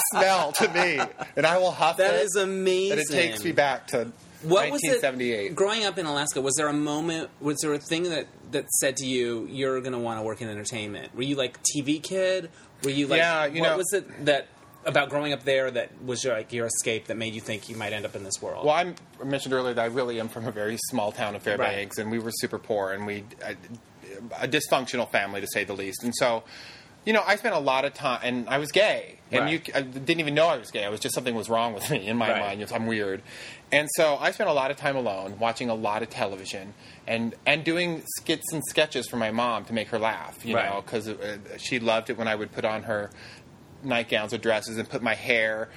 [0.12, 1.00] smell to me,
[1.36, 2.22] and I will huff That it.
[2.26, 2.92] is amazing.
[2.92, 4.12] And it takes me back to
[4.44, 5.02] What was it?
[5.02, 5.56] 1978.
[5.56, 7.30] Growing up in Alaska, was there a moment?
[7.42, 10.42] Was there a thing that that said to you, "You're going to want to work
[10.42, 11.16] in entertainment"?
[11.16, 12.50] Were you like TV kid?
[12.84, 13.18] Were you like?
[13.18, 14.48] Yeah, you what know- was it that
[14.86, 17.76] about growing up there that was your, like your escape that made you think you
[17.78, 18.66] might end up in this world?
[18.66, 21.42] Well, I'm, I mentioned earlier that I really am from a very small town of
[21.42, 23.56] Fairbanks, and we were super poor, and we a,
[24.42, 26.04] a dysfunctional family to say the least.
[26.04, 26.44] And so,
[27.06, 29.68] you know, I spent a lot of time, and I was gay, and Right.
[29.68, 30.86] you I didn't even know I was gay.
[30.86, 32.58] I was just something was wrong with me in my Right.
[32.58, 32.72] mind.
[32.74, 33.22] I'm weird,
[33.72, 36.74] and so I spent a lot of time alone, watching a lot of television,
[37.08, 40.46] and and doing skits and sketches for my mom to make her laugh.
[40.46, 40.70] You Right.
[40.70, 43.12] know, because uh, she loved it when I would put on her
[43.84, 45.70] nightgowns or dresses and put my hair.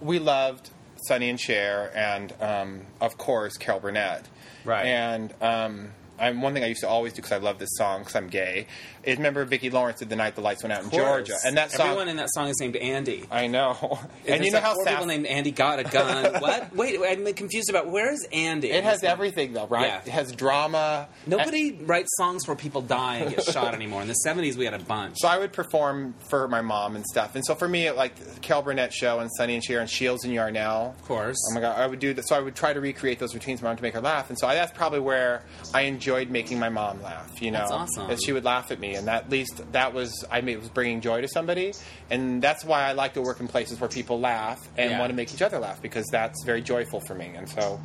[0.00, 0.68] We loved
[1.08, 4.26] Sonny and Cher, and um, of course Carol Burnett.
[4.64, 4.84] Right.
[4.84, 8.00] And um, I'm, one thing I used to always do because I love this song
[8.00, 8.66] because I'm gay
[9.02, 10.90] is remember Vicki Lawrence did "The Night the Lights Went Out" in.
[10.90, 11.86] Georgia, and that song.
[11.88, 13.24] Everyone in that song is named Andy.
[13.30, 15.84] I know, If and you know like how four Saf- people named Andy got a
[15.84, 16.34] gun.
[16.40, 16.74] what?
[16.74, 18.70] Wait, I'm confused about where is Andy?
[18.70, 19.86] it has everything though, right?
[19.86, 20.00] Yeah.
[20.04, 21.08] It has drama.
[21.26, 24.02] Nobody writes songs where people die and get shot anymore.
[24.02, 25.16] In the '70s, we had a bunch.
[25.18, 28.40] So I would perform for my mom and stuff, and so for me, like the
[28.40, 30.94] Carol Burnett show and Sonny and Cher and Shields and Yarnell.
[30.98, 31.38] Of course.
[31.50, 32.28] Oh my god, I would do that.
[32.28, 34.38] So I would try to recreate those routines my mom to make her laugh, and
[34.38, 35.42] so I, that's probably where
[35.72, 37.40] I enjoyed making my mom laugh.
[37.40, 38.08] You know, That's awesome.
[38.08, 40.68] that she would laugh at me, and at least that was I mean, it was
[40.68, 41.72] bringing joy to somebody,
[42.10, 44.98] and that's why I like to work in places where people laugh and Yeah.
[44.98, 47.80] want to make each other laugh because that's very joyful for me, and so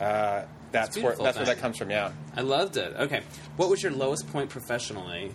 [0.00, 1.90] uh, that's where that's where that comes from.
[1.90, 2.12] Yeah.
[2.36, 2.94] I loved it.
[2.98, 3.22] Okay.
[3.56, 5.32] What was your lowest point professionally?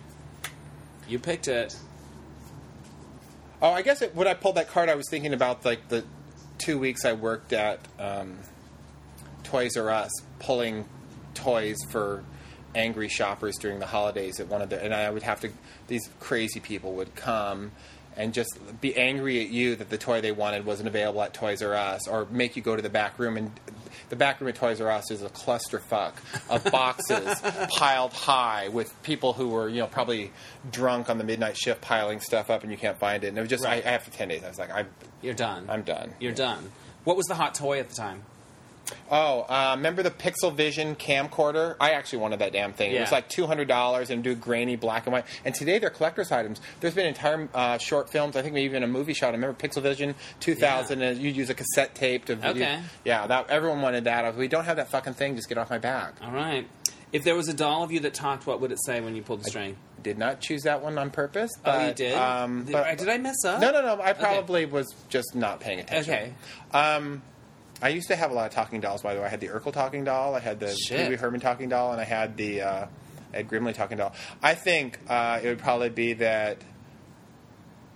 [1.08, 1.76] You picked it.
[3.62, 6.04] Oh, I guess it, when I pulled that card, I was thinking about like the
[6.58, 8.38] two weeks I worked at um,
[9.44, 10.84] Toys R Us, pulling
[11.34, 12.24] toys for
[12.76, 15.50] angry shoppers during the holidays at one of the, and I would have to.
[15.88, 17.72] These crazy people would come
[18.16, 21.62] and just be angry at you that the toy they wanted wasn't available at Toys
[21.62, 23.50] R Us, or make you go to the back room and.
[24.08, 26.12] The back room at Toys R Us is a clusterfuck
[26.48, 27.40] of boxes
[27.76, 30.30] piled high with people who were, you know, probably
[30.70, 33.28] drunk on the midnight shift piling stuff up, and you can't find it.
[33.28, 33.84] And it was just, Right.
[33.84, 34.84] I, after ten days, I was like, I,
[35.22, 35.66] You're done.
[35.68, 36.14] I'm done.
[36.20, 36.70] You're done.
[37.02, 38.22] What was the hot toy at the time?
[39.10, 41.76] Oh, uh, remember the Pixel Vision camcorder?
[41.80, 42.92] I actually wanted that damn thing.
[42.92, 45.24] It was like two hundred dollars and do grainy black and white.
[45.44, 46.60] And today they're collector's items.
[46.80, 48.36] There's been entire uh, short films.
[48.36, 49.28] I think maybe even a movie shot.
[49.28, 52.64] I remember Pixel Vision 2000, and you use a cassette tape to video.
[52.64, 52.80] Okay.
[53.04, 54.24] Yeah, that everyone wanted that.
[54.24, 55.36] I was, we don't have that fucking thing.
[55.36, 56.14] Just get off my back.
[56.22, 56.68] All right.
[57.12, 59.22] If there was a doll of you that talked, what would it say when you
[59.22, 59.76] pulled the string?
[60.02, 61.50] Did not choose that one on purpose.
[61.64, 62.14] oh, you did.
[62.14, 63.60] Um, did, but- did I mess up?
[63.60, 64.00] No, no, no.
[64.02, 64.20] I Okay.
[64.20, 66.12] probably was just not paying attention.
[66.12, 66.32] Okay.
[66.72, 67.22] Um,
[67.82, 69.02] I used to have a lot of talking dolls.
[69.02, 71.04] By the way, I had the Urkel talking doll, I had the Shit.
[71.04, 72.86] Pee Wee Herman talking doll, and I had the uh,
[73.34, 74.14] Ed Grimley talking doll.
[74.42, 76.58] I think uh, it would probably be that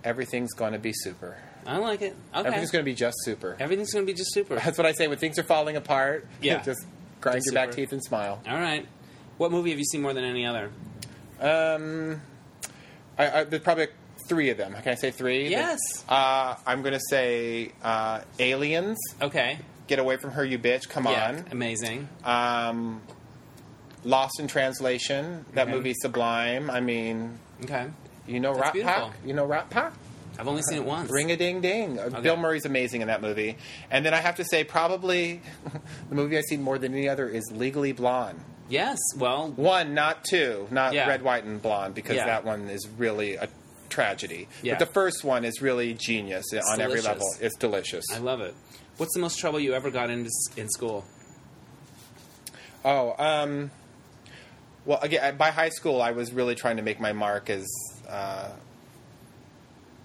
[0.04, 1.38] everything's going to be super.
[1.66, 2.16] I like it.
[2.34, 2.46] Okay.
[2.46, 3.56] Everything's going to be just super.
[3.60, 4.56] Everything's going to be just super.
[4.56, 6.26] That's what I say when things are falling apart.
[6.40, 6.62] Yeah.
[6.62, 6.84] just
[7.20, 8.40] grind Just your back teeth and smile.
[8.48, 8.86] All right.
[9.36, 10.70] What movie have you seen more than any other?
[11.38, 12.20] Um,
[13.18, 13.88] I, I, there's probably
[14.30, 14.72] three of them.
[14.72, 15.48] Can I say three?
[15.50, 15.78] Yes.
[16.08, 18.96] Uh, I'm going to say uh, Aliens.
[19.20, 19.58] Okay.
[19.88, 20.88] Get away from her, you bitch!
[20.88, 21.12] Come on.
[21.12, 21.42] Yeah.
[21.50, 22.08] Amazing.
[22.24, 23.02] Um,
[24.04, 25.44] Lost in Translation.
[25.54, 25.72] That Okay.
[25.76, 26.70] movie Sublime.
[26.70, 27.86] I mean, Okay.
[28.26, 29.08] you know That's Rat beautiful.
[29.08, 29.16] Pack.
[29.26, 29.92] You know Rat Pack.
[30.38, 31.10] I've only seen it once.
[31.10, 31.98] Ring a ding ding.
[31.98, 33.58] Uh Bill Murray's amazing in that movie.
[33.90, 35.42] And then I have to say, probably
[36.08, 38.40] the movie I've seen more than any other is Legally Blonde.
[38.70, 38.96] Yes.
[39.18, 41.08] Well, One, not two, not Yeah.
[41.08, 42.26] Red, White, and Blonde, because Yeah.
[42.26, 43.48] that one is really a
[43.90, 44.48] tragedy.
[44.62, 44.74] Yeah.
[44.78, 47.28] But the first one is really genius on every level.
[47.40, 48.04] It's delicious.
[48.12, 48.54] I love it.
[48.96, 51.04] What's the most trouble you ever got into in school?
[52.84, 53.70] Oh, um,
[54.84, 57.66] well, again, by high school, I was really trying to make my mark as.
[58.08, 58.50] Uh,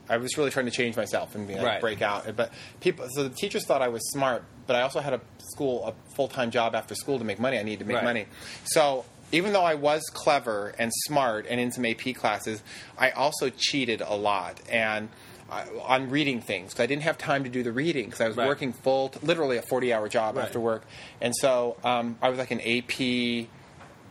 [0.08, 1.82] I was really trying to change myself and be, like, Right.
[1.82, 2.36] break out.
[2.36, 5.84] But people, so the teachers thought I was smart, but I also had a school,
[5.88, 7.58] a full time job after school to make money.
[7.58, 8.04] I needed to make Right.
[8.04, 8.26] money.
[8.66, 12.62] So even though I was clever and smart and in some AP classes,
[12.98, 15.10] I also cheated a lot and.
[15.48, 18.28] I, on reading things because I didn't have time to do the reading because I
[18.28, 18.48] was Right.
[18.48, 20.46] working full, literally a forty-hour job Right.
[20.46, 20.82] after work,
[21.22, 23.48] and so um, I was like an AP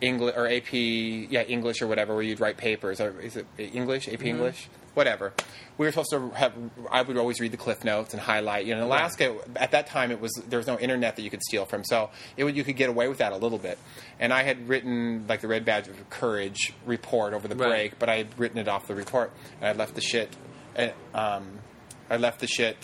[0.00, 3.00] English or AP, yeah, English or whatever, where you'd write papers.
[3.00, 4.06] Or is it English?
[4.06, 4.68] AP English?
[4.94, 5.32] Whatever.
[5.76, 6.52] We were supposed to have.
[6.90, 8.64] I would always read the cliff notes and highlight.
[8.64, 11.30] You know, in Alaska at that time, it was there was no internet that you
[11.30, 13.76] could steal from, so it would, you could get away with that a little bit.
[14.20, 17.68] And I had written like the Red Badge of Courage report over the Right.
[17.68, 20.36] break, but I had written it off the report, and I left the shit.
[21.12, 21.58] Um,
[22.10, 22.76] I left the shit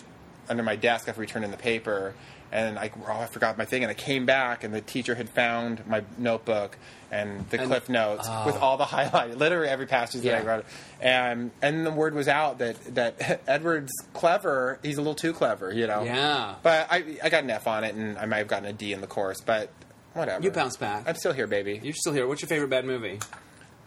[0.48, 2.14] under my desk after returning the paper,
[2.52, 5.28] and I, oh, I forgot my thing, and I came back, and the teacher had
[5.28, 6.76] found my notebook
[7.12, 8.46] and the And- cliff notes oh.
[8.46, 10.46] with all the highlight, literally every passage that I Yeah.
[10.46, 10.64] wrote,
[11.00, 14.78] and and the word was out that that Edward's clever.
[14.82, 16.02] He's a little too clever, you know.
[16.04, 16.54] Yeah.
[16.62, 18.92] But I I got an F on it, and I might have gotten a D
[18.92, 19.70] in the course, but
[20.14, 20.42] whatever.
[20.42, 21.04] You bounced back.
[21.08, 21.80] I'm still here, baby.
[21.82, 22.26] You're still here.
[22.28, 23.18] What's your favorite bad movie?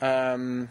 [0.01, 0.69] Um.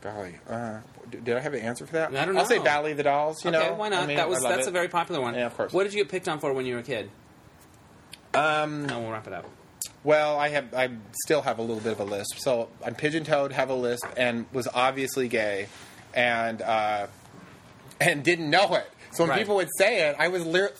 [0.00, 0.80] Golly, uh,
[1.22, 2.14] did I have an answer for that?
[2.14, 2.40] I don't know.
[2.40, 2.58] I'll say.
[2.58, 3.44] Valley of the Dolls.
[3.44, 4.02] You okay, know, why not?
[4.02, 4.68] I mean, that was that's it.
[4.68, 5.34] a very popular one.
[5.34, 5.72] Yeah, of course.
[5.72, 7.10] What did you get picked on for when you were a kid?
[8.32, 9.46] Um, No, we'll wrap it up.
[10.02, 10.90] Well, I have I
[11.24, 12.36] still have a little bit of a lisp.
[12.38, 15.68] So I'm pigeon toed, have a lisp, and was obviously gay,
[16.14, 17.06] and uh,
[18.00, 18.90] and didn't know it.
[19.12, 19.38] So when Right.
[19.38, 20.72] people would say it, I was lir-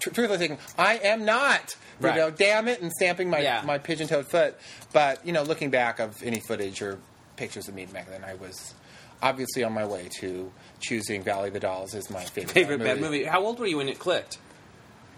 [0.00, 1.76] tr- truthfully thinking, I am not.
[2.00, 2.14] Right.
[2.14, 3.62] You know, damn it, and stamping my Yeah.
[3.66, 4.56] my pigeon toed foot.
[4.92, 6.98] But you know, looking back of any footage or
[7.36, 8.72] pictures of me back then, I was
[9.24, 13.00] obviously on my way to choosing Valley of the Dolls as my favorite Favorite bad
[13.00, 13.24] movie.
[13.24, 14.38] How old were you when it clicked?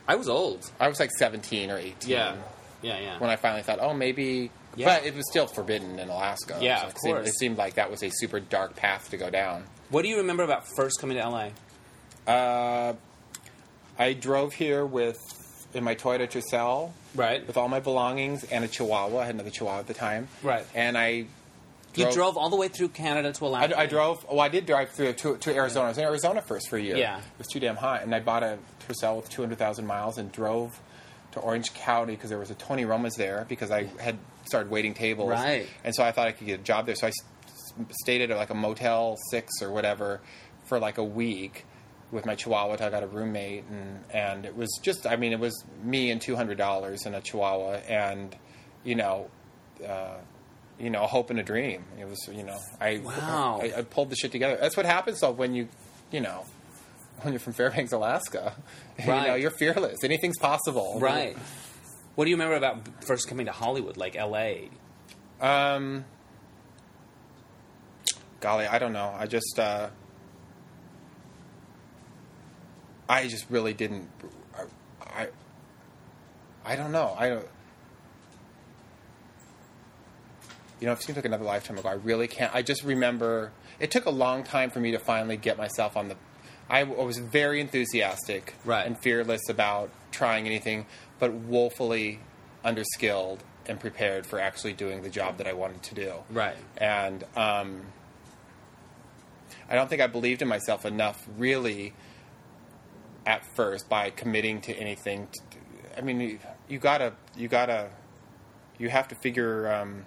[0.09, 0.71] I was old.
[0.79, 2.09] I was like 17 or 18.
[2.09, 2.37] Yeah.
[2.83, 3.19] Yeah, yeah.
[3.19, 4.51] when I finally thought, oh, maybe.
[4.77, 4.87] Yeah.
[4.99, 6.59] But it was still forbidden in Alaska.
[6.61, 7.29] Yeah, So of it seemed, course.
[7.29, 9.65] it seemed like that was a super dark path to go down.
[9.91, 11.49] What do you remember about first coming to LA?
[12.33, 12.95] Uh,
[13.99, 15.19] I drove here with
[15.75, 17.47] in my Toyota Tercel Right.
[17.47, 19.21] with all my belongings and a Chihuahua.
[19.21, 20.29] I had another Chihuahua at the time.
[20.43, 20.65] Right.
[20.75, 21.27] And I.
[21.97, 23.79] You drove all the way through Canada to I, Alaska.
[23.81, 24.25] I drove.
[24.29, 25.87] Well, I did drive through to, to Arizona.
[25.87, 26.97] I was in Arizona first for a year.
[26.97, 27.19] Yeah.
[27.19, 30.19] it was too damn hot, and I bought a Tercel with two hundred thousand miles
[30.19, 30.81] and drove
[31.33, 34.95] to Orange County because there was a Tony Roma's there because I had started waiting
[34.95, 35.31] tables.
[35.31, 35.67] Right.
[35.85, 36.95] And so I thought I could get a job there.
[36.95, 37.15] So I s-
[38.03, 40.21] stayed at like a Motel Six or whatever
[40.67, 41.65] for like a week
[42.13, 42.77] with my Chihuahua.
[42.77, 45.07] till I got a roommate, and and it was just.
[45.07, 48.35] I mean, it was me and two hundred dollars and a Chihuahua, and
[48.85, 49.29] you know.
[49.87, 50.15] Uh,
[50.79, 51.85] you know, a hope and a dream.
[51.99, 53.61] It was, you know, I, Wow.
[53.63, 54.57] I, I pulled the shit together.
[54.61, 55.69] That's what happens though when you,
[56.11, 56.45] you know,
[57.23, 58.55] when you're from Fairbanks, Alaska.
[58.99, 59.41] You know, Right.
[59.43, 59.99] you're fearless.
[60.05, 60.99] Anything's possible.
[61.01, 61.37] Right.
[62.15, 64.69] What do you remember about first coming to Hollywood, like LA?
[65.41, 66.07] Um.
[68.41, 69.15] Golly, I don't know.
[69.19, 69.89] I just, uh,
[73.09, 74.09] I just really didn't.
[74.55, 75.29] I, I,
[76.65, 77.15] I don't know.
[77.19, 77.47] I don't.
[80.81, 81.89] You know, it seems like another lifetime ago.
[81.89, 82.55] I really can't.
[82.55, 86.09] I just remember it took a long time for me to finally get myself on
[86.09, 86.17] the
[86.69, 88.85] I was very enthusiastic Right.
[88.87, 90.87] and fearless about trying anything,
[91.21, 92.19] but woefully
[92.65, 96.13] underskilled and prepared for actually doing the job that I wanted to do.
[96.29, 96.57] Right.
[96.77, 97.83] And um,
[99.69, 101.93] I don't think I believed in myself enough, really,
[103.25, 105.29] at first by committing to anything.
[105.33, 106.39] To, I mean, you,
[106.69, 107.91] you gotta, you gotta,
[108.79, 109.73] you have to figure.
[109.73, 110.05] Um,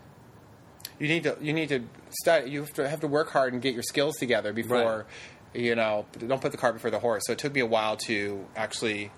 [1.00, 1.84] you need to, you need to
[2.22, 2.50] study.
[2.52, 5.06] You have to have to work hard and get your skills together before,
[5.54, 6.06] you know.
[6.28, 7.24] Don't put the cart before the horse.
[7.26, 9.12] So it took me a while to actually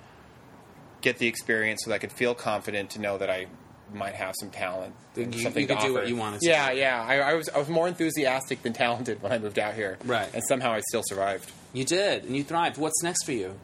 [1.02, 3.48] get the experience so that I could feel confident to know that I
[3.94, 4.94] might have some talent.
[5.16, 7.04] and You- something you could to do what you wanted to Yeah, yeah.
[7.04, 9.98] I, I was I was more enthusiastic than talented when I moved out here.
[10.06, 10.30] Right.
[10.34, 11.52] And somehow I still survived.
[11.74, 12.78] You did, and you thrived.
[12.78, 13.60] What's next for you?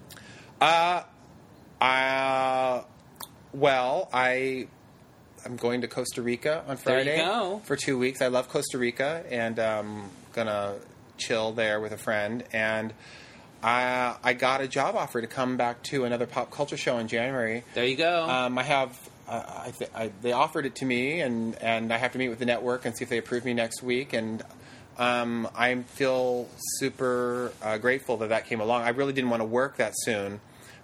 [0.59, 1.03] Uh,
[3.53, 4.67] well, I
[5.47, 7.15] I'm going to Costa Rica on Friday
[7.63, 8.21] for two weeks.
[8.21, 10.75] I love Costa Rica, and um, gonna
[11.17, 12.43] chill there with a friend.
[12.51, 12.93] And
[13.63, 17.07] I I got a job offer to come back to another pop culture show in
[17.07, 17.63] January.
[17.75, 18.23] There you go.
[18.23, 19.09] Um, I have.
[19.25, 22.29] Uh, I, th- I, they offered it to me, and, and I have to meet
[22.29, 24.13] with the network and see if they approve me next week.
[24.13, 24.41] And
[24.97, 26.47] um, I feel
[26.79, 28.83] super uh, grateful that that came along.
[28.83, 30.39] I really didn't want to work that soon,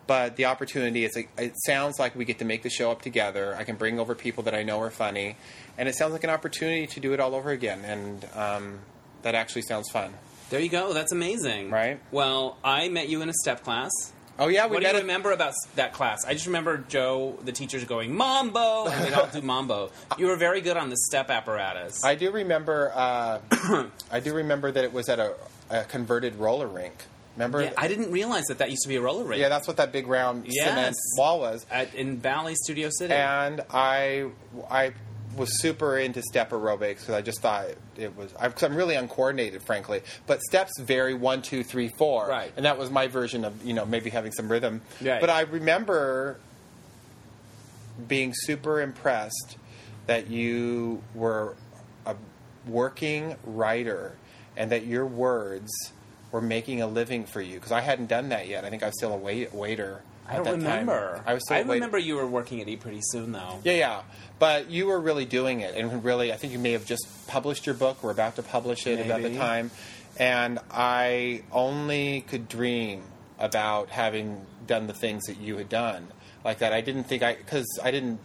[0.07, 1.15] but the opportunity is.
[1.37, 3.55] It sounds like we get to make the show up together.
[3.57, 5.37] I can bring over people that I know are funny,
[5.77, 7.83] and it sounds like an opportunity to do it all over again.
[7.85, 8.79] And um,
[9.21, 10.13] that actually sounds fun.
[10.49, 10.93] there you go.
[10.93, 11.69] That's amazing.
[11.71, 11.99] Right.
[12.11, 13.91] Well, I met you in a step class.
[14.39, 16.25] Oh yeah, we what do you at- remember about that class?
[16.25, 19.91] I just remember Joe, the teachers, going Mambo, and they'd all do Mambo.
[20.17, 22.03] You were very good on the step apparatus.
[22.03, 22.91] I do remember.
[22.95, 23.39] Uh,
[24.11, 25.35] I do remember that it was at a,
[25.69, 26.95] a converted roller rink.
[27.35, 27.63] Remember?
[27.63, 29.41] yeah, I didn't realize that that used to be a roller rink.
[29.41, 30.69] Yeah, that's what that big round Yes.
[30.69, 31.65] cement wall was.
[31.71, 33.13] At, in Valley Studio City.
[33.13, 34.29] And I,
[34.69, 34.93] I
[35.35, 37.65] was super into step aerobics because I just thought
[37.97, 38.31] it was.
[38.33, 40.01] Because I'm really uncoordinated, frankly.
[40.27, 42.27] But steps vary one, two, three, four.
[42.27, 42.51] Right.
[42.55, 44.81] And that was my version of you know maybe having some rhythm.
[45.01, 45.19] Right.
[45.19, 46.37] But I remember
[48.07, 49.57] being super impressed
[50.07, 51.55] that you were
[52.05, 52.15] a
[52.67, 54.15] working writer
[54.57, 55.71] and that your words
[56.33, 58.65] were making a living for you because I hadn't done that yet.
[58.65, 60.01] I think I was still a wait, waiter.
[60.27, 60.61] I don't that time.
[60.61, 61.23] remember.
[61.27, 63.59] I was still I remember you were working at E Pretty Soon, though.
[63.63, 64.01] Yeah, yeah.
[64.39, 67.67] But you were really doing it, and really, I think you may have just published
[67.67, 68.01] your book.
[68.01, 69.69] We're about to publish it about the time,
[70.17, 73.03] and I only could dream
[73.37, 76.07] about having done the things that you had done
[76.43, 76.73] like that.
[76.73, 78.19] I didn't think I because I didn't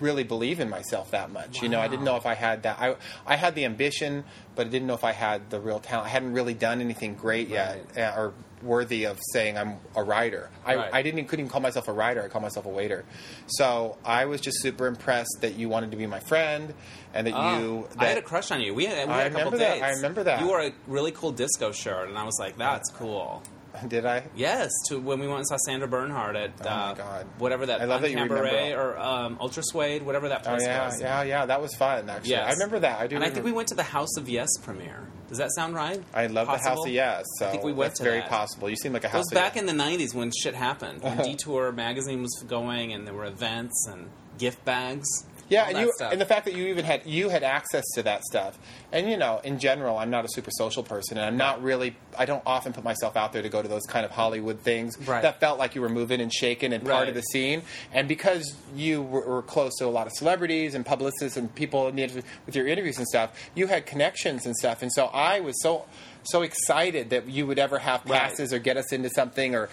[0.00, 1.62] really believe in myself that much.
[1.62, 2.78] You know, I didn't know if I had that.
[2.80, 2.96] I
[3.26, 4.24] I had the ambition,
[4.54, 6.06] but I didn't know if I had the real talent.
[6.06, 10.48] I hadn't really done anything great yet, uh, or worthy of saying I'm a writer.
[10.64, 10.90] I, Right.
[10.92, 12.22] I didn't couldn't even call myself a writer.
[12.22, 13.04] I called myself a waiter.
[13.46, 16.72] So I was just super impressed that you wanted to be my friend
[17.14, 17.88] and that Ah, you.
[17.98, 18.74] I had a crush on you.
[18.74, 19.72] We had, we had a couple remember that.
[19.74, 19.84] dates.
[19.84, 20.40] I remember that.
[20.40, 23.42] You wore a really cool disco shirt, and I was like, "That's cool."
[23.88, 24.24] Did I?
[24.34, 27.26] Yes, to when we went and saw Sandra Bernhard at Oh, uh, God.
[27.38, 28.82] whatever that I love that you Cabaret remember.
[28.94, 31.00] or um, Ultra Suede, whatever that Oh place yeah, was.
[31.00, 31.46] yeah, yeah.
[31.46, 32.08] That was fun.
[32.08, 32.48] Actually, Yes.
[32.48, 33.00] I remember that.
[33.00, 33.16] I do.
[33.16, 35.06] And I think we went to the House of Yes premiere.
[35.28, 36.02] Does that sound right?
[36.14, 37.24] I love the House of Yes.
[37.38, 38.28] So I think we went that's to very that.
[38.28, 38.70] possible.
[38.70, 39.26] You seem like a house.
[39.26, 39.32] Of Yes.
[39.32, 39.60] It was back Yes.
[39.70, 41.02] in the '90s when shit happened.
[41.02, 44.08] When Detour magazine was going, and there were events and
[44.38, 45.06] gift bags.
[45.48, 46.12] Yeah, and you stuff.
[46.12, 48.58] and the fact that you even had you had access to that stuff,
[48.92, 51.94] and you know, in general, I'm not a super social person, and I'm not really.
[52.18, 54.98] I don't often put myself out there to go to those kind of Hollywood things
[55.06, 55.22] Right.
[55.22, 57.08] that felt like you were moving and shaking and part Right.
[57.08, 57.62] of the scene.
[57.92, 61.92] And because you were, were close to a lot of celebrities and publicists and people
[61.92, 65.60] needed with your interviews and stuff, you had connections and stuff, and so I was
[65.62, 65.84] so
[66.24, 68.18] so excited that you would ever have Right.
[68.20, 69.68] passes or get us into something or.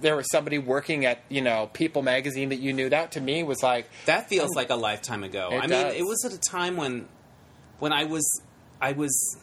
[0.00, 2.88] There was somebody working at you know People magazine that you knew.
[2.88, 4.56] That to me was like That feels oh.
[4.56, 5.48] like a lifetime ago.
[5.52, 7.08] I mean, it was at a time when
[7.78, 8.42] when I was
[8.80, 9.38] I was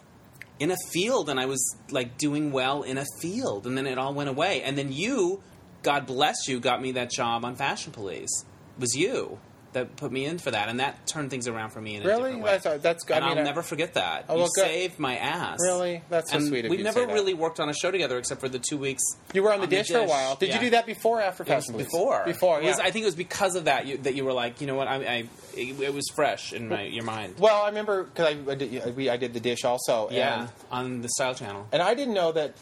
[0.60, 3.98] in a field and I was like doing well in a field and then it
[3.98, 4.64] all went away.
[4.64, 5.42] And then you,
[5.84, 8.46] God bless you, got me that job on Fashion Police.
[8.78, 9.40] It was you
[9.78, 12.06] that put me in for that and that turned things around for me in a
[12.06, 12.24] Really?
[12.24, 12.58] different way.
[12.58, 13.14] That's- that's good.
[13.14, 14.26] I And mean, I'll I- never forget that.
[14.30, 14.66] Oh, you well, good.
[14.66, 15.58] saved my ass.
[15.62, 16.04] Really?
[16.10, 18.60] That's so and sweet We've never really worked on a show together except for the
[18.60, 19.02] two weeks.
[19.34, 20.36] You were on the, dish, for a while.
[20.36, 20.56] Did Yeah.
[20.56, 22.24] you do that before or after was before.
[22.26, 24.60] Before, It was- I think it was because of that you, that you were like,
[24.62, 24.88] you know what?
[24.88, 27.36] I, I it, it was fresh in my, your mind.
[27.40, 30.10] well, I remember because I, I, did, we- I did the dish also.
[30.12, 31.68] Yeah, on the Style Channel.
[31.72, 32.54] and I didn't know that.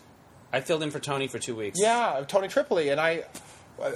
[0.54, 1.78] I filled in for Tony for two weeks.
[1.82, 3.24] Yeah, Tony Tripoli and I.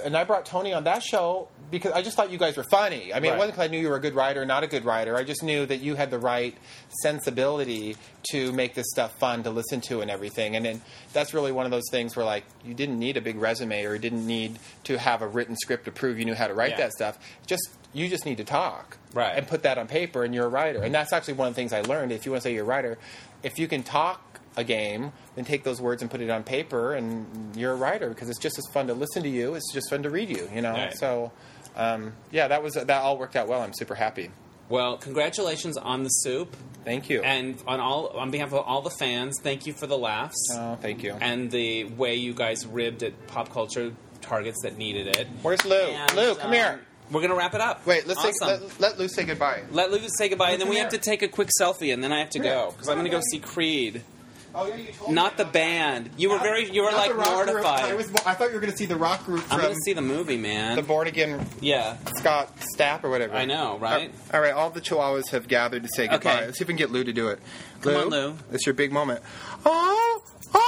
[0.04, 3.14] And I brought Tony on that show because I just thought you guys were funny.
[3.14, 3.36] I mean, Right.
[3.36, 5.16] it wasn't because I knew you were a good writer, not a good writer.
[5.16, 6.54] I just knew that you had the right
[7.02, 7.96] sensibility
[8.30, 10.54] to make this stuff fun to listen to and everything.
[10.56, 10.82] And then
[11.12, 13.94] that's really one of those things where, like, you didn't need a big resume or
[13.94, 16.70] you didn't need to have a written script to prove you knew how to write
[16.72, 16.76] Yeah.
[16.78, 17.18] that stuff.
[17.46, 19.36] Just you just need to talk Right.
[19.36, 20.80] and put that on paper, and you're a writer.
[20.80, 22.12] And that's actually one of the things I learned.
[22.12, 22.98] If you want to say you're a writer,
[23.42, 26.94] if you can talk a game then take those words and put it on paper,
[26.94, 29.54] and you're a writer because it's just as fun to listen to you.
[29.54, 30.72] It's just fun to read you, you know.
[30.72, 30.96] Right.
[30.96, 31.32] So,
[31.76, 33.62] um, yeah, that was that all worked out well.
[33.62, 34.30] I'm super happy.
[34.68, 37.22] Well, congratulations on the soup, Thank you.
[37.22, 40.78] and on all on behalf of all the fans, thank you for the laughs oh,
[40.80, 41.16] thank you.
[41.20, 45.26] and the way you guys ribbed at pop culture targets that needed it.
[45.42, 45.76] Where's Lou?
[45.76, 46.80] And, Lou, come um, here.
[47.10, 47.84] We're gonna wrap it up.
[47.84, 48.32] Wait, let's awesome.
[48.32, 49.62] say, let, let Lou say goodbye.
[49.72, 52.12] Let Lou say goodbye, and then we have to take a quick selfie, and then
[52.12, 54.04] I have to go because I'm going to go see Creed,
[54.52, 56.10] Oh, yeah, you told not the band.
[56.16, 57.84] You were very, you were like mortified.
[57.84, 59.74] I, was, I thought you were going to see the rock group I'm from going
[59.74, 60.76] to see the movie, man.
[60.76, 63.34] the Born Again yeah, Scott Stapp or whatever.
[63.34, 64.10] I know, right?
[64.32, 66.34] Uh, all right, all the Chihuahuas have gathered to say goodbye.
[66.34, 66.46] Okay.
[66.46, 67.38] Let's see if we can get Lou to do it.
[67.82, 68.34] Come on, Lou.
[68.52, 69.22] It's your big moment.
[69.64, 70.22] Oh,
[70.52, 70.60] oh,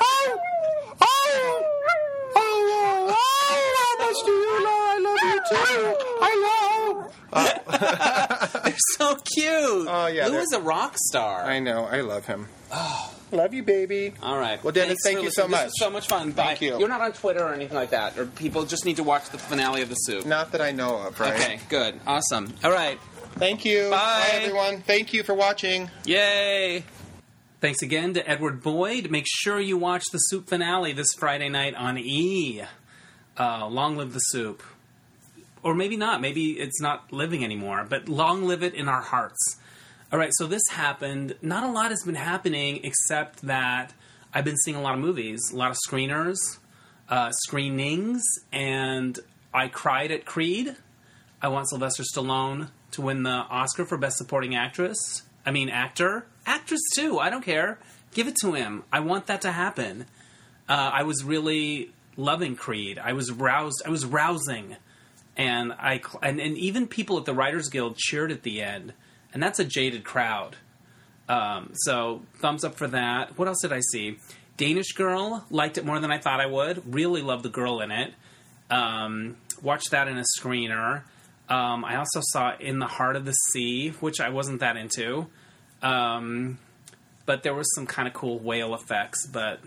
[0.00, 0.38] oh,
[1.02, 1.62] oh, oh,
[2.36, 3.16] oh, oh,
[3.76, 4.70] how much do you love?
[4.86, 5.96] I love you too.
[6.22, 6.32] I
[7.34, 8.60] love.
[8.98, 9.88] they're so cute.
[9.90, 11.42] Oh, yeah, Lou they're- is a rock star.
[11.44, 11.84] I know.
[11.84, 12.48] I love him.
[12.72, 13.10] Oh.
[13.32, 14.12] Love you, baby.
[14.22, 14.62] All right.
[14.62, 15.50] Well, Dennis, Thanks thank for you so listening.
[15.50, 15.64] This much.
[15.66, 16.30] was so much fun.
[16.32, 16.44] Bye.
[16.44, 16.78] Thank you.
[16.78, 19.38] You're not on Twitter or anything like that, or people just need to watch the
[19.38, 20.24] finale of the soup.
[20.24, 21.32] Not that I know of, right?
[21.34, 22.54] Okay, good, awesome.
[22.62, 23.00] All right,
[23.36, 23.90] Thank you.
[23.90, 24.28] Bye.
[24.34, 24.82] everyone.
[24.82, 25.90] Thank you for watching.
[26.04, 26.84] yay!
[27.60, 29.10] Thanks again to Edward Boyd.
[29.10, 32.62] Make sure you watch the soup finale this Friday night on E.
[33.36, 34.62] Uh, long live the soup.
[35.64, 36.20] Or maybe not.
[36.20, 39.56] Maybe it's not living anymore, but long live it in our hearts.
[40.12, 41.34] All right, so this happened.
[41.42, 43.94] Not a lot has been happening except that
[44.32, 46.36] I've been seeing a lot of movies, a lot of screeners,
[47.08, 48.22] uh, screenings,
[48.52, 49.18] and
[49.52, 50.76] I cried at Creed.
[51.40, 55.22] I want Sylvester Stallone to win the Oscar for Best Supporting Actress.
[55.46, 56.26] I mean, actor.
[56.46, 57.18] Actress, too.
[57.18, 57.78] I don't care.
[58.12, 58.84] Give it to him.
[58.92, 60.06] I want that to happen.
[60.68, 62.98] Uh, I was really loving Creed.
[62.98, 63.82] I was roused.
[63.84, 64.76] I was rousing.
[65.36, 68.92] And I and, and even people at the Writers Guild cheered at the end.
[69.32, 70.56] And that's a jaded crowd.
[71.28, 73.36] Um, so thumbs up for that.
[73.38, 74.18] What else did I see?
[74.56, 76.94] Danish Girl liked it more than I thought I would.
[76.94, 78.14] Really loved the girl in it.
[78.70, 81.02] Um, watched that in a screener.
[81.48, 85.26] Um, I also saw In the Heart of the Sea, which I wasn't that into.
[85.82, 86.58] Um,
[87.26, 89.60] but there was some kind of cool whale effects, but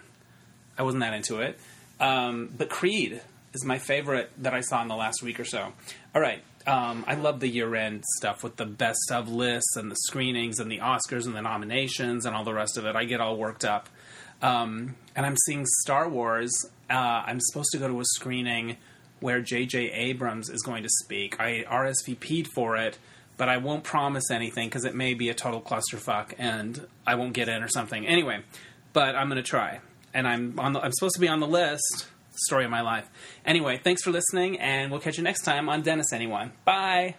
[0.77, 1.60] I wasn't that into it.
[1.99, 3.22] Um, but Creed
[3.53, 5.74] is my favorite that I saw in the last week or so.
[6.14, 6.44] All right.
[6.65, 10.60] Um, I love the year end stuff with the best of lists and the screenings
[10.60, 12.95] and the Oscars and the nominations and all the rest of it.
[12.95, 13.88] I get all worked up.
[14.41, 16.53] Um, and I'm seeing Star Wars.
[16.90, 18.78] Uh, I'm supposed to go to a screening
[19.19, 19.91] where J.J.
[19.91, 21.40] Abrams is going to speak.
[21.40, 22.99] I RSVP'd for it,
[23.36, 27.34] but I won't promise anything because it may be a total clusterfuck and I won't
[27.34, 28.06] get in or something.
[28.06, 28.41] Anyway,
[28.94, 29.80] but I'm going to try.
[30.14, 32.07] And I'm on the, I'm supposed to be on the list.
[32.39, 33.09] Story of my life.
[33.45, 36.53] Anyway, thanks for listening, and we'll catch you next time on Dennis Anyone.
[36.65, 37.15] Bye.